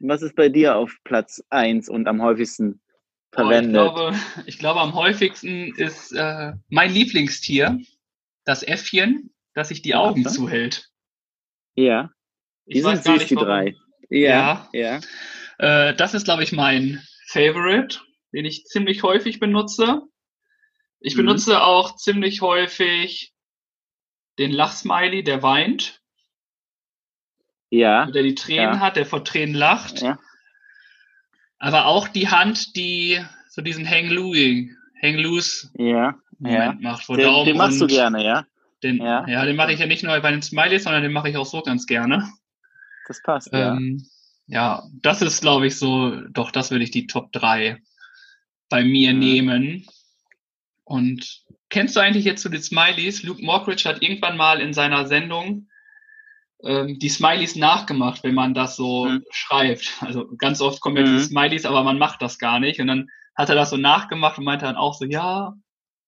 Was 0.00 0.20
ist 0.22 0.36
bei 0.36 0.48
dir 0.50 0.76
auf 0.76 0.94
Platz 1.04 1.42
1 1.48 1.88
und 1.88 2.06
am 2.06 2.20
häufigsten 2.20 2.74
Oh, 2.74 2.74
ich, 2.74 3.36
verwendet? 3.36 3.72
glaube, 3.72 4.14
ich 4.46 4.58
glaube, 4.58 4.80
am 4.80 4.94
häufigsten 4.94 5.74
ist 5.76 6.12
äh, 6.12 6.52
mein 6.68 6.92
Lieblingstier, 6.92 7.80
das 8.44 8.62
Äffchen, 8.62 9.32
das 9.54 9.68
sich 9.68 9.80
die 9.80 9.90
Ja, 9.90 10.00
Augen 10.00 10.24
was? 10.24 10.34
zuhält. 10.34 10.90
ja, 11.76 12.10
Ich 12.66 12.74
die 12.76 12.80
sind 12.82 12.90
weiß 12.90 13.04
gar 13.04 13.12
süß, 13.14 13.20
nicht, 13.22 13.30
die 13.30 13.34
warum. 13.36 13.48
drei. 13.48 13.76
Ja, 14.10 14.68
ja. 14.72 15.00
Äh, 15.58 15.94
das 15.94 16.14
ist, 16.14 16.24
glaube 16.24 16.42
ich, 16.42 16.52
mein 16.52 17.02
Favorite, 17.28 18.00
den 18.32 18.44
ich 18.44 18.64
ziemlich 18.64 19.02
häufig 19.02 19.40
benutze. 19.40 20.02
Ich 21.00 21.14
Mhm. 21.14 21.18
benutze 21.18 21.62
auch 21.62 21.96
ziemlich 21.96 22.40
häufig 22.40 23.32
den 24.38 24.50
Lachsmiley, 24.50 25.22
der 25.24 25.42
weint, 25.42 26.00
Ja, 27.70 28.06
der 28.06 28.22
die 28.22 28.34
Tränen 28.34 28.74
Ja. 28.74 28.80
hat, 28.80 28.96
der 28.96 29.06
vor 29.06 29.24
Tränen 29.24 29.54
lacht. 29.54 30.02
ja. 30.02 30.18
Aber 31.58 31.86
auch 31.86 32.08
die 32.08 32.28
Hand, 32.28 32.76
die 32.76 33.20
so 33.48 33.62
diesen 33.62 33.88
Hang 33.88 34.08
Loose, 34.08 34.68
Hang 35.02 35.14
Loose 35.16 35.70
Ja, 35.78 35.86
ja. 35.86 36.14
Moment 36.38 36.82
macht, 36.82 37.08
wo 37.08 37.16
Den, 37.16 37.24
Daumen 37.24 37.46
den 37.46 37.56
machst 37.56 37.80
du 37.80 37.86
gerne, 37.86 38.22
ja? 38.24 38.46
Den, 38.82 38.98
Ja. 38.98 39.26
ja. 39.26 39.44
den 39.46 39.56
mache 39.56 39.72
ich 39.72 39.80
ja 39.80 39.86
nicht 39.86 40.02
nur 40.04 40.18
bei 40.20 40.30
den 40.30 40.42
Smileys, 40.42 40.84
sondern 40.84 41.02
den 41.02 41.12
mache 41.12 41.30
ich 41.30 41.36
auch 41.36 41.46
so 41.46 41.62
ganz 41.62 41.86
gerne. 41.86 42.28
Das 43.08 43.22
passt, 43.22 43.52
ja. 43.52 43.72
Ähm, 43.74 44.06
ja, 44.46 44.84
das 45.02 45.22
ist, 45.22 45.40
glaube 45.40 45.66
ich, 45.66 45.76
so, 45.78 46.10
doch, 46.30 46.50
das 46.50 46.70
würde 46.70 46.84
ich 46.84 46.90
die 46.90 47.06
Top 47.06 47.32
3 47.32 47.80
bei 48.68 48.84
mir 48.84 49.12
Mhm. 49.14 49.18
nehmen. 49.18 49.86
Und 50.84 51.42
kennst 51.70 51.96
du 51.96 52.00
eigentlich 52.00 52.24
jetzt 52.26 52.42
so 52.42 52.48
die 52.48 52.58
Smileys? 52.58 53.22
Luke 53.22 53.42
Mockridge 53.42 53.88
hat 53.88 54.02
irgendwann 54.02 54.36
mal 54.36 54.60
in 54.60 54.72
seiner 54.74 55.06
Sendung 55.06 55.68
ähm, 56.64 56.98
die 56.98 57.08
Smileys 57.08 57.56
nachgemacht, 57.56 58.22
wenn 58.24 58.34
man 58.34 58.54
das 58.54 58.76
so 58.76 59.06
Mhm. 59.06 59.24
schreibt. 59.30 59.94
Also 60.00 60.26
ganz 60.38 60.60
oft 60.60 60.80
kommen 60.80 60.96
ja 60.96 61.02
Mhm. 61.02 61.06
diese 61.16 61.24
Smileys, 61.26 61.64
aber 61.66 61.82
man 61.84 61.98
macht 61.98 62.22
das 62.22 62.38
gar 62.38 62.60
nicht. 62.60 62.80
Und 62.80 62.86
dann 62.88 63.08
hat 63.34 63.48
er 63.50 63.54
das 63.54 63.70
so 63.70 63.76
nachgemacht 63.76 64.38
und 64.38 64.44
meinte 64.44 64.64
dann 64.64 64.76
auch 64.76 64.94
so, 64.94 65.04
ja, 65.04 65.54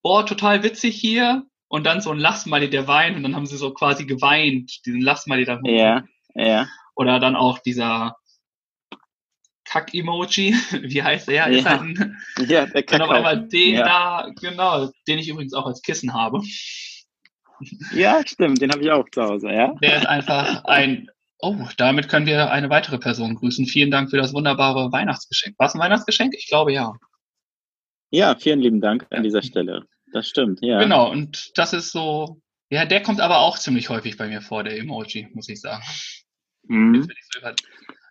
boah, 0.02 0.24
total 0.24 0.62
witzig 0.62 0.96
hier. 0.96 1.44
Und 1.70 1.84
dann 1.84 2.00
so 2.00 2.10
ein 2.10 2.18
Lachsmiley, 2.18 2.70
der 2.70 2.88
weint. 2.88 3.16
Und 3.16 3.22
dann 3.24 3.36
haben 3.36 3.44
sie 3.46 3.58
so 3.58 3.74
quasi 3.74 4.06
geweint, 4.06 4.86
diesen 4.86 5.02
Lachsmiley 5.02 5.44
da 5.44 5.60
Ja, 5.64 6.02
ja. 6.34 6.66
oder 6.96 7.20
dann 7.20 7.36
auch 7.36 7.58
dieser 7.58 8.16
Kack-Emoji, 9.64 10.54
wie 10.82 11.02
heißt 11.02 11.28
der? 11.28 11.48
Ist 11.48 11.64
Ja. 11.64 11.70
halt 11.72 11.80
ein, 11.82 12.16
Ja, 12.46 12.64
der 12.66 12.82
dann 12.84 13.02
auf 13.02 13.08
Kakao. 13.08 13.10
einmal 13.16 13.48
den 13.48 13.74
Ja. 13.74 13.84
da, 13.84 14.30
genau, 14.40 14.90
den 15.06 15.18
ich 15.18 15.28
übrigens 15.28 15.52
auch 15.52 15.66
als 15.66 15.82
Kissen 15.82 16.14
habe. 16.14 16.40
Ja, 17.92 18.20
stimmt, 18.26 18.60
den 18.60 18.70
habe 18.70 18.82
ich 18.82 18.90
auch 18.90 19.08
zu 19.10 19.22
Hause, 19.22 19.48
ja. 19.50 19.74
Der 19.82 19.96
ist 19.98 20.06
einfach 20.06 20.64
ein, 20.64 21.08
oh, 21.38 21.56
damit 21.76 22.08
können 22.08 22.26
wir 22.26 22.50
eine 22.50 22.70
weitere 22.70 22.98
Person 22.98 23.34
grüßen. 23.34 23.66
Vielen 23.66 23.90
Dank 23.90 24.10
für 24.10 24.16
das 24.16 24.32
wunderbare 24.32 24.90
Weihnachtsgeschenk. 24.92 25.58
War 25.58 25.66
es 25.68 25.74
ein 25.74 25.80
Weihnachtsgeschenk? 25.80 26.34
Ich 26.34 26.48
glaube 26.48 26.72
ja. 26.72 26.92
Ja, 28.10 28.36
vielen 28.38 28.60
lieben 28.60 28.80
Dank 28.80 29.06
an 29.10 29.22
dieser 29.22 29.42
Stelle. 29.42 29.84
Das 30.12 30.28
stimmt, 30.28 30.60
ja. 30.62 30.78
Genau, 30.78 31.10
und 31.10 31.50
das 31.56 31.72
ist 31.74 31.92
so, 31.92 32.40
ja, 32.70 32.86
der 32.86 33.02
kommt 33.02 33.20
aber 33.20 33.38
auch 33.40 33.58
ziemlich 33.58 33.90
häufig 33.90 34.16
bei 34.16 34.28
mir 34.28 34.40
vor, 34.40 34.64
der 34.64 34.78
Emoji, 34.78 35.28
muss 35.34 35.48
ich 35.48 35.60
sagen. 35.60 35.82
Mhm. 36.68 36.94
Über- 37.38 37.54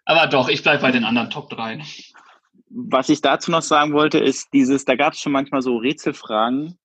Aber 0.06 0.28
doch, 0.28 0.50
ich 0.50 0.62
bleibe 0.62 0.82
bei 0.82 0.92
den 0.92 1.04
anderen 1.04 1.30
Top 1.30 1.50
3. 1.50 1.82
Was 2.70 3.10
ich 3.10 3.22
dazu 3.22 3.50
noch 3.50 3.62
sagen 3.62 3.94
wollte, 3.94 4.20
ist 4.20 4.50
dieses, 4.54 4.86
da 4.86 4.96
gab 4.96 5.14
es 5.14 5.20
schon 5.20 5.32
manchmal 5.32 5.62
so 5.62 5.78
Rätselfragen. 5.78 6.78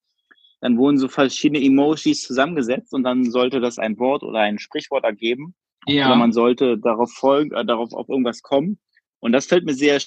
Dann 0.63 0.79
wurden 0.79 0.97
so 0.97 1.09
verschiedene 1.09 1.63
Emojis 1.63 2.23
zusammengesetzt 2.23 2.95
und 2.95 3.03
dann 3.03 3.31
sollte 3.31 3.61
das 3.61 3.81
ein 3.81 3.99
Wort 3.99 4.23
oder 4.23 4.39
ein 4.39 4.61
Sprichwort 4.61 5.05
ergeben. 5.05 5.57
Oder 5.87 5.95
Ja, 5.97 6.15
man 6.15 6.33
sollte 6.33 6.79
darauf 6.79 7.13
folgen, 7.13 7.53
äh, 7.53 7.65
darauf 7.65 7.93
auf 7.93 8.09
irgendwas 8.09 8.43
kommen. 8.43 8.79
Und 9.19 9.33
das 9.33 9.47
fällt 9.47 9.65
mir 9.65 9.75
sehr 9.75 10.01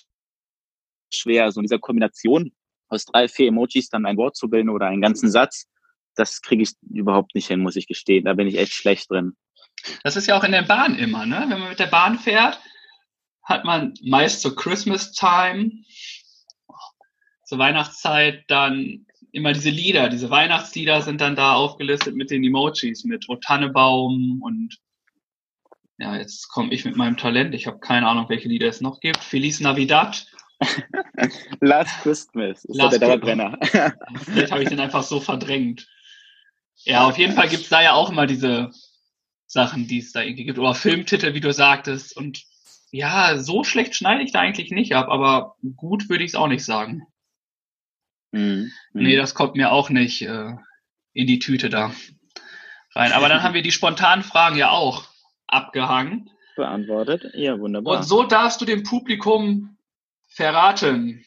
schwer, 1.14 1.52
so 1.52 1.60
in 1.60 1.66
dieser 1.66 1.80
Kombination 1.80 2.54
aus 2.88 3.04
drei, 3.04 3.28
vier 3.28 3.50
Emojis 3.50 3.90
dann 3.90 4.06
ein 4.06 4.16
Wort 4.16 4.38
zu 4.38 4.50
bilden 4.50 4.70
oder 4.70 4.88
einen 4.88 5.02
ganzen 5.02 5.30
Satz. 5.30 5.68
Das 6.16 6.42
kriege 6.42 6.64
ich 6.64 6.72
überhaupt 6.90 7.36
nicht 7.36 7.48
hin, 7.48 7.60
muss 7.60 7.76
ich 7.76 7.88
gestehen. 7.88 8.24
Da 8.24 8.34
bin 8.34 8.48
ich 8.48 8.58
echt 8.58 8.74
schlecht 8.74 9.12
drin. 9.12 9.36
Das 10.04 10.16
ist 10.16 10.28
ja 10.28 10.38
auch 10.38 10.46
in 10.46 10.54
der 10.54 10.62
Bahn 10.62 10.96
immer, 10.98 11.26
ne? 11.26 11.46
Wenn 11.50 11.60
man 11.60 11.70
mit 11.70 11.80
der 11.80 11.88
Bahn 11.88 12.18
fährt, 12.18 12.62
hat 13.44 13.66
man 13.66 13.94
meist 14.02 14.40
zur 14.40 14.56
Christmas 14.56 15.12
Time, 15.12 15.84
zur 17.44 17.58
Weihnachtszeit 17.58 18.46
dann 18.48 19.06
immer 19.36 19.52
diese 19.52 19.70
Lieder, 19.70 20.08
diese 20.08 20.30
Weihnachtslieder 20.30 21.02
sind 21.02 21.20
dann 21.20 21.36
da 21.36 21.54
aufgelistet 21.54 22.16
mit 22.16 22.32
den 22.32 22.44
Emojis, 22.44 23.04
mit 23.04 23.28
O 23.28 23.36
Tannebaum 23.36 24.42
und 24.42 24.78
ja, 25.98 26.16
jetzt 26.16 26.48
komme 26.48 26.74
ich 26.74 26.86
mit 26.86 26.96
meinem 26.96 27.18
Talent. 27.18 27.54
Ich 27.54 27.68
habe 27.68 27.80
keine 27.80 28.08
Ahnung, 28.08 28.30
welche 28.30 28.48
Lieder 28.48 28.68
es 28.68 28.80
noch 28.80 29.02
gibt. 29.02 29.22
Feliz 29.24 29.60
Navidad. 29.60 30.26
Last 31.60 32.02
Christmas 32.02 32.64
ist 32.64 32.78
Last 32.78 32.94
der 32.94 33.08
Dauerbrenner. 33.08 33.58
Vielleicht 34.24 34.52
habe 34.52 34.64
ich 34.64 34.70
den 34.70 34.80
einfach 34.80 35.04
so 35.04 35.20
verdrängt. 35.20 35.88
Ja, 36.84 37.06
auf 37.06 37.18
jeden 37.18 37.34
Fall 37.34 37.50
gibt's 37.50 37.70
da 37.70 37.82
ja 37.82 37.94
auch 37.94 38.10
immer 38.10 38.28
diese 38.28 38.72
Sachen, 39.48 39.88
die 39.88 40.00
es 40.00 40.14
da 40.14 40.22
irgendwie 40.22 40.46
gibt. 40.46 40.60
Oder 40.60 40.76
Filmtitel, 40.76 41.34
wie 41.34 41.42
du 41.42 41.52
sagtest. 41.52 42.16
Und 42.16 42.44
ja, 42.92 43.38
so 43.38 43.66
schlecht 43.66 43.96
schneide 43.96 44.24
ich 44.24 44.32
da 44.32 44.40
eigentlich 44.40 44.72
nicht 44.72 44.96
ab, 44.96 45.10
aber 45.10 45.56
gut 45.76 46.10
würde 46.10 46.24
ich 46.24 46.32
es 46.32 46.36
auch 46.36 46.48
nicht 46.48 46.64
sagen. 46.64 47.06
Mhm. 48.36 48.74
Nee, 48.92 49.16
das 49.16 49.34
kommt 49.34 49.56
mir 49.56 49.72
auch 49.72 49.90
nicht 49.90 50.22
äh, 50.22 50.56
in 51.14 51.26
die 51.26 51.40
Tüte 51.40 51.70
da 51.70 51.92
rein. 52.94 53.14
Aber 53.14 53.30
dann 53.30 53.44
haben 53.44 53.54
wir 53.54 53.62
die 53.62 53.72
spontanen 53.72 54.26
Fragen 54.26 54.58
ja 54.58 54.72
auch 54.72 55.06
abgehangen. 55.48 56.30
beantwortet. 56.58 57.32
Ja, 57.34 57.58
wunderbar. 57.58 57.98
Und 57.98 58.04
so 58.04 58.24
darfst 58.24 58.60
du 58.60 58.66
dem 58.66 58.84
Publikum 58.84 59.78
verraten, 60.28 61.26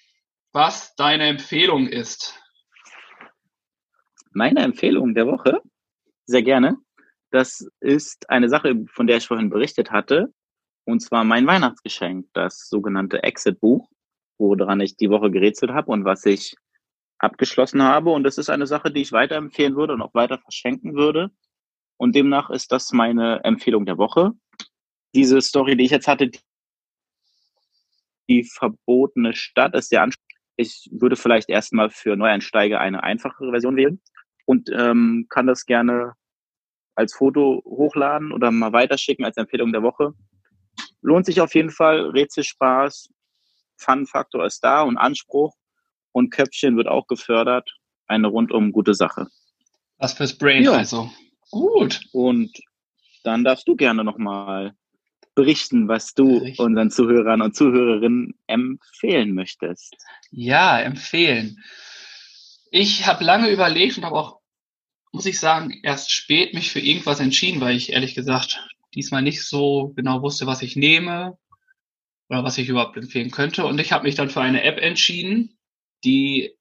was 0.52 0.94
deine 0.96 1.28
Empfehlung 1.28 1.86
ist. 1.86 2.38
Meine 4.32 4.60
Empfehlung 4.60 5.14
der 5.14 5.26
Woche, 5.26 5.62
sehr 6.26 6.42
gerne, 6.42 6.76
das 7.30 7.66
ist 7.80 8.28
eine 8.28 8.50
Sache, 8.50 8.84
von 8.92 9.06
der 9.06 9.16
ich 9.16 9.26
vorhin 9.26 9.48
berichtet 9.48 9.90
hatte, 9.90 10.32
und 10.84 11.00
zwar 11.00 11.24
mein 11.24 11.46
Weihnachtsgeschenk, 11.46 12.26
das 12.34 12.68
sogenannte 12.68 13.22
Exit-Buch, 13.22 13.88
woran 14.36 14.80
ich 14.80 14.96
die 14.96 15.10
Woche 15.10 15.30
gerätselt 15.30 15.70
habe 15.70 15.90
und 15.90 16.04
was 16.04 16.24
ich 16.26 16.54
abgeschlossen 17.18 17.82
habe. 17.82 18.10
Und 18.10 18.24
das 18.24 18.38
ist 18.38 18.50
eine 18.50 18.66
Sache, 18.66 18.90
die 18.90 19.02
ich 19.02 19.12
weiterempfehlen 19.12 19.76
würde 19.76 19.94
und 19.94 20.02
auch 20.02 20.14
weiter 20.14 20.38
verschenken 20.38 20.94
würde. 20.94 21.30
Und 21.96 22.14
demnach 22.14 22.50
ist 22.50 22.72
das 22.72 22.92
meine 22.92 23.42
Empfehlung 23.44 23.86
der 23.86 23.98
Woche. 23.98 24.32
Diese 25.14 25.40
Story, 25.40 25.76
die 25.76 25.84
ich 25.84 25.90
jetzt 25.90 26.06
hatte, 26.06 26.30
die 28.28 28.44
verbotene 28.44 29.34
Stadt 29.34 29.74
ist 29.74 29.90
der 29.90 30.02
Anspruch. 30.02 30.24
Ich 30.56 30.88
würde 30.92 31.16
vielleicht 31.16 31.48
erstmal 31.48 31.90
für 31.90 32.16
Neueinsteiger 32.16 32.80
eine 32.80 33.02
einfachere 33.02 33.50
Version 33.50 33.76
wählen 33.76 34.00
und 34.44 34.70
ähm, 34.72 35.26
kann 35.28 35.46
das 35.46 35.66
gerne 35.66 36.14
als 36.94 37.14
Foto 37.14 37.62
hochladen 37.64 38.32
oder 38.32 38.50
mal 38.50 38.72
weiterschicken 38.72 39.24
als 39.24 39.36
Empfehlung 39.36 39.72
der 39.72 39.82
Woche. 39.82 40.14
Lohnt 41.00 41.26
sich 41.26 41.40
auf 41.40 41.54
jeden 41.54 41.70
Fall, 41.70 42.10
Rätselspaß, 42.10 43.10
Fun-Faktor 43.76 44.44
ist 44.44 44.64
da 44.64 44.82
und 44.82 44.98
Anspruch 44.98 45.54
und 46.12 46.30
Köpfchen 46.30 46.76
wird 46.76 46.88
auch 46.88 47.06
gefördert. 47.06 47.70
Eine 48.06 48.28
rundum 48.28 48.72
gute 48.72 48.94
Sache. 48.94 49.26
Was 49.98 50.14
fürs 50.14 50.36
Brain 50.36 50.62
Ja. 50.64 50.72
also. 50.72 51.10
Gut. 51.50 52.00
Und 52.12 52.50
dann 53.24 53.44
darfst 53.44 53.66
du 53.68 53.76
gerne 53.76 54.04
nochmal 54.04 54.74
berichten, 55.34 55.88
was 55.88 56.14
du 56.14 56.40
Berichten. 56.40 56.62
unseren 56.62 56.90
Zuhörern 56.90 57.42
und 57.42 57.54
Zuhörerinnen 57.54 58.34
empfehlen 58.46 59.34
möchtest. 59.34 59.94
Ja, 60.30 60.78
empfehlen. 60.80 61.62
Ich 62.70 63.06
habe 63.06 63.24
lange 63.24 63.48
überlegt 63.50 63.98
und 63.98 64.04
habe 64.04 64.16
auch, 64.16 64.40
muss 65.12 65.26
ich 65.26 65.38
sagen, 65.40 65.80
erst 65.82 66.12
spät 66.12 66.54
mich 66.54 66.70
für 66.70 66.80
irgendwas 66.80 67.20
entschieden, 67.20 67.60
weil 67.60 67.76
ich 67.76 67.92
ehrlich 67.92 68.14
gesagt 68.14 68.66
diesmal 68.94 69.22
nicht 69.22 69.42
so 69.44 69.92
genau 69.96 70.22
wusste, 70.22 70.46
was 70.46 70.62
ich 70.62 70.76
nehme 70.76 71.38
oder 72.28 72.44
was 72.44 72.58
ich 72.58 72.68
überhaupt 72.68 72.96
empfehlen 72.96 73.30
könnte. 73.30 73.64
Und 73.64 73.80
ich 73.80 73.92
habe 73.92 74.04
mich 74.04 74.14
dann 74.16 74.30
für 74.30 74.40
eine 74.40 74.62
App 74.64 74.78
entschieden, 74.78 75.57
die 76.04 76.54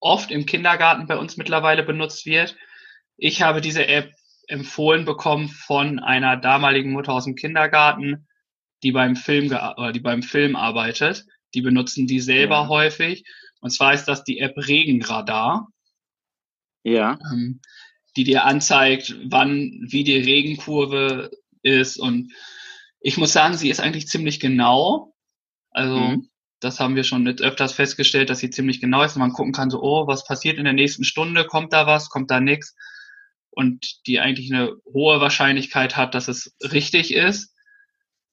oft 0.00 0.30
im 0.30 0.46
Kindergarten 0.46 1.06
bei 1.06 1.16
uns 1.16 1.36
mittlerweile 1.36 1.82
benutzt 1.82 2.26
wird. 2.26 2.56
Ich 3.16 3.42
habe 3.42 3.60
diese 3.60 3.86
App 3.86 4.12
empfohlen 4.48 5.04
bekommen 5.04 5.48
von 5.48 5.98
einer 5.98 6.36
damaligen 6.36 6.92
Mutter 6.92 7.12
aus 7.12 7.24
dem 7.24 7.36
Kindergarten, 7.36 8.28
die 8.82 8.92
beim 8.92 9.16
Film, 9.16 9.56
die 9.94 10.00
beim 10.00 10.22
Film 10.22 10.56
arbeitet. 10.56 11.24
Die 11.54 11.62
benutzen 11.62 12.06
die 12.06 12.20
selber 12.20 12.56
ja. 12.56 12.68
häufig. 12.68 13.24
Und 13.60 13.70
zwar 13.70 13.94
ist 13.94 14.04
das 14.04 14.24
die 14.24 14.40
App 14.40 14.56
Regenradar. 14.56 15.68
Ja. 16.82 17.18
Ähm, 17.32 17.60
die 18.16 18.24
dir 18.24 18.44
anzeigt, 18.44 19.16
wann, 19.24 19.86
wie 19.88 20.04
die 20.04 20.18
Regenkurve 20.18 21.30
ist. 21.62 21.96
Und 21.96 22.32
ich 23.00 23.16
muss 23.16 23.32
sagen, 23.32 23.56
sie 23.56 23.70
ist 23.70 23.80
eigentlich 23.80 24.06
ziemlich 24.06 24.38
genau. 24.38 25.14
Also, 25.70 25.96
mhm. 25.98 26.28
Das 26.60 26.80
haben 26.80 26.96
wir 26.96 27.04
schon 27.04 27.26
öfters 27.26 27.72
festgestellt, 27.72 28.30
dass 28.30 28.38
sie 28.38 28.50
ziemlich 28.50 28.80
genau 28.80 29.02
ist 29.02 29.16
und 29.16 29.20
man 29.20 29.32
gucken 29.32 29.52
kann, 29.52 29.70
so, 29.70 29.82
oh, 29.82 30.06
was 30.06 30.24
passiert 30.24 30.58
in 30.58 30.64
der 30.64 30.72
nächsten 30.72 31.04
Stunde? 31.04 31.44
Kommt 31.44 31.72
da 31.72 31.86
was? 31.86 32.08
Kommt 32.08 32.30
da 32.30 32.40
nichts? 32.40 32.74
Und 33.50 34.06
die 34.06 34.20
eigentlich 34.20 34.52
eine 34.52 34.72
hohe 34.92 35.20
Wahrscheinlichkeit 35.20 35.96
hat, 35.96 36.14
dass 36.14 36.28
es 36.28 36.56
richtig 36.60 37.12
ist. 37.12 37.54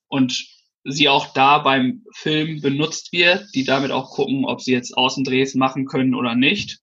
Und 0.07 0.45
sie 0.83 1.09
auch 1.09 1.33
da 1.33 1.59
beim 1.59 2.03
Film 2.13 2.61
benutzt 2.61 3.11
wird, 3.11 3.47
die 3.53 3.63
damit 3.63 3.91
auch 3.91 4.11
gucken, 4.11 4.45
ob 4.45 4.61
sie 4.61 4.71
jetzt 4.71 4.97
Außendrehs 4.97 5.55
machen 5.55 5.85
können 5.85 6.15
oder 6.15 6.35
nicht. 6.35 6.79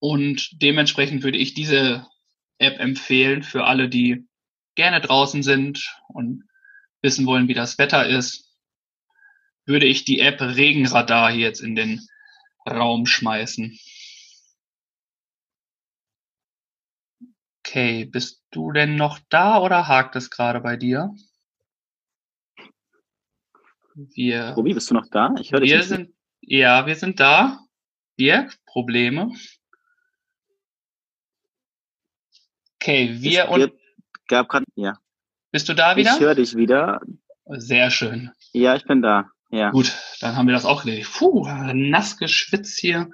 Und 0.00 0.50
dementsprechend 0.60 1.22
würde 1.22 1.38
ich 1.38 1.54
diese 1.54 2.06
App 2.58 2.78
empfehlen 2.78 3.42
für 3.42 3.64
alle, 3.64 3.88
die 3.88 4.26
gerne 4.74 5.00
draußen 5.00 5.42
sind 5.42 5.96
und 6.08 6.44
wissen 7.02 7.26
wollen, 7.26 7.48
wie 7.48 7.54
das 7.54 7.78
Wetter 7.78 8.06
ist. 8.06 8.43
Würde 9.66 9.86
ich 9.86 10.04
die 10.04 10.20
App 10.20 10.40
Regenradar 10.40 11.30
hier 11.32 11.46
jetzt 11.46 11.60
in 11.60 11.74
den 11.74 12.06
Raum 12.68 13.06
schmeißen. 13.06 13.78
Okay, 17.66 18.04
bist 18.04 18.42
du 18.50 18.72
denn 18.72 18.96
noch 18.96 19.18
da 19.30 19.58
oder 19.58 19.88
hakt 19.88 20.16
es 20.16 20.30
gerade 20.30 20.60
bei 20.60 20.76
dir? 20.76 21.14
Wir, 23.94 24.50
Robi, 24.50 24.74
bist 24.74 24.90
du 24.90 24.94
noch 24.94 25.08
da? 25.08 25.34
Ich 25.40 25.52
höre 25.52 25.60
dich. 25.60 25.70
Wir 25.70 25.78
nicht. 25.78 25.88
sind, 25.88 26.14
ja, 26.40 26.86
wir 26.86 26.96
sind 26.96 27.20
da. 27.20 27.60
Dirk, 28.18 28.56
Probleme? 28.66 29.32
Okay, 32.76 33.16
wir 33.20 33.48
und. 33.48 33.72
Gab 34.26 34.48
grad, 34.48 34.64
ja. 34.74 34.98
Bist 35.50 35.68
du 35.68 35.74
da 35.74 35.96
wieder? 35.96 36.12
Ich 36.14 36.20
höre 36.20 36.34
dich 36.34 36.56
wieder. 36.56 37.00
Sehr 37.46 37.90
schön. 37.90 38.30
Ja, 38.52 38.74
ich 38.74 38.84
bin 38.84 39.02
da. 39.02 39.30
Ja. 39.54 39.70
Gut, 39.70 39.96
dann 40.20 40.36
haben 40.36 40.48
wir 40.48 40.54
das 40.54 40.64
auch 40.64 40.82
gelegt. 40.82 41.12
Puh, 41.12 41.46
nass 41.74 42.16
geschwitzt 42.16 42.76
hier. 42.80 43.10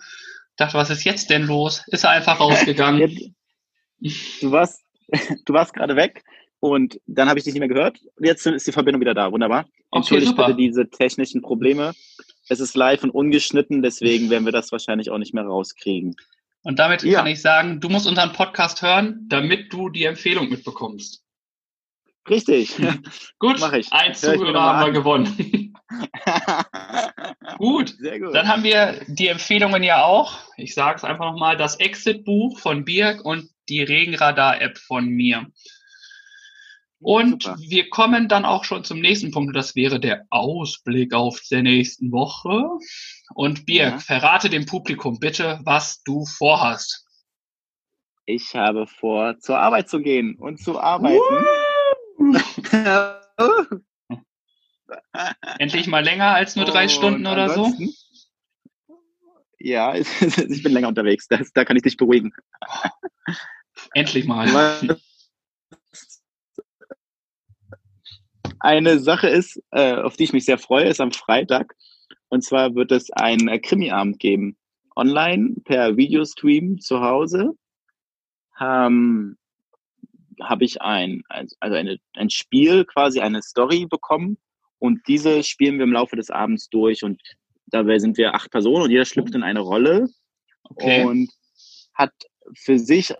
Dachte, 0.56 0.78
was 0.78 0.88
ist 0.88 1.04
jetzt 1.04 1.28
denn 1.28 1.42
los? 1.42 1.84
Ist 1.88 2.04
er 2.04 2.10
einfach 2.10 2.40
rausgegangen? 2.40 3.34
du 3.98 4.50
warst, 4.50 4.82
du 5.44 5.52
warst 5.52 5.74
gerade 5.74 5.96
weg 5.96 6.24
und 6.58 6.98
dann 7.06 7.28
habe 7.28 7.38
ich 7.38 7.44
dich 7.44 7.52
nicht 7.52 7.60
mehr 7.60 7.68
gehört. 7.68 7.98
Jetzt 8.18 8.46
ist 8.46 8.66
die 8.66 8.72
Verbindung 8.72 9.02
wieder 9.02 9.12
da. 9.12 9.30
Wunderbar. 9.30 9.66
Entschuldigt 9.92 10.32
okay, 10.32 10.46
bitte 10.46 10.56
diese 10.56 10.88
technischen 10.88 11.42
Probleme. 11.42 11.92
Es 12.48 12.58
ist 12.58 12.74
live 12.74 13.04
und 13.04 13.10
ungeschnitten, 13.10 13.82
deswegen 13.82 14.30
werden 14.30 14.46
wir 14.46 14.52
das 14.52 14.72
wahrscheinlich 14.72 15.10
auch 15.10 15.18
nicht 15.18 15.34
mehr 15.34 15.44
rauskriegen. 15.44 16.16
Und 16.62 16.78
damit 16.78 17.02
ja. 17.02 17.18
kann 17.18 17.26
ich 17.26 17.42
sagen, 17.42 17.80
du 17.80 17.90
musst 17.90 18.06
unseren 18.06 18.32
Podcast 18.32 18.80
hören, 18.80 19.26
damit 19.28 19.72
du 19.74 19.90
die 19.90 20.04
Empfehlung 20.04 20.48
mitbekommst. 20.48 21.22
Richtig. 22.28 22.76
gut, 23.38 23.58
Mach 23.60 23.74
ich. 23.74 23.92
ein 23.92 24.14
Zuhörer 24.14 24.62
haben 24.62 24.86
wir 24.86 24.92
gewonnen. 24.92 25.69
Gut. 27.58 27.96
gut, 27.98 28.34
dann 28.34 28.48
haben 28.48 28.62
wir 28.62 29.00
die 29.08 29.28
Empfehlungen 29.28 29.82
ja 29.82 30.04
auch. 30.04 30.38
Ich 30.56 30.74
sage 30.74 30.96
es 30.96 31.04
einfach 31.04 31.32
nochmal, 31.32 31.56
das 31.56 31.76
Exit-Buch 31.76 32.58
von 32.58 32.84
Birk 32.84 33.24
und 33.24 33.50
die 33.68 33.82
Regenradar-App 33.82 34.78
von 34.78 35.06
mir. 35.08 35.46
Und 37.02 37.44
Super. 37.44 37.56
wir 37.60 37.88
kommen 37.88 38.28
dann 38.28 38.44
auch 38.44 38.64
schon 38.64 38.84
zum 38.84 39.00
nächsten 39.00 39.30
Punkt. 39.30 39.56
Das 39.56 39.74
wäre 39.74 40.00
der 40.00 40.26
Ausblick 40.28 41.14
auf 41.14 41.40
der 41.50 41.62
nächsten 41.62 42.12
Woche. 42.12 42.68
Und 43.34 43.64
Birk, 43.64 43.92
ja. 43.92 43.98
verrate 43.98 44.50
dem 44.50 44.66
Publikum 44.66 45.18
bitte, 45.18 45.60
was 45.64 46.02
du 46.02 46.26
vorhast. 46.26 47.06
Ich 48.26 48.54
habe 48.54 48.86
vor, 48.86 49.38
zur 49.38 49.58
Arbeit 49.58 49.88
zu 49.88 50.00
gehen 50.00 50.36
und 50.36 50.62
zu 50.62 50.78
arbeiten. 50.78 51.18
Endlich 55.58 55.86
mal 55.86 56.04
länger 56.04 56.34
als 56.34 56.56
nur 56.56 56.64
drei 56.64 56.84
und 56.84 56.90
Stunden 56.90 57.26
oder 57.26 57.50
so? 57.50 57.72
Ja, 59.58 59.94
ich 59.94 60.62
bin 60.62 60.72
länger 60.72 60.88
unterwegs. 60.88 61.28
Das, 61.28 61.52
da 61.52 61.64
kann 61.64 61.76
ich 61.76 61.82
dich 61.82 61.96
beruhigen. 61.96 62.32
Endlich 63.92 64.24
mal. 64.26 64.98
Eine 68.58 68.98
Sache 68.98 69.28
ist, 69.28 69.62
äh, 69.70 69.94
auf 69.94 70.16
die 70.16 70.24
ich 70.24 70.32
mich 70.32 70.44
sehr 70.44 70.58
freue, 70.58 70.84
ist 70.84 71.00
am 71.00 71.12
Freitag. 71.12 71.74
Und 72.28 72.44
zwar 72.44 72.74
wird 72.74 72.92
es 72.92 73.10
einen 73.10 73.48
äh, 73.48 73.58
Krimi-Abend 73.58 74.18
geben. 74.18 74.56
Online, 74.96 75.56
per 75.64 75.96
Videostream 75.96 76.78
zu 76.78 77.00
Hause. 77.00 77.52
Ähm, 78.60 79.38
habe 80.42 80.64
ich 80.64 80.80
ein, 80.82 81.22
also 81.28 81.76
eine, 81.76 81.98
ein 82.14 82.30
Spiel, 82.30 82.84
quasi 82.84 83.20
eine 83.20 83.42
Story 83.42 83.86
bekommen. 83.86 84.38
Und 84.80 85.06
diese 85.06 85.44
spielen 85.44 85.78
wir 85.78 85.84
im 85.84 85.92
Laufe 85.92 86.16
des 86.16 86.30
Abends 86.30 86.68
durch. 86.68 87.04
Und 87.04 87.22
dabei 87.66 88.00
sind 88.00 88.16
wir 88.16 88.34
acht 88.34 88.50
Personen 88.50 88.82
und 88.82 88.90
jeder 88.90 89.04
schlüpft 89.04 89.34
in 89.34 89.44
eine 89.44 89.60
Rolle. 89.60 90.08
Okay. 90.64 91.04
Und 91.04 91.30
hat 91.94 92.12
für 92.56 92.78
sich 92.78 93.14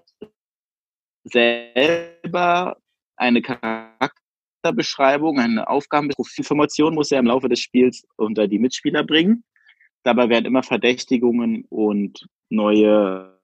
selber 1.23 2.77
eine 3.17 3.43
Charakter 3.43 4.21
Charakterbeschreibung, 4.61 5.39
eine 5.39 5.69
Aufgabenprofilinformation 5.69 6.95
muss 6.95 7.11
er 7.11 7.21
im 7.21 7.27
Laufe 7.27 7.49
des 7.49 7.61
Spiels 7.61 8.07
unter 8.17 8.47
die 8.47 8.59
Mitspieler 8.59 9.05
bringen. 9.05 9.45
Dabei 10.03 10.29
werden 10.29 10.47
immer 10.47 10.63
Verdächtigungen 10.63 11.65
und 11.69 12.27
neue 12.49 13.39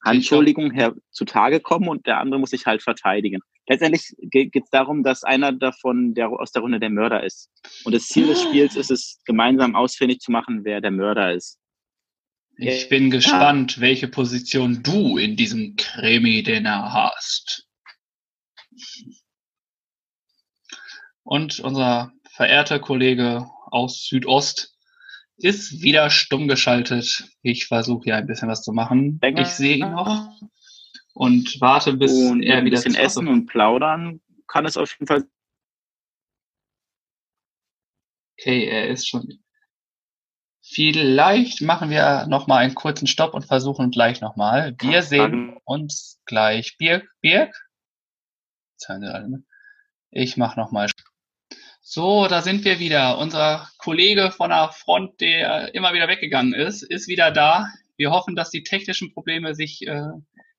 Anschuldigungen 0.00 1.00
zutage 1.10 1.60
kommen 1.60 1.88
und 1.88 2.06
der 2.06 2.18
andere 2.18 2.40
muss 2.40 2.50
sich 2.50 2.66
halt 2.66 2.82
verteidigen. 2.82 3.40
Letztendlich 3.66 4.14
geht 4.18 4.54
es 4.54 4.70
darum, 4.70 5.02
dass 5.02 5.24
einer 5.24 5.52
davon 5.52 6.14
der, 6.14 6.28
aus 6.28 6.52
der 6.52 6.62
Runde 6.62 6.80
der 6.80 6.90
Mörder 6.90 7.24
ist. 7.24 7.50
Und 7.84 7.94
das 7.94 8.06
Ziel 8.08 8.26
des 8.26 8.42
Spiels 8.42 8.76
ist 8.76 8.90
es, 8.90 9.20
gemeinsam 9.24 9.74
ausfindig 9.74 10.20
zu 10.20 10.30
machen, 10.30 10.64
wer 10.64 10.80
der 10.80 10.90
Mörder 10.90 11.32
ist. 11.32 11.58
Ich 12.56 12.88
bin 12.88 13.10
gespannt, 13.10 13.80
welche 13.80 14.06
Position 14.06 14.82
du 14.82 15.18
in 15.18 15.36
diesem 15.36 15.74
Krimi-Dinner 15.76 16.92
hast. 16.92 17.66
Und 21.22 21.58
unser 21.60 22.12
verehrter 22.30 22.78
Kollege 22.78 23.46
aus 23.70 24.06
Südost 24.06 24.76
ist 25.36 25.82
wieder 25.82 26.10
stumm 26.10 26.46
geschaltet. 26.46 27.28
Ich 27.42 27.66
versuche 27.66 28.04
hier 28.04 28.16
ein 28.16 28.26
bisschen 28.26 28.48
was 28.48 28.62
zu 28.62 28.72
machen. 28.72 29.18
Länger. 29.20 29.42
Ich 29.42 29.48
sehe 29.48 29.76
ihn 29.76 29.90
noch 29.90 30.30
und 31.14 31.60
warte, 31.60 31.94
bis 31.94 32.12
und 32.12 32.42
er 32.42 32.64
wieder 32.64 32.78
ein 32.78 32.82
bisschen 32.82 32.94
essen 32.94 33.28
und 33.28 33.46
plaudern 33.46 34.20
kann 34.46 34.66
es 34.66 34.76
auf 34.76 34.92
jeden 34.92 35.06
Fall. 35.06 35.24
Okay, 38.38 38.66
er 38.66 38.88
ist 38.88 39.08
schon 39.08 39.44
Vielleicht 40.66 41.60
machen 41.60 41.90
wir 41.90 42.26
nochmal 42.26 42.64
einen 42.64 42.74
kurzen 42.74 43.06
Stopp 43.06 43.34
und 43.34 43.44
versuchen 43.44 43.90
gleich 43.90 44.22
nochmal. 44.22 44.74
Wir 44.80 45.02
sehen 45.02 45.58
uns 45.64 46.22
gleich. 46.24 46.78
Birk, 46.78 47.06
Birk? 47.20 47.54
Ich 50.10 50.38
mache 50.38 50.58
nochmal. 50.58 50.88
So, 51.82 52.28
da 52.28 52.40
sind 52.40 52.64
wir 52.64 52.78
wieder. 52.78 53.18
Unser 53.18 53.68
Kollege 53.76 54.30
von 54.30 54.48
der 54.48 54.70
Front, 54.72 55.20
der 55.20 55.74
immer 55.74 55.92
wieder 55.92 56.08
weggegangen 56.08 56.54
ist, 56.54 56.82
ist 56.82 57.08
wieder 57.08 57.30
da. 57.30 57.68
Wir 57.98 58.10
hoffen, 58.10 58.34
dass 58.34 58.48
die 58.48 58.62
technischen 58.62 59.12
Probleme 59.12 59.54
sich 59.54 59.86
äh, 59.86 60.12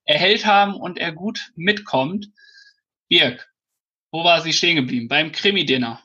erhellt 0.06 0.46
haben 0.46 0.74
und 0.74 0.98
er 0.98 1.12
gut 1.12 1.52
mitkommt. 1.54 2.30
Birk, 3.08 3.52
wo 4.10 4.24
war 4.24 4.40
sie 4.40 4.52
stehen 4.52 4.76
geblieben? 4.76 5.08
Beim 5.08 5.32
Krimi-Dinner. 5.32 6.00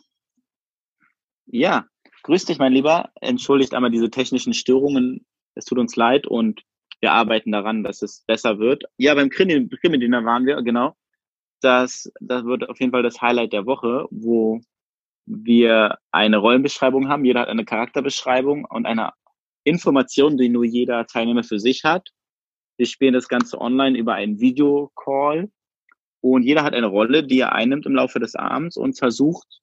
Ja, 1.45 1.85
Grüß 2.23 2.45
dich, 2.45 2.59
mein 2.59 2.73
Lieber. 2.73 3.09
Entschuldigt 3.19 3.73
einmal 3.73 3.91
diese 3.91 4.11
technischen 4.11 4.53
Störungen. 4.53 5.25
Es 5.55 5.65
tut 5.65 5.79
uns 5.79 5.95
leid 5.95 6.27
und 6.27 6.61
wir 6.99 7.13
arbeiten 7.13 7.51
daran, 7.51 7.83
dass 7.83 8.03
es 8.03 8.23
besser 8.27 8.59
wird. 8.59 8.83
Ja, 8.97 9.15
beim 9.15 9.29
Krimi-Dinner 9.29 10.23
waren 10.23 10.45
wir, 10.45 10.61
genau. 10.61 10.95
Das, 11.61 12.11
das 12.19 12.45
wird 12.45 12.69
auf 12.69 12.79
jeden 12.79 12.91
Fall 12.91 13.03
das 13.03 13.21
Highlight 13.21 13.53
der 13.53 13.65
Woche, 13.65 14.07
wo 14.11 14.61
wir 15.25 15.97
eine 16.11 16.37
Rollenbeschreibung 16.37 17.07
haben. 17.07 17.25
Jeder 17.25 17.41
hat 17.41 17.49
eine 17.49 17.65
Charakterbeschreibung 17.65 18.65
und 18.65 18.85
eine 18.85 19.13
Information, 19.63 20.37
die 20.37 20.49
nur 20.49 20.65
jeder 20.65 21.07
Teilnehmer 21.07 21.43
für 21.43 21.59
sich 21.59 21.83
hat. 21.83 22.09
Wir 22.81 22.87
spielen 22.87 23.13
das 23.13 23.27
Ganze 23.27 23.61
online 23.61 23.95
über 23.95 24.15
einen 24.15 24.39
Videocall 24.39 25.51
und 26.19 26.41
jeder 26.41 26.63
hat 26.63 26.73
eine 26.73 26.87
Rolle, 26.87 27.23
die 27.23 27.37
er 27.37 27.53
einnimmt 27.53 27.85
im 27.85 27.93
Laufe 27.93 28.19
des 28.19 28.33
Abends 28.33 28.75
und 28.75 28.97
versucht, 28.97 29.61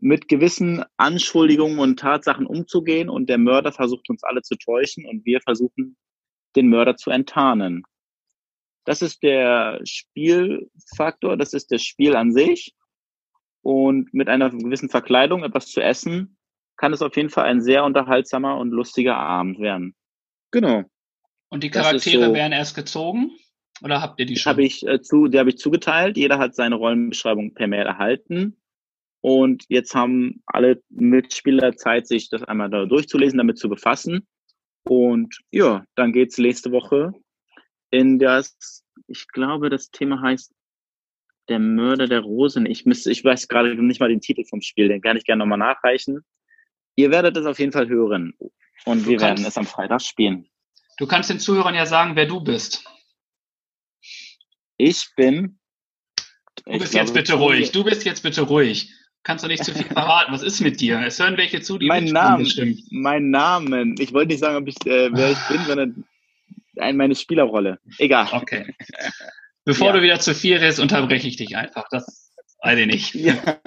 mit 0.00 0.26
gewissen 0.26 0.84
Anschuldigungen 0.96 1.78
und 1.78 2.00
Tatsachen 2.00 2.44
umzugehen 2.44 3.08
und 3.08 3.28
der 3.28 3.38
Mörder 3.38 3.70
versucht 3.70 4.10
uns 4.10 4.24
alle 4.24 4.42
zu 4.42 4.56
täuschen 4.56 5.06
und 5.06 5.24
wir 5.26 5.40
versuchen 5.42 5.96
den 6.56 6.68
Mörder 6.68 6.96
zu 6.96 7.10
enttarnen. 7.10 7.84
Das 8.84 9.00
ist 9.00 9.22
der 9.22 9.80
Spielfaktor, 9.84 11.36
das 11.36 11.52
ist 11.52 11.70
das 11.70 11.84
Spiel 11.84 12.16
an 12.16 12.32
sich. 12.32 12.74
Und 13.62 14.12
mit 14.12 14.28
einer 14.28 14.50
gewissen 14.50 14.88
Verkleidung 14.88 15.44
etwas 15.44 15.68
zu 15.68 15.80
essen, 15.80 16.36
kann 16.78 16.92
es 16.92 17.00
auf 17.00 17.14
jeden 17.14 17.30
Fall 17.30 17.44
ein 17.44 17.62
sehr 17.62 17.84
unterhaltsamer 17.84 18.58
und 18.58 18.72
lustiger 18.72 19.16
Abend 19.16 19.60
werden. 19.60 19.94
Genau. 20.50 20.82
Und 21.48 21.64
die 21.64 21.70
Charaktere 21.70 22.26
so, 22.26 22.34
werden 22.34 22.52
erst 22.52 22.74
gezogen? 22.74 23.32
Oder 23.82 24.02
habt 24.02 24.20
ihr 24.20 24.26
die 24.26 24.36
schon? 24.36 24.50
Hab 24.50 24.58
ich, 24.58 24.86
äh, 24.86 25.00
zu, 25.00 25.28
die 25.28 25.38
habe 25.38 25.50
ich 25.50 25.58
zugeteilt. 25.58 26.16
Jeder 26.16 26.38
hat 26.38 26.54
seine 26.54 26.74
Rollenbeschreibung 26.74 27.54
per 27.54 27.68
Mail 27.68 27.86
erhalten. 27.86 28.56
Und 29.20 29.64
jetzt 29.68 29.94
haben 29.94 30.42
alle 30.46 30.82
Mitspieler 30.90 31.76
Zeit, 31.76 32.06
sich 32.06 32.28
das 32.28 32.42
einmal 32.44 32.70
da 32.70 32.84
durchzulesen, 32.84 33.38
damit 33.38 33.58
zu 33.58 33.68
befassen. 33.68 34.26
Und 34.84 35.40
ja, 35.50 35.84
dann 35.96 36.12
geht's 36.12 36.38
nächste 36.38 36.70
Woche 36.72 37.12
in 37.90 38.18
das, 38.18 38.84
ich 39.06 39.28
glaube, 39.28 39.70
das 39.70 39.90
Thema 39.90 40.20
heißt 40.20 40.54
Der 41.48 41.58
Mörder 41.58 42.06
der 42.06 42.20
Rosen. 42.20 42.66
Ich 42.66 42.84
müsste, 42.84 43.10
ich 43.10 43.24
weiß 43.24 43.48
gerade 43.48 43.74
nicht 43.82 44.00
mal 44.00 44.08
den 44.08 44.20
Titel 44.20 44.44
vom 44.44 44.60
Spiel, 44.60 44.88
den 44.88 45.00
kann 45.00 45.16
ich 45.16 45.24
gerne 45.24 45.40
nochmal 45.40 45.58
nachreichen. 45.58 46.24
Ihr 46.96 47.10
werdet 47.10 47.36
es 47.36 47.46
auf 47.46 47.58
jeden 47.58 47.72
Fall 47.72 47.88
hören. 47.88 48.34
Und 48.84 49.06
du 49.06 49.10
wir 49.10 49.20
werden 49.20 49.44
es 49.44 49.56
am 49.56 49.66
Freitag 49.66 50.02
spielen. 50.02 50.48
Du 50.98 51.06
kannst 51.06 51.30
den 51.30 51.38
Zuhörern 51.38 51.74
ja 51.74 51.86
sagen, 51.86 52.16
wer 52.16 52.26
du 52.26 52.40
bist. 52.40 52.84
Ich 54.76 55.08
bin. 55.16 55.58
Du 56.64 56.78
bist 56.78 56.92
jetzt 56.92 57.14
bitte 57.14 57.34
ruhig. 57.34 57.70
Du 57.72 57.84
bist 57.84 58.04
jetzt 58.04 58.22
bitte 58.22 58.42
ruhig. 58.42 58.92
Kannst 59.22 59.44
du 59.44 59.48
nicht 59.48 59.64
zu 59.64 59.72
viel 59.72 59.84
verraten. 59.84 60.32
Was 60.32 60.42
ist 60.42 60.60
mit 60.60 60.80
dir? 60.80 61.00
Es 61.00 61.18
hören 61.20 61.36
welche 61.36 61.60
zu, 61.60 61.78
die 61.78 61.86
mein 61.86 62.04
Namen, 62.06 62.44
bestimmt. 62.44 62.80
Mein 62.90 63.30
Namen. 63.30 63.94
Ich 63.98 64.12
wollte 64.12 64.28
nicht 64.28 64.40
sagen, 64.40 64.56
ob 64.56 64.68
ich, 64.68 64.76
äh, 64.86 65.10
wer 65.12 65.32
ich 65.32 65.48
bin, 65.48 65.64
sondern 65.64 66.04
meine 66.96 67.14
Spielerrolle. 67.14 67.78
Egal. 67.98 68.28
Okay. 68.32 68.74
Bevor 69.64 69.88
ja. 69.88 69.92
du 69.94 70.02
wieder 70.02 70.20
zu 70.20 70.34
viel 70.34 70.56
redest, 70.56 70.80
unterbreche 70.80 71.28
ich 71.28 71.36
dich 71.36 71.56
einfach. 71.56 71.86
Das 71.90 72.32
weiß 72.62 72.78
ich 72.78 72.86
nicht. 72.86 73.14
Ja. 73.14 73.58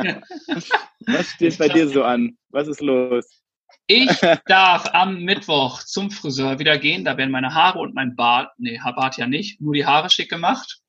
Was 1.06 1.30
steht 1.32 1.58
bei 1.58 1.70
dir 1.70 1.88
so 1.88 2.04
an? 2.04 2.38
Was 2.50 2.68
ist 2.68 2.82
los? 2.82 3.42
Ich 3.88 4.10
darf 4.46 4.94
am 4.94 5.24
Mittwoch 5.24 5.84
zum 5.84 6.12
Friseur 6.12 6.60
wieder 6.60 6.78
gehen. 6.78 7.04
Da 7.04 7.18
werden 7.18 7.32
meine 7.32 7.54
Haare 7.54 7.80
und 7.80 7.94
mein 7.94 8.16
Bart, 8.16 8.52
nee, 8.58 8.80
Bart 8.80 9.18
ja 9.18 9.28
nicht, 9.28 9.60
nur 9.60 9.74
die 9.74 9.86
Haare 9.86 10.10
schick 10.10 10.30
gemacht. 10.30 10.80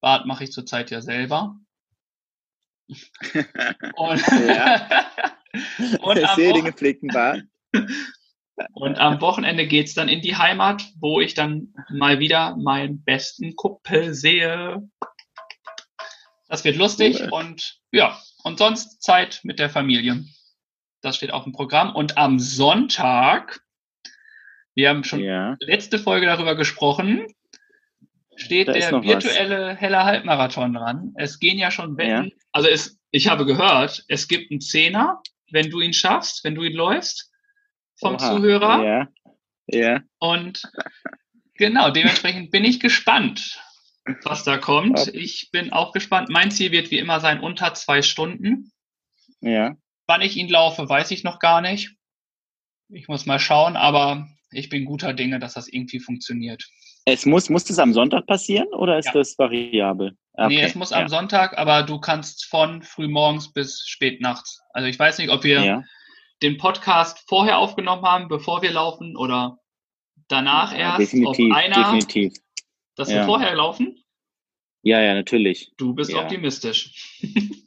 Bart 0.00 0.26
mache 0.26 0.44
ich 0.44 0.52
zurzeit 0.52 0.90
ja 0.90 1.00
selber. 1.00 1.56
Und, 2.86 4.22
ja. 4.46 5.06
und 6.00 6.24
am 6.24 6.36
sehe 6.36 6.52
den 6.52 6.64
gepflegten 6.64 7.08
Bart. 7.08 7.42
Und 8.72 8.98
am 8.98 9.20
Wochenende 9.20 9.66
geht's 9.66 9.92
dann 9.92 10.08
in 10.08 10.22
die 10.22 10.36
Heimat, 10.36 10.90
wo 10.98 11.20
ich 11.20 11.34
dann 11.34 11.74
mal 11.90 12.20
wieder 12.20 12.56
meinen 12.56 13.04
besten 13.04 13.54
Kuppel 13.54 14.14
sehe. 14.14 14.88
Das 16.48 16.64
wird 16.64 16.76
lustig 16.76 17.20
cool. 17.20 17.28
und 17.32 17.80
ja, 17.92 18.18
und 18.44 18.58
sonst 18.58 19.02
Zeit 19.02 19.40
mit 19.42 19.58
der 19.58 19.68
Familie. 19.68 20.24
Das 21.00 21.16
steht 21.16 21.30
auf 21.30 21.44
dem 21.44 21.52
Programm. 21.52 21.94
Und 21.94 22.18
am 22.18 22.38
Sonntag, 22.38 23.60
wir 24.74 24.88
haben 24.88 25.04
schon 25.04 25.20
ja. 25.20 25.56
letzte 25.60 25.98
Folge 25.98 26.26
darüber 26.26 26.54
gesprochen, 26.54 27.26
steht 28.36 28.68
da 28.68 28.72
der 28.72 29.02
virtuelle 29.02 29.72
was. 29.72 29.80
heller 29.80 30.04
Halbmarathon 30.04 30.74
dran. 30.74 31.14
Es 31.16 31.38
gehen 31.38 31.58
ja 31.58 31.70
schon 31.70 31.96
Wetten. 31.96 32.26
Ja. 32.26 32.36
Also 32.52 32.68
es, 32.68 32.98
ich 33.10 33.28
habe 33.28 33.46
gehört, 33.46 34.04
es 34.08 34.28
gibt 34.28 34.50
einen 34.50 34.60
Zehner, 34.60 35.22
wenn 35.50 35.70
du 35.70 35.80
ihn 35.80 35.92
schaffst, 35.92 36.44
wenn 36.44 36.54
du 36.54 36.62
ihn 36.62 36.74
läufst, 36.74 37.30
vom 37.98 38.14
Oha. 38.14 38.18
Zuhörer. 38.18 38.84
Ja. 38.84 39.08
Ja. 39.68 40.00
Und 40.18 40.62
genau, 41.54 41.90
dementsprechend 41.90 42.50
bin 42.50 42.64
ich 42.64 42.80
gespannt, 42.80 43.60
was 44.22 44.44
da 44.44 44.58
kommt. 44.58 45.08
Ich 45.08 45.50
bin 45.50 45.72
auch 45.72 45.92
gespannt. 45.92 46.28
Mein 46.28 46.50
Ziel 46.50 46.72
wird 46.72 46.90
wie 46.90 46.98
immer 46.98 47.20
sein, 47.20 47.40
unter 47.40 47.74
zwei 47.74 48.02
Stunden. 48.02 48.72
Ja. 49.40 49.76
Wann 50.06 50.22
ich 50.22 50.36
ihn 50.36 50.48
laufe, 50.48 50.88
weiß 50.88 51.10
ich 51.10 51.24
noch 51.24 51.38
gar 51.38 51.60
nicht. 51.60 51.94
Ich 52.88 53.08
muss 53.08 53.26
mal 53.26 53.38
schauen, 53.38 53.76
aber 53.76 54.28
ich 54.52 54.68
bin 54.68 54.84
guter 54.84 55.12
Dinge, 55.12 55.38
dass 55.38 55.54
das 55.54 55.68
irgendwie 55.68 55.98
funktioniert. 55.98 56.64
Es 57.04 57.26
muss, 57.26 57.50
muss 57.50 57.64
das 57.64 57.78
am 57.78 57.92
Sonntag 57.92 58.26
passieren 58.26 58.68
oder 58.68 58.98
ist 58.98 59.06
ja. 59.06 59.12
das 59.12 59.38
variabel? 59.38 60.16
Okay. 60.32 60.48
Nee, 60.48 60.62
es 60.62 60.74
muss 60.74 60.90
ja. 60.90 60.98
am 60.98 61.08
Sonntag, 61.08 61.56
aber 61.56 61.82
du 61.82 61.98
kannst 61.98 62.46
von 62.46 62.82
frühmorgens 62.82 63.52
bis 63.52 63.84
spät 63.86 64.20
nachts. 64.20 64.60
Also 64.70 64.88
ich 64.88 64.98
weiß 64.98 65.18
nicht, 65.18 65.30
ob 65.30 65.44
wir 65.44 65.64
ja. 65.64 65.82
den 66.42 66.58
Podcast 66.58 67.24
vorher 67.28 67.58
aufgenommen 67.58 68.02
haben, 68.02 68.28
bevor 68.28 68.62
wir 68.62 68.72
laufen 68.72 69.16
oder 69.16 69.58
danach 70.28 70.76
erst. 70.76 71.00
Definitiv, 71.00 71.52
auf 71.52 71.56
einer, 71.56 71.76
definitiv. 71.76 72.34
Dass 72.96 73.08
wir 73.08 73.24
vorher 73.24 73.54
laufen? 73.54 74.02
Ja, 74.82 75.00
ja, 75.00 75.14
natürlich. 75.14 75.72
Du 75.76 75.94
bist 75.94 76.14
optimistisch. 76.14 77.20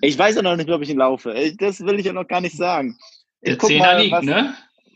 ich 0.00 0.18
weiß 0.18 0.36
ja 0.36 0.42
noch 0.42 0.56
nicht, 0.56 0.70
ob 0.70 0.82
ich 0.82 0.90
ihn 0.90 0.98
laufe. 0.98 1.52
Das 1.58 1.80
will 1.80 1.98
ich 1.98 2.06
ja 2.06 2.12
noch 2.12 2.26
gar 2.26 2.40
nicht 2.40 2.56
sagen. 2.56 2.96
Der 3.44 3.58
Zehner 3.58 3.98
liegt, 3.98 4.12
was, 4.12 4.24
ne? 4.24 4.54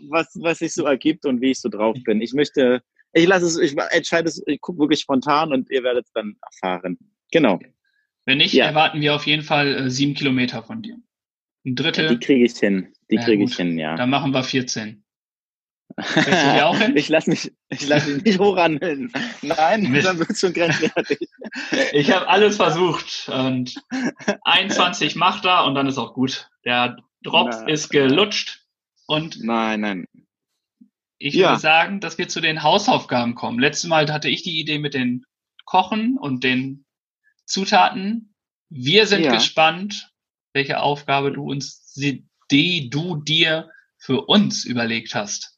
Was, 0.09 0.29
was 0.41 0.59
sich 0.59 0.72
so 0.72 0.85
ergibt 0.85 1.26
und 1.26 1.41
wie 1.41 1.51
ich 1.51 1.61
so 1.61 1.68
drauf 1.68 1.97
bin. 2.05 2.20
Ich 2.20 2.33
möchte 2.33 2.83
ich 3.12 3.26
lasse 3.26 3.47
es, 3.47 3.59
ich 3.59 3.76
entscheide 3.91 4.29
es, 4.29 4.43
ich 4.47 4.61
gucke 4.61 4.79
wirklich 4.79 5.01
spontan 5.01 5.53
und 5.53 5.70
ihr 5.70 5.83
werdet 5.83 6.07
es 6.07 6.12
dann 6.12 6.37
erfahren. 6.43 6.99
Genau. 7.33 7.59
Wenn 8.26 8.39
nicht, 8.39 8.53
ja. 8.53 8.66
erwarten 8.66 9.01
wir 9.01 9.14
auf 9.14 9.26
jeden 9.26 9.43
Fall 9.43 9.74
äh, 9.74 9.91
sieben 9.91 10.14
Kilometer 10.14 10.62
von 10.62 10.83
dir. 10.83 10.97
Ein 11.64 11.74
Drittel. 11.74 12.05
Ja, 12.05 12.11
die 12.11 12.18
kriege 12.18 12.45
ich 12.45 12.57
hin. 12.59 12.93
Die 13.11 13.16
ja, 13.16 13.24
kriege 13.24 13.45
ich 13.45 13.57
hin, 13.57 13.79
ja. 13.79 13.97
Dann 13.97 14.11
machen 14.11 14.33
wir 14.33 14.43
14. 14.43 15.03
ich 16.94 17.09
lasse 17.09 17.30
mich, 17.30 17.53
ich 17.70 17.86
lasse 17.88 18.11
mich 18.11 18.24
nicht 18.24 18.38
hochhandeln. 18.38 19.12
Nein, 19.42 19.90
Mist. 19.90 20.07
dann 20.07 20.18
wird 20.18 20.30
es 20.30 20.40
schon 20.40 20.53
grenzwertig. 20.53 21.18
ich 21.92 22.12
habe 22.12 22.28
alles 22.28 22.57
versucht 22.57 23.28
und 23.28 23.74
21 24.42 25.16
macht 25.16 25.44
er 25.44 25.64
und 25.64 25.74
dann 25.74 25.86
ist 25.86 25.99
auch 25.99 26.14
gut. 26.14 26.49
Der 26.64 26.96
Drops 27.22 27.59
Na, 27.61 27.68
ist 27.68 27.88
gelutscht 27.88 28.64
und 29.07 29.42
nein, 29.42 29.80
nein. 29.80 30.07
Ich 31.18 31.34
ja. 31.34 31.51
würde 31.51 31.61
sagen, 31.61 32.01
dass 32.01 32.16
wir 32.16 32.28
zu 32.28 32.40
den 32.40 32.62
Hausaufgaben 32.62 33.34
kommen. 33.34 33.59
Letztes 33.59 33.88
Mal 33.88 34.11
hatte 34.12 34.28
ich 34.28 34.42
die 34.42 34.61
Idee 34.61 34.78
mit 34.78 34.94
den 34.94 35.24
Kochen 35.64 36.16
und 36.16 36.44
den 36.44 36.84
Zutaten. 37.44 38.34
Wir 38.68 39.07
sind 39.07 39.24
ja. 39.24 39.32
gespannt, 39.32 40.12
welche 40.53 40.80
Aufgabe 40.80 41.32
du 41.32 41.51
uns, 41.51 41.92
die 42.51 42.90
du 42.90 43.16
dir 43.16 43.70
für 43.96 44.26
uns 44.26 44.64
überlegt 44.64 45.14
hast. 45.16 45.58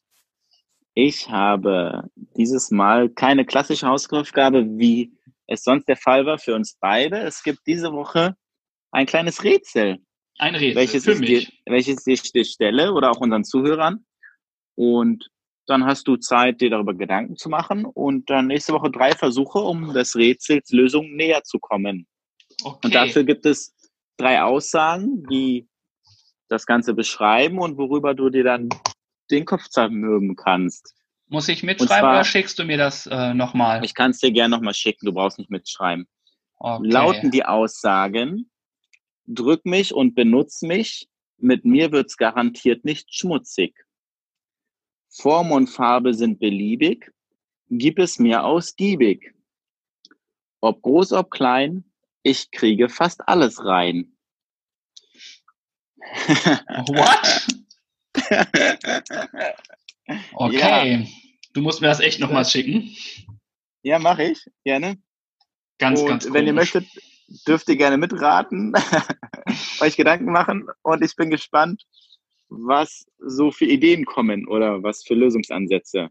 Ich 0.93 1.29
habe 1.29 2.09
dieses 2.35 2.71
Mal 2.71 3.09
keine 3.09 3.45
klassische 3.45 3.87
Hausaufgabe, 3.87 4.65
wie 4.77 5.13
es 5.47 5.63
sonst 5.63 5.87
der 5.87 5.97
Fall 5.97 6.25
war 6.25 6.37
für 6.37 6.55
uns 6.55 6.77
beide. 6.79 7.19
Es 7.19 7.43
gibt 7.43 7.59
diese 7.65 7.91
Woche 7.93 8.35
ein 8.91 9.05
kleines 9.05 9.43
Rätsel. 9.43 9.99
Ein 10.37 10.55
Rätsel 10.55 10.75
welches 10.75 11.05
für 11.05 11.15
mich. 11.15 11.47
Dir, 11.47 11.53
welches 11.65 12.05
ich 12.07 12.31
dir 12.31 12.45
stelle 12.45 12.93
oder 12.93 13.11
auch 13.11 13.19
unseren 13.19 13.43
Zuhörern. 13.43 14.05
Und 14.75 15.29
dann 15.67 15.85
hast 15.85 16.07
du 16.07 16.17
Zeit, 16.17 16.59
dir 16.59 16.69
darüber 16.69 16.93
Gedanken 16.93 17.37
zu 17.37 17.47
machen 17.47 17.85
und 17.85 18.29
dann 18.29 18.47
nächste 18.47 18.73
Woche 18.73 18.91
drei 18.91 19.11
Versuche, 19.11 19.59
um 19.59 19.93
des 19.93 20.15
Rätsels 20.15 20.71
Lösung 20.71 21.15
näher 21.15 21.43
zu 21.43 21.59
kommen. 21.59 22.07
Okay. 22.63 22.79
Und 22.83 22.95
dafür 22.95 23.23
gibt 23.23 23.45
es 23.45 23.73
drei 24.17 24.41
Aussagen, 24.41 25.23
die 25.29 25.67
das 26.49 26.65
Ganze 26.65 26.93
beschreiben 26.93 27.59
und 27.59 27.77
worüber 27.77 28.13
du 28.13 28.29
dir 28.29 28.43
dann 28.43 28.69
den 29.31 29.45
Kopf 29.45 29.67
zermürben 29.69 30.35
kannst. 30.35 30.95
Muss 31.27 31.47
ich 31.47 31.63
mitschreiben 31.63 32.01
zwar, 32.01 32.11
oder 32.11 32.23
schickst 32.25 32.59
du 32.59 32.65
mir 32.65 32.77
das 32.77 33.07
äh, 33.07 33.33
nochmal? 33.33 33.85
Ich 33.85 33.93
kann 33.93 34.11
es 34.11 34.19
dir 34.19 34.31
gerne 34.31 34.55
nochmal 34.55 34.73
schicken, 34.73 35.05
du 35.05 35.13
brauchst 35.13 35.37
nicht 35.37 35.49
mitschreiben. 35.49 36.07
Okay. 36.59 36.87
Lauten 36.87 37.31
die 37.31 37.45
Aussagen, 37.45 38.51
drück 39.25 39.65
mich 39.65 39.93
und 39.93 40.13
benutz 40.13 40.61
mich, 40.61 41.07
mit 41.37 41.65
mir 41.65 41.91
wird's 41.91 42.17
garantiert 42.17 42.85
nicht 42.85 43.15
schmutzig. 43.15 43.75
Form 45.09 45.51
und 45.51 45.67
Farbe 45.67 46.13
sind 46.13 46.39
beliebig, 46.39 47.11
gib 47.69 47.97
es 47.97 48.19
mir 48.19 48.43
ausgiebig. 48.43 49.33
Ob 50.59 50.81
groß, 50.81 51.13
ob 51.13 51.31
klein, 51.31 51.85
ich 52.23 52.51
kriege 52.51 52.89
fast 52.89 53.27
alles 53.27 53.63
rein. 53.63 54.15
What? 56.87 57.60
Okay, 60.33 61.01
ja. 61.01 61.05
du 61.53 61.61
musst 61.61 61.81
mir 61.81 61.87
das 61.87 61.99
echt 61.99 62.19
nochmal 62.19 62.45
schicken. 62.45 62.95
Ja, 63.83 63.99
mache 63.99 64.23
ich, 64.23 64.45
gerne. 64.63 64.97
Ganz, 65.79 66.01
und 66.01 66.07
ganz 66.07 66.23
komisch. 66.23 66.39
Wenn 66.39 66.47
ihr 66.47 66.53
möchtet, 66.53 66.85
dürft 67.47 67.67
ihr 67.69 67.77
gerne 67.77 67.97
mitraten, 67.97 68.73
euch 69.81 69.97
Gedanken 69.97 70.31
machen 70.31 70.67
und 70.83 71.03
ich 71.03 71.15
bin 71.15 71.29
gespannt, 71.29 71.83
was 72.49 73.05
so 73.17 73.51
für 73.51 73.65
Ideen 73.65 74.05
kommen 74.05 74.47
oder 74.47 74.83
was 74.83 75.03
für 75.03 75.15
Lösungsansätze. 75.15 76.09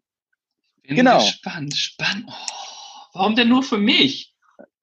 Bin 0.82 0.96
genau. 0.96 1.18
Gespannt, 1.18 1.76
spannend. 1.76 2.24
Oh, 2.28 3.10
warum 3.12 3.36
denn 3.36 3.48
nur 3.48 3.62
für 3.62 3.78
mich? 3.78 4.34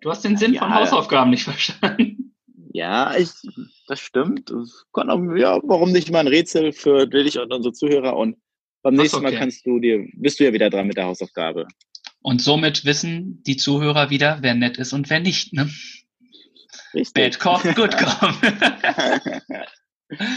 Du 0.01 0.09
hast 0.11 0.23
den 0.23 0.37
Sinn 0.37 0.53
ja. 0.53 0.61
von 0.61 0.73
Hausaufgaben 0.73 1.31
nicht 1.31 1.43
verstanden. 1.43 2.06
Ja, 2.77 3.17
ich, 3.17 3.31
das 3.87 3.99
stimmt. 3.99 4.53
Kann 4.93 5.09
auch, 5.09 5.19
ja, 5.35 5.59
warum 5.63 5.91
nicht 5.91 6.11
mal 6.11 6.19
ein 6.19 6.27
Rätsel 6.27 6.71
für 6.71 7.07
dich 7.07 7.39
und 7.39 7.51
unsere 7.51 7.73
Zuhörer 7.73 8.15
und 8.15 8.37
beim 8.83 8.93
Ach, 8.93 9.01
nächsten 9.01 9.23
Mal 9.23 9.29
okay. 9.29 9.39
kannst 9.39 9.65
du 9.65 9.79
dir, 9.79 10.07
bist 10.13 10.39
du 10.39 10.43
ja 10.43 10.53
wieder 10.53 10.69
dran 10.69 10.85
mit 10.85 10.95
der 10.95 11.05
Hausaufgabe. 11.05 11.65
Und 12.21 12.39
somit 12.39 12.85
wissen 12.85 13.41
die 13.47 13.57
Zuhörer 13.57 14.11
wieder, 14.11 14.37
wer 14.41 14.53
nett 14.53 14.77
ist 14.77 14.93
und 14.93 15.09
wer 15.09 15.19
nicht. 15.19 15.53
Ne? 15.53 15.71
Richtig. 16.93 17.13
Bad 17.15 17.39
Cop, 17.39 17.63
Good 17.63 17.97
Cop. 17.97 18.35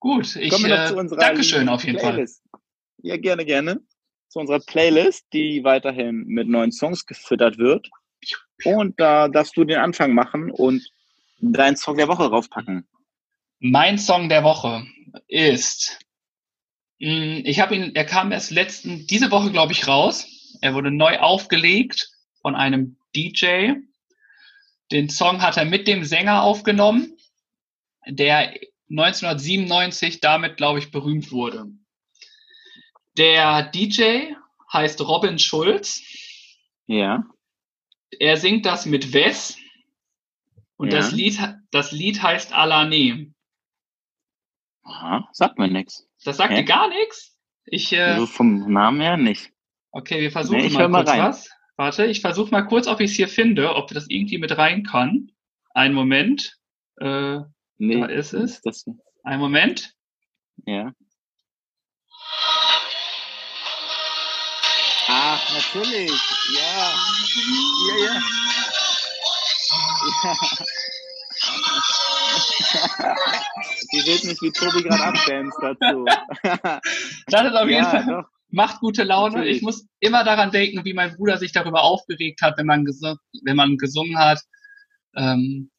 Gut, 0.00 0.36
ich 0.36 0.50
Kommen 0.50 0.64
wir 0.64 0.76
noch 0.76 0.84
äh, 0.84 0.88
zu 0.88 0.96
unserer 0.96 1.20
Dankeschön 1.20 1.68
auf 1.70 1.82
jeden 1.84 1.98
Fall. 1.98 2.12
Playlist. 2.12 2.42
Ja, 2.98 3.16
gerne, 3.16 3.46
gerne. 3.46 3.80
Zu 4.28 4.40
unserer 4.40 4.60
Playlist, 4.60 5.24
die 5.32 5.64
weiterhin 5.64 6.26
mit 6.26 6.46
neuen 6.46 6.72
Songs 6.72 7.06
gefüttert 7.06 7.56
wird. 7.56 7.88
Und 8.64 9.00
da 9.00 9.28
darfst 9.28 9.56
du 9.56 9.64
den 9.64 9.78
Anfang 9.78 10.12
machen 10.12 10.50
und 10.50 10.86
deinen 11.40 11.76
Song 11.76 11.96
der 11.96 12.08
Woche 12.08 12.28
raufpacken. 12.28 12.86
Mein 13.58 13.98
Song 13.98 14.28
der 14.28 14.44
Woche 14.44 14.86
ist, 15.28 15.98
mh, 16.98 17.42
ich 17.44 17.60
habe 17.60 17.74
ihn, 17.76 17.94
er 17.94 18.04
kam 18.04 18.32
erst 18.32 18.50
letzten, 18.50 19.06
diese 19.06 19.30
Woche 19.30 19.50
glaube 19.50 19.72
ich 19.72 19.86
raus. 19.88 20.26
Er 20.60 20.74
wurde 20.74 20.90
neu 20.90 21.18
aufgelegt 21.18 22.10
von 22.42 22.54
einem 22.54 22.96
DJ. 23.14 23.72
Den 24.92 25.08
Song 25.08 25.42
hat 25.42 25.56
er 25.56 25.64
mit 25.64 25.86
dem 25.86 26.04
Sänger 26.04 26.42
aufgenommen, 26.42 27.16
der 28.06 28.54
1997 28.90 30.20
damit, 30.20 30.56
glaube 30.56 30.80
ich, 30.80 30.90
berühmt 30.90 31.30
wurde. 31.30 31.66
Der 33.16 33.62
DJ 33.62 34.32
heißt 34.72 35.00
Robin 35.00 35.38
Schulz. 35.38 36.02
Ja. 36.86 37.24
Er 38.18 38.36
singt 38.36 38.66
das 38.66 38.86
mit 38.86 39.12
Wes. 39.12 39.56
Und 40.80 40.90
Ja. 40.94 41.00
das, 41.00 41.12
Lied, 41.12 41.38
das 41.72 41.92
Lied 41.92 42.22
heißt 42.22 42.54
Alane. 42.54 43.34
Aha, 44.82 45.28
sagt 45.32 45.58
mir 45.58 45.68
nichts. 45.68 46.08
Das 46.24 46.38
sagt 46.38 46.56
dir 46.56 46.64
gar 46.64 46.88
nichts? 46.88 47.36
Ich, 47.66 47.92
äh, 47.92 48.00
Also 48.00 48.24
vom 48.26 48.72
Namen 48.72 48.98
her 49.02 49.18
nicht. 49.18 49.52
okay, 49.90 50.22
wir 50.22 50.32
versuchen 50.32 50.56
Nee, 50.56 50.70
mal 50.70 50.88
mal 50.88 51.00
kurz 51.04 51.10
rein. 51.10 51.20
was. 51.20 51.50
Warte, 51.76 52.06
ich 52.06 52.22
versuche 52.22 52.50
mal 52.50 52.62
kurz, 52.62 52.86
ob 52.86 53.00
ich 53.00 53.10
es 53.10 53.16
hier 53.16 53.28
finde, 53.28 53.74
ob 53.74 53.88
das 53.88 54.06
irgendwie 54.08 54.38
mit 54.38 54.56
rein 54.56 54.82
kann. 54.84 55.30
Einen 55.74 55.94
Moment. 55.94 56.56
Äh, 56.98 57.40
Nee, 57.76 58.00
Da 58.00 58.06
ist 58.06 58.32
es. 58.32 58.62
Das, 58.62 58.86
einen 59.22 59.40
Moment. 59.40 59.92
ja. 60.64 60.92
Ach, 65.08 65.54
natürlich. 65.54 66.10
Ja. 66.56 66.92
Ja, 67.88 68.04
ja. 68.14 68.22
Die 73.92 74.06
wird 74.06 74.24
nicht 74.24 74.40
wie 74.42 74.50
Tobi 74.52 74.82
gerade 74.82 75.04
abdance 75.04 75.56
dazu. 75.60 76.04
Das 77.26 77.46
ist 77.46 77.54
auf 77.54 77.68
jeden 77.68 77.84
ja, 77.84 77.90
Fall, 77.90 78.06
doch. 78.06 78.24
macht 78.48 78.80
gute 78.80 79.04
Laune. 79.04 79.36
Natürlich. 79.36 79.58
Ich 79.58 79.62
muss 79.62 79.86
immer 80.00 80.24
daran 80.24 80.50
denken, 80.50 80.84
wie 80.84 80.94
mein 80.94 81.14
Bruder 81.16 81.38
sich 81.38 81.52
darüber 81.52 81.82
aufgeregt 81.82 82.42
hat, 82.42 82.58
wenn 82.58 82.66
man, 82.66 82.84
gesu 82.84 83.14
wenn 83.44 83.56
man 83.56 83.76
gesungen 83.76 84.18
hat. 84.18 84.40
Ähm, 85.16 85.70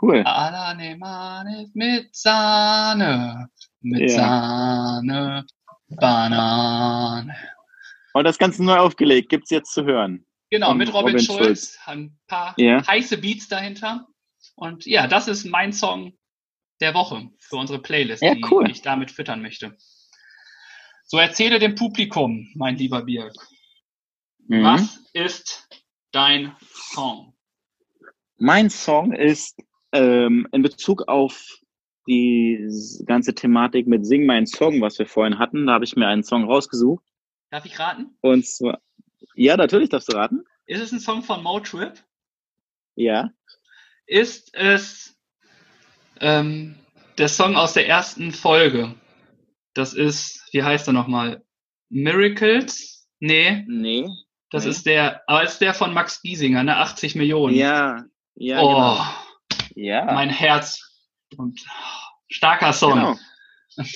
Cool. 0.00 0.22
Alane 0.24 0.96
Mane 0.96 1.68
mit 1.74 2.14
Sahne, 2.16 3.48
mit 3.80 4.02
Ja. 4.02 4.08
Sahne, 4.08 5.44
Banane. 5.88 7.34
Und 8.14 8.24
das 8.24 8.38
Ganze 8.38 8.64
neu 8.64 8.76
aufgelegt. 8.76 9.28
Gibt's 9.28 9.50
jetzt 9.50 9.72
zu 9.72 9.84
hören. 9.84 10.24
Genau, 10.50 10.74
mit 10.74 10.88
Robin, 10.88 11.12
Robin 11.14 11.20
Schulz, 11.20 11.38
Schulz. 11.46 11.78
ein 11.86 12.18
paar 12.26 12.54
Ja. 12.58 12.84
heiße 12.86 13.18
Beats 13.18 13.48
dahinter. 13.48 14.06
Und 14.56 14.84
ja, 14.86 15.06
das 15.06 15.28
ist 15.28 15.44
mein 15.44 15.72
Song 15.72 16.12
der 16.80 16.94
Woche 16.94 17.30
für 17.38 17.56
unsere 17.56 17.80
Playlist, 17.80 18.22
Ja, 18.22 18.34
die 18.34 18.44
cool. 18.50 18.68
ich 18.70 18.82
damit 18.82 19.10
füttern 19.10 19.42
möchte. 19.42 19.76
So 21.06 21.18
erzähle 21.18 21.58
dem 21.58 21.74
Publikum, 21.74 22.50
mein 22.54 22.76
lieber 22.76 23.02
Birk, 23.02 23.34
Mhm. 24.48 24.64
was 24.64 24.98
ist 25.12 25.68
dein 26.12 26.56
Song? 26.72 27.34
Mein 28.38 28.70
Song 28.70 29.12
ist 29.12 29.56
ähm, 29.92 30.48
in 30.52 30.62
Bezug 30.62 31.08
auf 31.08 31.58
die 32.08 32.58
ganze 33.06 33.34
Thematik 33.34 33.86
mit 33.86 34.06
Sing 34.06 34.24
mein 34.26 34.46
Song, 34.46 34.80
was 34.80 34.98
wir 34.98 35.06
vorhin 35.06 35.38
hatten, 35.38 35.66
da 35.66 35.74
habe 35.74 35.84
ich 35.84 35.94
mir 35.96 36.06
einen 36.08 36.24
Song 36.24 36.44
rausgesucht. 36.44 37.04
Darf 37.50 37.64
ich 37.66 37.78
raten? 37.78 38.16
Und 38.20 38.46
zwar, 38.46 38.80
ja, 39.34 39.56
natürlich 39.56 39.88
darfst 39.88 40.12
du 40.12 40.16
raten. 40.16 40.44
Ist 40.66 40.80
es 40.80 40.92
ein 40.92 41.00
Song 41.00 41.22
von 41.22 41.42
Motrip? 41.42 41.94
Ja. 42.96 43.30
Ist 44.06 44.54
es 44.54 45.16
ähm, 46.20 46.76
der 47.18 47.28
Song 47.28 47.56
aus 47.56 47.72
der 47.72 47.88
ersten 47.88 48.32
Folge? 48.32 48.94
Das 49.74 49.94
ist, 49.94 50.42
wie 50.52 50.62
heißt 50.62 50.88
er 50.88 50.92
nochmal? 50.92 51.44
Miracles? 51.88 53.08
Nee, 53.20 53.64
Nee. 53.68 54.08
das 54.50 54.64
Nee. 54.64 54.70
ist 54.70 54.86
der, 54.86 55.22
aber 55.28 55.42
ist 55.44 55.58
der 55.60 55.74
von 55.74 55.92
Max 55.94 56.22
Giesinger, 56.22 56.62
ne? 56.64 56.76
80 56.76 57.14
Millionen. 57.14 57.54
Ja. 57.54 58.04
Ja, 58.34 58.60
oh, 58.62 58.68
genau. 58.68 59.04
Ja. 59.74 60.04
mein 60.06 60.30
Herz. 60.30 60.80
Und 61.36 61.60
starker 62.28 62.72
Song. 62.72 62.94
Genau. 62.94 63.16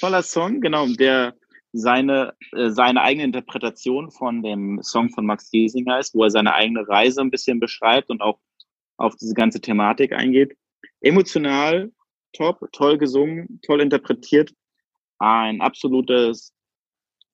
Toller 0.00 0.22
Song, 0.22 0.60
genau, 0.60 0.86
der 0.86 1.34
seine, 1.74 2.34
äh, 2.52 2.70
seine 2.70 3.02
eigene 3.02 3.24
Interpretation 3.24 4.10
von 4.10 4.42
dem 4.42 4.80
Song 4.82 5.10
von 5.10 5.26
Max 5.26 5.50
Giesinger 5.50 5.98
ist, 5.98 6.14
wo 6.14 6.22
er 6.24 6.30
seine 6.30 6.54
eigene 6.54 6.86
Reise 6.88 7.20
ein 7.20 7.30
bisschen 7.30 7.58
beschreibt 7.60 8.10
und 8.10 8.22
auch 8.22 8.38
auf 8.96 9.16
diese 9.16 9.34
ganze 9.34 9.60
Thematik 9.60 10.12
eingeht. 10.12 10.56
Emotional, 11.00 11.90
top, 12.32 12.60
toll 12.72 12.96
gesungen, 12.96 13.60
toll 13.66 13.80
interpretiert. 13.80 14.52
Ein 15.18 15.60
absolutes 15.60 16.52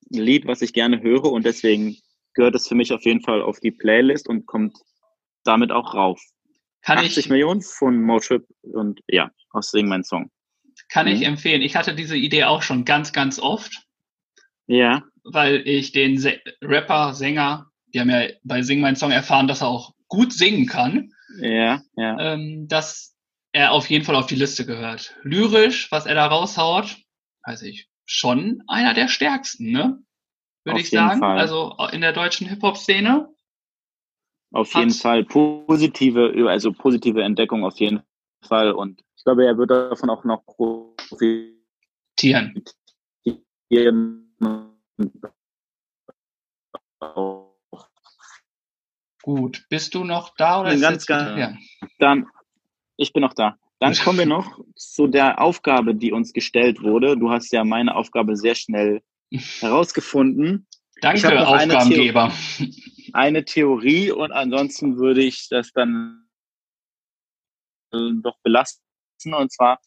Lied, 0.08 0.46
was 0.46 0.62
ich 0.62 0.72
gerne 0.72 1.02
höre 1.02 1.26
und 1.30 1.44
deswegen 1.44 1.96
gehört 2.34 2.54
es 2.54 2.66
für 2.66 2.74
mich 2.74 2.92
auf 2.92 3.04
jeden 3.04 3.20
Fall 3.20 3.42
auf 3.42 3.60
die 3.60 3.70
Playlist 3.70 4.28
und 4.28 4.46
kommt 4.46 4.76
damit 5.44 5.70
auch 5.70 5.94
rauf. 5.94 6.20
Kann 6.82 6.98
80 6.98 7.18
ich, 7.18 7.28
Millionen 7.28 7.60
von 7.60 8.00
Motrip 8.02 8.46
und 8.62 9.00
ja, 9.06 9.30
aus 9.50 9.70
Sing 9.70 9.86
mein 9.86 10.02
Song. 10.02 10.30
kann 10.88 11.06
ich 11.06 11.20
Mhm. 11.20 11.26
empfehlen. 11.26 11.60
Ich 11.62 11.76
hatte 11.76 11.94
diese 11.94 12.16
Idee 12.16 12.44
auch 12.44 12.62
schon 12.62 12.84
ganz, 12.86 13.12
ganz 13.12 13.38
oft, 13.38 13.86
Ja, 14.70 15.02
weil 15.24 15.66
ich 15.66 15.90
den 15.90 16.16
Se 16.18 16.38
Rapper, 16.62 17.12
Sänger, 17.12 17.70
die 17.92 17.98
haben 18.00 18.08
ja 18.08 18.28
bei 18.44 18.62
Sing 18.62 18.80
mein 18.80 18.94
Song 18.94 19.10
erfahren, 19.10 19.48
dass 19.48 19.62
er 19.62 19.68
auch 19.68 19.94
gut 20.06 20.32
singen 20.32 20.66
kann, 20.66 21.10
ja, 21.40 21.82
ja. 21.96 22.34
ähm, 22.34 22.68
dass 22.68 23.16
er 23.52 23.72
auf 23.72 23.90
jeden 23.90 24.04
Fall 24.04 24.14
auf 24.14 24.26
die 24.26 24.36
Liste 24.36 24.64
gehört. 24.64 25.16
Lyrisch, 25.24 25.90
was 25.90 26.06
er 26.06 26.14
da 26.14 26.26
raushaut, 26.26 26.98
weiß 27.44 27.62
ich, 27.62 27.88
schon 28.04 28.62
einer 28.68 28.94
der 28.94 29.08
stärksten, 29.08 29.72
ne? 29.72 29.98
Würde 30.64 30.80
ich 30.80 30.90
sagen. 30.90 31.18
Fall. 31.18 31.38
Also 31.38 31.74
in 31.90 32.00
der 32.00 32.12
deutschen 32.12 32.46
Hip-Hop-Szene. 32.46 33.28
Auf 34.52 34.74
jeden 34.74 34.92
Fall 34.92 35.24
positive, 35.24 36.48
also 36.48 36.72
positive 36.72 37.22
Entdeckung 37.22 37.64
auf 37.64 37.80
jeden 37.80 38.02
Fall. 38.42 38.70
Und 38.70 39.02
ich 39.16 39.24
glaube, 39.24 39.46
er 39.46 39.58
wird 39.58 39.70
davon 39.70 40.10
auch 40.10 40.22
noch 40.24 40.44
profitieren. 40.46 41.44
Gut. 49.22 49.66
Bist 49.68 49.94
du 49.94 50.04
noch 50.04 50.34
da 50.36 50.60
oder 50.60 50.72
ist 50.72 50.80
ganz, 50.80 51.06
ganz- 51.06 51.38
ja. 51.38 51.56
Dann, 51.98 52.26
ich 52.96 53.12
bin 53.12 53.22
noch 53.22 53.34
da. 53.34 53.56
Dann 53.78 53.94
kommen 53.94 54.18
wir 54.18 54.26
noch 54.26 54.60
zu 54.76 55.06
der 55.06 55.40
Aufgabe, 55.40 55.94
die 55.94 56.12
uns 56.12 56.32
gestellt 56.32 56.82
wurde. 56.82 57.16
Du 57.16 57.30
hast 57.30 57.50
ja 57.50 57.64
meine 57.64 57.94
Aufgabe 57.96 58.36
sehr 58.36 58.54
schnell 58.54 59.02
herausgefunden. 59.60 60.66
Danke, 61.00 61.34
noch 61.34 61.52
eine 61.52 61.78
Aufgabengeber. 61.78 62.32
Eine 63.14 63.44
Theorie 63.44 64.10
und 64.10 64.32
ansonsten 64.32 64.98
würde 64.98 65.22
ich 65.22 65.48
das 65.48 65.72
dann 65.72 66.28
doch 67.90 68.38
belasten. 68.42 68.82
Und 69.24 69.50
zwar 69.50 69.80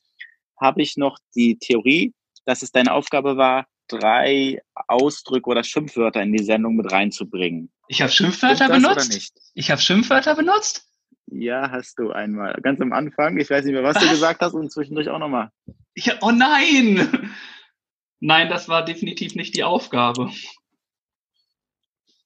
habe 0.59 0.81
ich 0.81 0.97
noch 0.97 1.17
die 1.35 1.57
Theorie, 1.57 2.13
dass 2.45 2.63
es 2.63 2.71
deine 2.71 2.93
Aufgabe 2.93 3.37
war, 3.37 3.67
drei 3.97 4.61
Ausdrücke 4.87 5.49
oder 5.49 5.63
Schimpfwörter 5.63 6.21
in 6.21 6.33
die 6.33 6.43
Sendung 6.43 6.75
mit 6.75 6.91
reinzubringen. 6.91 7.71
Ich 7.87 8.01
habe 8.01 8.11
Schimpfwörter 8.11 8.69
benutzt. 8.69 9.13
nicht? 9.13 9.33
Ich 9.53 9.71
habe 9.71 9.81
Schimpfwörter 9.81 10.35
benutzt. 10.35 10.87
Ja, 11.27 11.71
hast 11.71 11.97
du 11.99 12.11
einmal. 12.11 12.53
Ganz 12.61 12.81
am 12.81 12.93
Anfang. 12.93 13.37
Ich 13.39 13.49
weiß 13.49 13.63
nicht 13.65 13.73
mehr, 13.73 13.83
was, 13.83 13.97
du 13.97 14.09
gesagt 14.09 14.41
hast 14.41 14.53
und 14.53 14.71
zwischendurch 14.71 15.09
auch 15.09 15.19
nochmal. 15.19 15.51
Oh 16.21 16.31
nein! 16.31 17.29
Nein, 18.19 18.49
das 18.49 18.67
war 18.69 18.83
definitiv 18.85 19.35
nicht 19.35 19.55
die 19.55 19.63
Aufgabe. 19.63 20.31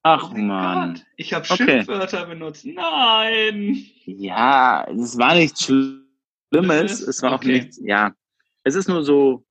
Ach 0.03 0.31
Oh 0.31 0.37
man. 0.37 0.93
Gott, 0.93 1.03
ich 1.17 1.33
habe 1.33 1.45
Okay. 1.49 1.65
Schimpfwörter 1.65 2.25
benutzt. 2.27 2.65
Nein! 2.65 3.83
Ja, 4.05 4.85
es 4.89 5.17
war 5.17 5.35
nichts 5.35 5.63
Schlimmes. 5.65 7.01
Es 7.01 7.21
war 7.21 7.31
auch 7.31 7.35
Okay. 7.35 7.53
nichts. 7.53 7.79
Ja, 7.83 8.13
es 8.63 8.75
ist 8.75 8.87
nur 8.87 9.03
so. 9.03 9.43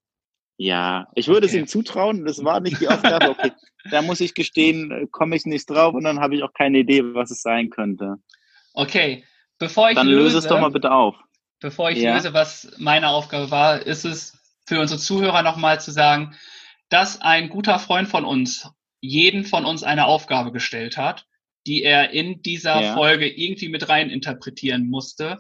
Ja, 0.59 1.09
ich 1.15 1.29
würde 1.29 1.47
es 1.47 1.53
Okay. 1.53 1.61
ihm 1.61 1.67
zutrauen. 1.67 2.25
Das 2.25 2.43
war 2.45 2.61
nicht 2.61 2.81
die 2.81 2.89
Aufgabe. 2.89 3.29
Okay, 3.29 3.53
da 3.91 4.03
muss 4.03 4.21
ich 4.21 4.35
gestehen, 4.35 4.91
äh, 4.91 5.07
komme 5.11 5.37
ich 5.37 5.45
nicht 5.45 5.69
drauf 5.69 5.95
und 5.95 6.05
dann 6.05 6.21
habe 6.21 6.35
ich 6.35 6.43
auch 6.43 6.53
keine 6.55 6.79
Idee, 6.79 7.03
was 7.15 7.31
es 7.31 7.43
sein 7.43 7.71
könnte. 7.71 8.17
Okay, 8.73 9.25
bevor 9.59 9.91
ich 9.91 9.97
Dann 9.97 10.07
löse, 10.09 10.23
löse 10.25 10.39
es 10.39 10.47
doch 10.47 10.61
mal 10.61 10.71
bitte 10.71 10.91
auf. 10.91 11.17
bevor 11.61 11.91
ich 11.91 12.01
Ja. 12.03 12.15
löse, 12.15 12.33
was 12.35 12.71
meine 12.79 13.09
Aufgabe 13.09 13.51
war, 13.51 13.81
ist 13.85 14.05
es 14.05 14.39
für 14.67 14.81
unsere 14.81 14.99
Zuhörer 15.01 15.43
nochmal 15.43 15.81
zu 15.81 15.91
sagen, 15.91 16.35
dass 16.89 17.21
ein 17.21 17.49
guter 17.49 17.79
Freund 17.79 18.09
von 18.09 18.25
uns 18.25 18.69
jeden 19.01 19.45
von 19.45 19.65
uns 19.65 19.83
eine 19.83 20.07
Aufgabe 20.07 20.53
gestellt 20.53 20.97
hat, 20.97 21.27
die 21.67 21.83
er 21.83 22.11
in 22.11 22.43
dieser 22.43 22.81
Ja. 22.81 22.95
Folge 22.95 23.29
irgendwie 23.29 23.69
mit 23.69 23.89
rein 23.89 24.11
interpretieren 24.11 24.89
musste. 24.89 25.39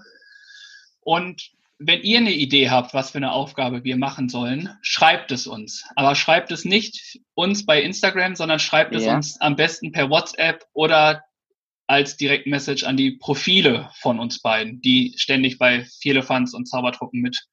Und 1.01 1.51
wenn 1.79 2.03
ihr 2.03 2.19
eine 2.19 2.33
Idee 2.33 2.71
habt, 2.71 2.95
was 2.95 3.11
für 3.11 3.19
eine 3.19 3.33
Aufgabe 3.33 3.85
wir 3.85 3.97
machen 3.97 4.29
sollen, 4.29 4.71
schreibt 4.83 5.31
es 5.33 5.47
uns. 5.47 5.85
Aber 5.95 6.15
schreibt 6.15 6.51
es 6.51 6.65
nicht 6.65 7.19
uns 7.35 7.67
bei 7.67 7.83
Instagram, 7.83 8.35
sondern 8.35 8.59
schreibt 8.59 8.95
es 8.95 9.05
Ja. 9.05 9.15
uns 9.17 9.41
am 9.41 9.57
besten 9.57 9.93
per 9.93 10.09
WhatsApp 10.09 10.65
oder 10.73 11.23
als 11.87 12.17
Direktmessage 12.17 12.85
an 12.87 12.97
die 12.97 13.13
Profile 13.13 13.91
von 14.01 14.19
uns 14.19 14.41
beiden, 14.41 14.81
die 14.81 15.15
ständig 15.19 15.59
bei 15.59 15.85
Vierlefanz 16.01 16.53
und 16.55 16.67
Zaubertruppen 16.67 17.21
mit 17.21 17.47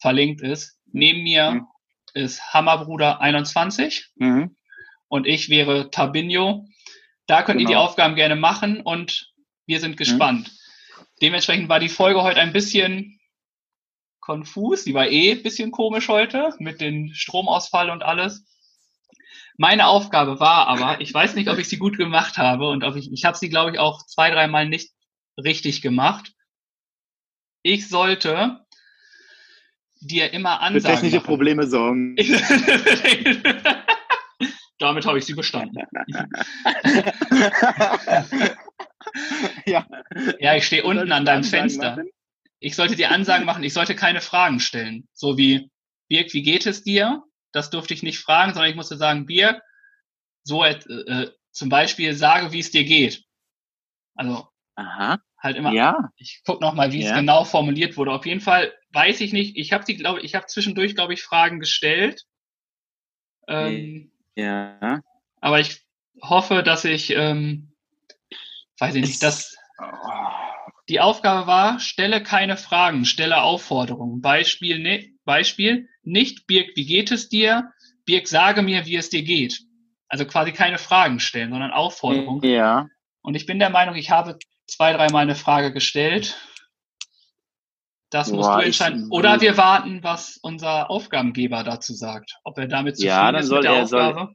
verlinkt 0.00 0.42
ist. 0.42 0.76
Neben 0.92 1.22
mir 1.22 1.50
Mhm. 1.52 1.66
ist 2.12 2.42
Hammerbruder21 2.52 4.06
Mhm. 4.16 4.56
und 5.08 5.26
ich 5.26 5.48
wäre 5.48 5.90
Tabinho. 5.90 6.66
Da 7.26 7.42
könnt 7.42 7.60
ihr 7.60 7.66
die 7.66 7.72
Genau. 7.72 7.84
Aufgaben 7.84 8.16
gerne 8.16 8.36
machen 8.36 8.80
und 8.80 9.32
wir 9.66 9.80
sind 9.80 9.96
gespannt. 9.96 10.50
Dementsprechend 11.22 11.68
war 11.68 11.80
die 11.80 11.88
Folge 11.88 12.22
heute 12.22 12.40
ein 12.40 12.52
bisschen 12.52 13.18
konfus. 14.24 14.84
Die 14.84 14.94
war 14.94 15.08
eh 15.08 15.32
ein 15.32 15.42
bisschen 15.42 15.70
komisch 15.70 16.08
heute 16.08 16.54
mit 16.58 16.80
dem 16.80 17.12
Stromausfall 17.12 17.90
und 17.90 18.02
alles. 18.02 18.44
Meine 19.56 19.86
Aufgabe 19.86 20.40
war 20.40 20.66
aber, 20.66 21.00
ich 21.00 21.14
weiß 21.14 21.36
nicht, 21.36 21.48
ob 21.48 21.58
ich 21.58 21.68
sie 21.68 21.76
gut 21.76 21.96
gemacht 21.96 22.38
habe 22.38 22.68
und 22.68 22.82
ob 22.82 22.96
ich, 22.96 23.12
ich 23.12 23.24
habe 23.24 23.36
sie, 23.36 23.48
glaube 23.48 23.70
ich, 23.72 23.78
auch 23.78 24.04
zwei, 24.04 24.30
dreimal 24.30 24.68
nicht 24.68 24.90
richtig 25.36 25.80
gemacht. 25.80 26.32
Ich 27.62 27.88
sollte 27.88 28.64
dir 30.00 30.32
immer 30.32 30.56
Für 30.56 30.60
Ansagen 30.60 30.94
technische 30.96 31.16
machen. 31.16 31.26
Probleme 31.26 31.66
sorgen. 31.68 32.16
Damit 34.78 35.06
habe 35.06 35.18
ich 35.18 35.24
sie 35.24 35.34
bestanden. 35.34 35.78
ja. 39.66 39.86
Ja, 40.40 40.56
ich 40.56 40.66
stehe 40.66 40.82
unten 40.82 41.12
an 41.12 41.24
deinem 41.24 41.44
Fenster. 41.44 41.96
machen? 41.96 42.10
Ich 42.64 42.76
sollte 42.76 42.96
dir 42.96 43.10
Ansagen 43.10 43.44
machen, 43.44 43.62
ich 43.62 43.74
sollte 43.74 43.94
keine 43.94 44.22
Fragen 44.22 44.58
stellen. 44.58 45.06
So 45.12 45.36
wie, 45.36 45.70
Birg, 46.08 46.32
wie 46.32 46.42
geht 46.42 46.64
es 46.64 46.82
dir? 46.82 47.22
Das 47.52 47.68
durfte 47.68 47.92
ich 47.92 48.02
nicht 48.02 48.18
fragen, 48.18 48.54
sondern 48.54 48.70
ich 48.70 48.76
musste 48.76 48.96
sagen, 48.96 49.26
Birg, 49.26 49.60
so 50.44 50.64
äh, 50.64 50.72
äh, 50.72 51.30
zum 51.50 51.68
Beispiel 51.68 52.14
sage, 52.14 52.52
wie 52.52 52.60
es 52.60 52.70
dir 52.70 52.84
geht. 52.84 53.22
Also 54.14 54.48
Aha. 54.76 55.18
halt 55.38 55.56
immer, 55.56 55.72
Ja. 55.72 56.10
ich 56.16 56.40
guck 56.46 56.62
noch 56.62 56.72
mal, 56.72 56.90
wie 56.90 57.00
es 57.00 57.10
Ja. 57.10 57.16
genau 57.16 57.44
formuliert 57.44 57.98
wurde. 57.98 58.12
Auf 58.12 58.24
jeden 58.24 58.40
Fall 58.40 58.72
weiß 58.92 59.20
ich 59.20 59.34
nicht, 59.34 59.58
ich 59.58 59.72
habe 59.74 59.84
die, 59.84 59.96
glaube 59.96 60.20
ich, 60.22 60.34
habe 60.34 60.46
zwischendurch, 60.46 60.94
glaube 60.94 61.12
ich, 61.12 61.22
Fragen 61.22 61.60
gestellt. 61.60 62.22
Ähm, 63.46 64.10
Ja. 64.36 65.02
aber 65.42 65.60
ich 65.60 65.84
hoffe, 66.22 66.62
dass 66.62 66.86
ich, 66.86 67.10
ähm, 67.10 67.74
weiß 68.78 68.94
ich 68.94 69.02
nicht, 69.02 69.12
Es- 69.14 69.18
dass 69.18 69.56
Die 70.88 71.00
Aufgabe 71.00 71.46
war, 71.46 71.80
stelle 71.80 72.22
keine 72.22 72.56
Fragen, 72.56 73.04
stelle 73.06 73.42
Aufforderungen. 73.42 74.20
Beispiel, 74.20 74.78
ne, 74.78 75.12
Beispiel, 75.24 75.88
nicht 76.02 76.46
Birg, 76.46 76.70
wie 76.76 76.84
geht 76.84 77.10
es 77.10 77.28
dir? 77.28 77.72
Birg, 78.04 78.28
sage 78.28 78.60
mir, 78.62 78.84
wie 78.84 78.96
es 78.96 79.08
dir 79.08 79.22
geht. 79.22 79.62
Also 80.08 80.26
quasi 80.26 80.52
keine 80.52 80.76
Fragen 80.78 81.20
stellen, 81.20 81.50
sondern 81.50 81.70
Aufforderungen. 81.70 82.42
Ja. 82.44 82.88
Und 83.22 83.34
ich 83.34 83.46
bin 83.46 83.58
der 83.58 83.70
Meinung, 83.70 83.94
ich 83.94 84.10
habe 84.10 84.38
zwei, 84.66 84.92
dreimal 84.92 85.22
eine 85.22 85.34
Frage 85.34 85.72
gestellt. 85.72 86.36
Das 88.10 88.30
musst 88.30 88.48
Boah, 88.48 88.56
du 88.56 88.60
ich- 88.60 88.66
entscheiden. 88.66 89.08
Oder 89.10 89.40
wir 89.40 89.56
warten, 89.56 90.02
was 90.02 90.36
unser 90.42 90.90
Aufgabengeber 90.90 91.64
dazu 91.64 91.94
sagt. 91.94 92.36
Ob 92.44 92.58
er 92.58 92.68
damit 92.68 92.96
zufrieden 92.96 93.08
Ja, 93.16 93.32
dann 93.32 93.40
ist 93.40 93.48
soll 93.48 93.60
mit 93.60 93.64
der 93.70 93.76
er- 93.78 93.86
soll- 93.86 94.02
Aufgabe. 94.02 94.34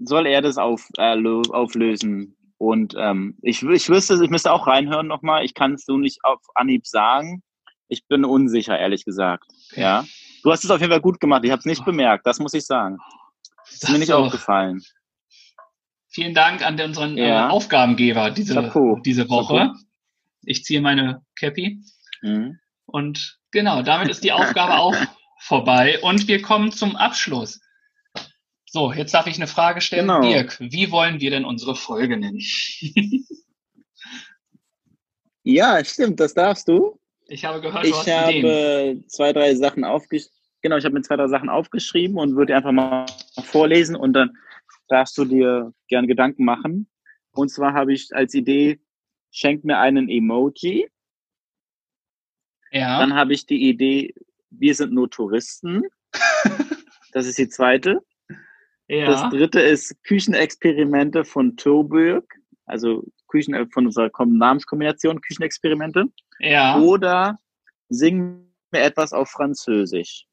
Soll 0.00 0.26
er 0.26 0.42
das 0.42 0.58
auf, 0.58 0.88
äh, 0.98 1.16
auflösen? 1.52 2.36
Und 2.58 2.94
ähm, 2.98 3.38
ich, 3.42 3.62
ich 3.62 3.88
wüsste, 3.88 4.18
ich 4.22 4.30
müsste 4.30 4.52
auch 4.52 4.66
reinhören 4.66 5.06
nochmal. 5.06 5.44
Ich 5.44 5.54
kann 5.54 5.74
es 5.74 5.84
so 5.84 5.96
nicht 5.96 6.24
auf 6.24 6.40
Anhieb 6.54 6.86
sagen. 6.86 7.42
Ich 7.88 8.06
bin 8.06 8.24
unsicher, 8.24 8.78
ehrlich 8.78 9.04
gesagt. 9.04 9.44
Ja. 9.72 10.04
Du 10.42 10.50
hast 10.50 10.64
es 10.64 10.70
auf 10.70 10.80
jeden 10.80 10.92
Fall 10.92 11.00
gut 11.00 11.20
gemacht. 11.20 11.42
Ich 11.44 11.50
habe 11.50 11.60
es 11.60 11.64
nicht 11.66 11.84
bemerkt. 11.84 12.26
Das 12.26 12.38
muss 12.40 12.54
ich 12.54 12.66
sagen. 12.66 12.98
Ist 13.70 13.88
mir 13.88 13.98
nicht 13.98 14.12
aufgefallen. 14.12 14.82
Vielen 16.10 16.34
Dank 16.34 16.64
an 16.66 16.80
unseren 16.80 17.16
Ja. 17.16 17.46
äh, 17.46 17.50
Aufgabengeber 17.50 18.30
diese, 18.30 18.54
Chapeau. 18.54 18.98
diese 19.04 19.28
Woche. 19.28 19.56
Chapeau. 19.56 19.74
Ich 20.44 20.64
ziehe 20.64 20.80
meine 20.80 21.22
Cappy. 21.38 21.80
Mhm. 22.22 22.58
Und 22.86 23.38
genau, 23.50 23.82
damit 23.82 24.08
ist 24.08 24.24
die 24.24 24.32
Aufgabe 24.32 24.78
auch 24.78 24.96
vorbei. 25.40 26.00
Und 26.02 26.26
wir 26.26 26.42
kommen 26.42 26.72
zum 26.72 26.96
Abschluss. 26.96 27.60
So, 28.70 28.92
jetzt 28.92 29.14
darf 29.14 29.26
ich 29.26 29.36
eine 29.36 29.46
Frage 29.46 29.80
stellen. 29.80 30.06
Genau. 30.06 30.20
Dirk, 30.20 30.58
wie 30.60 30.90
wollen 30.90 31.20
wir 31.20 31.30
denn 31.30 31.44
unsere 31.44 31.74
Folge 31.74 32.16
nennen? 32.16 32.40
Ja, 35.42 35.82
stimmt. 35.82 36.20
Das 36.20 36.34
darfst 36.34 36.68
du. 36.68 37.00
Ich 37.26 37.46
habe 37.46 37.62
gehört, 37.62 37.84
du 37.84 37.88
Ich 37.88 37.94
hast 37.94 38.06
Ideen. 38.06 38.44
habe 38.44 39.02
zwei, 39.06 39.32
drei 39.32 39.54
Sachen 39.54 39.82
aufgeschrieben. 39.82 40.36
Genau, 40.60 40.76
ich 40.76 40.84
habe 40.84 40.94
mir 40.94 41.00
zwei, 41.00 41.16
drei 41.16 41.28
Sachen 41.28 41.48
aufgeschrieben 41.48 42.18
und 42.18 42.36
würde 42.36 42.54
einfach 42.54 42.72
mal 42.72 43.06
vorlesen 43.44 43.96
und 43.96 44.12
dann 44.12 44.36
darfst 44.88 45.16
du 45.16 45.24
dir 45.24 45.72
gern 45.88 46.06
Gedanken 46.06 46.44
machen. 46.44 46.90
Und 47.30 47.48
zwar 47.48 47.72
habe 47.72 47.94
ich 47.94 48.14
als 48.14 48.34
Idee, 48.34 48.78
schenk 49.30 49.64
mir 49.64 49.78
einen 49.78 50.08
Emoji. 50.10 50.90
Ja, 52.70 52.98
Dann 52.98 53.14
habe 53.14 53.32
ich 53.32 53.46
die 53.46 53.68
Idee, 53.70 54.14
wir 54.50 54.74
sind 54.74 54.92
nur 54.92 55.10
Touristen. 55.10 55.82
Das 57.12 57.24
ist 57.26 57.38
die 57.38 57.48
zweite. 57.48 58.04
Ja, 58.88 59.06
Das 59.06 59.30
dritte 59.30 59.60
ist 59.60 60.02
Küchenexperimente 60.04 61.24
von 61.24 61.56
Turburg. 61.56 62.24
Also 62.66 63.04
Küchen 63.28 63.70
von 63.70 63.86
unserer 63.86 64.06
Kom- 64.08 64.36
Namenskombination 64.38 65.20
Küchenexperimente. 65.20 66.06
ja. 66.40 66.78
Oder 66.78 67.38
sing 67.88 68.46
mir 68.70 68.80
etwas 68.80 69.12
auf 69.12 69.30
Französisch. 69.30 70.26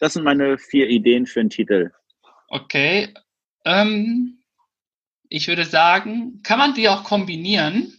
Das 0.00 0.14
sind 0.14 0.24
meine 0.24 0.58
vier 0.58 0.88
Ideen 0.88 1.26
für 1.26 1.40
einen 1.40 1.50
Titel. 1.50 1.90
Okay. 2.48 3.14
Ähm, 3.64 4.42
ich 5.28 5.46
würde 5.46 5.64
sagen, 5.64 6.40
kann 6.42 6.58
man 6.58 6.74
die 6.74 6.88
auch 6.88 7.04
kombinieren? 7.04 7.96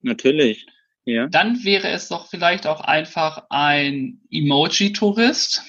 Natürlich. 0.00 0.66
Ja. 1.04 1.26
Dann 1.26 1.62
wäre 1.64 1.88
es 1.88 2.08
doch 2.08 2.28
vielleicht 2.30 2.66
auch 2.66 2.80
einfach 2.80 3.46
ein 3.50 4.22
Emoji-Tourist. 4.30 5.62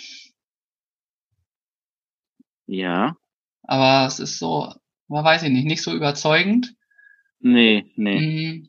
Ja. 2.68 3.18
Aber 3.72 4.06
es 4.06 4.20
ist 4.20 4.38
so, 4.38 4.74
man 5.08 5.24
weiß 5.24 5.44
ich 5.44 5.50
nicht, 5.50 5.64
nicht 5.64 5.82
so 5.82 5.94
überzeugend. 5.94 6.74
Nee, 7.40 7.86
nee. 7.96 8.68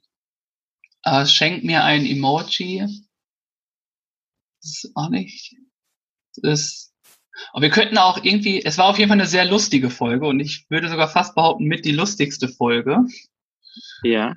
Aber 1.03 1.23
es 1.23 1.33
schenkt 1.35 1.65
mir 1.65 1.83
ein 1.83 2.07
Emoji. 2.07 2.87
Das 4.61 4.85
ist 4.85 4.93
auch 4.95 5.09
nicht. 5.09 5.57
Das 6.37 6.61
ist, 6.61 6.95
und 7.53 7.63
wir 7.63 7.71
könnten 7.71 7.99
auch 7.99 8.23
irgendwie, 8.23 8.65
es 8.65 8.79
war 8.79 8.85
auf 8.85 8.99
jeden 9.01 9.09
Fall 9.09 9.19
eine 9.19 9.27
sehr 9.27 9.45
lustige 9.45 9.91
Folge 9.91 10.29
und 10.29 10.39
ich 10.39 10.67
würde 10.71 10.89
sogar 10.89 11.09
fast 11.09 11.35
behaupten, 11.35 11.65
mit 11.65 11.85
die 11.85 11.91
lustigste 11.91 12.47
Folge. 12.47 12.99
Ja. 14.05 14.37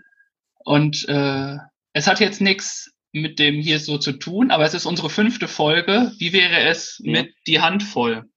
Und 0.64 1.08
äh, 1.08 1.58
es 1.94 2.08
hat 2.08 2.20
jetzt 2.20 2.42
nichts 2.42 2.92
mit 3.12 3.38
dem 3.38 3.62
hier 3.62 3.80
so 3.80 4.00
zu 4.00 4.14
tun, 4.14 4.50
aber 4.50 4.66
es 4.66 4.74
ist 4.74 4.88
unsere 4.88 5.12
fünfte 5.12 5.48
Folge. 5.48 6.12
Wie 6.18 6.34
wäre 6.34 6.62
es 6.62 7.00
Ja. 7.04 7.12
mit 7.22 7.36
die 7.46 7.62
Hand 7.62 7.84
voll? 7.84 8.28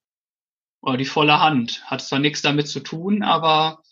Oder 0.80 0.96
die 0.96 1.04
volle 1.06 1.40
Hand? 1.40 1.82
Hat 1.86 2.00
zwar 2.00 2.18
nichts 2.18 2.42
damit 2.42 2.68
zu 2.68 2.80
tun, 2.80 3.22
aber 3.22 3.82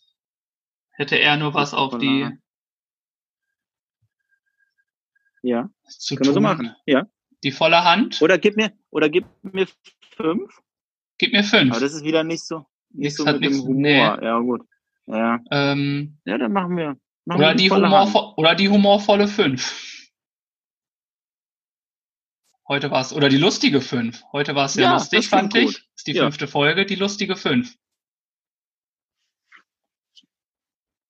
hätte 0.92 1.16
er 1.16 1.36
nur 1.36 1.52
was 1.54 1.74
auf 1.74 1.98
die. 1.98 2.28
Ja. 5.42 5.68
zu 5.88 6.14
Können 6.16 6.26
wir 6.28 6.32
so 6.32 6.34
tun. 6.34 6.42
machen. 6.42 6.76
Ja. 6.86 7.06
Die 7.44 7.52
volle 7.52 7.84
Hand? 7.84 8.20
Oder 8.22 8.38
gib 8.38 8.56
mir, 8.56 8.72
oder 8.90 9.08
gib 9.08 9.26
mir 9.42 9.66
fünf. 10.16 10.60
Gib 11.18 11.32
mir 11.32 11.44
fünf. 11.44 11.70
Aber 11.72 11.80
das 11.80 11.92
ist 11.94 12.04
wieder 12.04 12.24
nicht 12.24 12.44
so, 12.44 12.66
nicht 12.90 12.98
Nichts 13.04 13.16
so 13.18 13.26
hat 13.26 13.34
mit 13.40 13.44
dem 13.44 13.52
nichts- 13.52 13.66
Humor. 13.66 13.80
nee. 13.82 13.98
Ja, 14.24 14.38
gut. 14.40 14.62
Ja. 15.06 15.38
ähm, 15.50 16.18
Ja, 16.24 16.38
dann 16.38 16.52
machen 16.52 16.76
wir. 16.76 16.96
Machen 17.26 17.40
oder, 17.40 17.48
wir 17.50 17.54
die 17.54 17.70
humorvo 17.70 18.34
oder 18.36 18.54
die 18.54 18.68
humorvolle 18.68 19.28
fünf. 19.28 19.95
Heute 22.68 22.90
war 22.90 23.00
es, 23.00 23.12
oder 23.12 23.28
die 23.28 23.36
lustige 23.38 23.80
fünf. 23.80 24.22
Heute 24.32 24.54
war 24.54 24.66
es 24.66 24.74
sehr 24.74 24.84
Ja, 24.84 24.94
lustig, 24.94 25.28
fand 25.28 25.54
ich. 25.54 25.66
gut. 25.66 25.86
Ist 25.94 26.06
die 26.08 26.12
Ja. 26.12 26.24
fünfte 26.24 26.48
Folge, 26.48 26.84
die 26.84 26.96
lustige 26.96 27.36
fünf. 27.36 27.76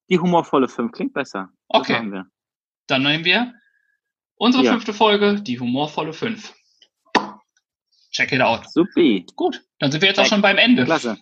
Die 0.08 0.18
humorvolle 0.18 0.68
fünf 0.68 0.92
klingt 0.92 1.14
besser. 1.14 1.50
Okay. 1.68 2.22
Dann 2.86 3.02
nehmen 3.02 3.24
wir 3.24 3.54
unsere 4.36 4.64
Ja. 4.64 4.72
fünfte 4.72 4.92
Folge, 4.94 5.40
die 5.42 5.58
humorvolle 5.58 6.12
fünf. 6.12 6.54
Check 8.12 8.32
it 8.32 8.40
out. 8.40 8.70
Supi. 8.70 9.26
Gut, 9.34 9.62
dann 9.78 9.90
sind 9.90 10.00
wir 10.00 10.08
jetzt 10.08 10.18
auch 10.18 10.22
Check. 10.24 10.30
schon 10.32 10.42
beim 10.42 10.58
Ende. 10.58 10.84
Klasse. 10.84 11.18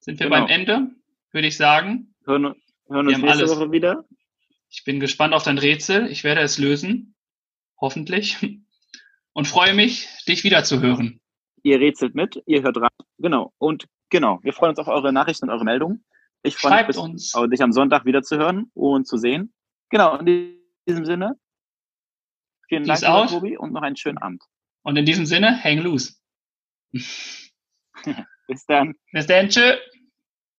Sind 0.00 0.18
wir 0.18 0.26
Genau. 0.26 0.40
beim 0.40 0.48
Ende, 0.48 0.90
würde 1.32 1.48
ich 1.48 1.56
sagen. 1.56 2.14
Hören, 2.24 2.44
hören 2.88 3.06
Wir 3.08 3.14
uns 3.16 3.22
nächste 3.24 3.28
alles. 3.30 3.50
Woche 3.50 3.70
wieder. 3.72 4.04
Ich 4.70 4.84
bin 4.84 4.98
gespannt 5.00 5.34
auf 5.34 5.42
dein 5.42 5.58
Rätsel. 5.58 6.06
Ich 6.10 6.24
werde 6.24 6.40
es 6.42 6.58
lösen. 6.58 7.12
hoffentlich. 7.78 8.38
Und 9.36 9.46
freue 9.46 9.74
mich, 9.74 10.08
dich 10.26 10.44
wiederzuhören. 10.44 11.20
Ihr 11.62 11.78
rätselt 11.78 12.14
mit, 12.14 12.42
ihr 12.46 12.62
hört 12.62 12.78
rein. 12.78 12.88
Genau. 13.18 13.52
Und 13.58 13.86
genau, 14.08 14.38
wir 14.42 14.54
freuen 14.54 14.70
uns 14.70 14.78
auf 14.78 14.88
eure 14.88 15.12
Nachrichten 15.12 15.44
und 15.44 15.50
eure 15.50 15.64
Meldungen. 15.64 16.06
Ich 16.42 16.56
freue 16.56 16.78
mich, 16.78 16.86
bis, 16.86 16.96
uns. 16.96 17.32
dich 17.52 17.62
am 17.62 17.70
Sonntag 17.70 18.06
wieder 18.06 18.22
zu 18.22 18.38
hören 18.38 18.70
und 18.72 19.06
zu 19.06 19.18
sehen. 19.18 19.52
Genau, 19.90 20.16
in 20.16 20.56
diesem 20.88 21.04
Sinne, 21.04 21.38
vielen 22.66 22.84
Dies 22.84 23.00
Dank, 23.00 23.28
Tobi, 23.28 23.58
und 23.58 23.74
noch 23.74 23.82
einen 23.82 23.96
schönen 23.96 24.16
Abend. 24.16 24.42
Und 24.82 24.96
in 24.96 25.04
diesem 25.04 25.26
Sinne, 25.26 25.62
hang 25.62 25.80
loose. 25.80 26.14
bis 26.92 28.64
dann. 28.66 28.94
Bis 29.12 29.26
dann, 29.26 29.50
tschö. 29.50 29.76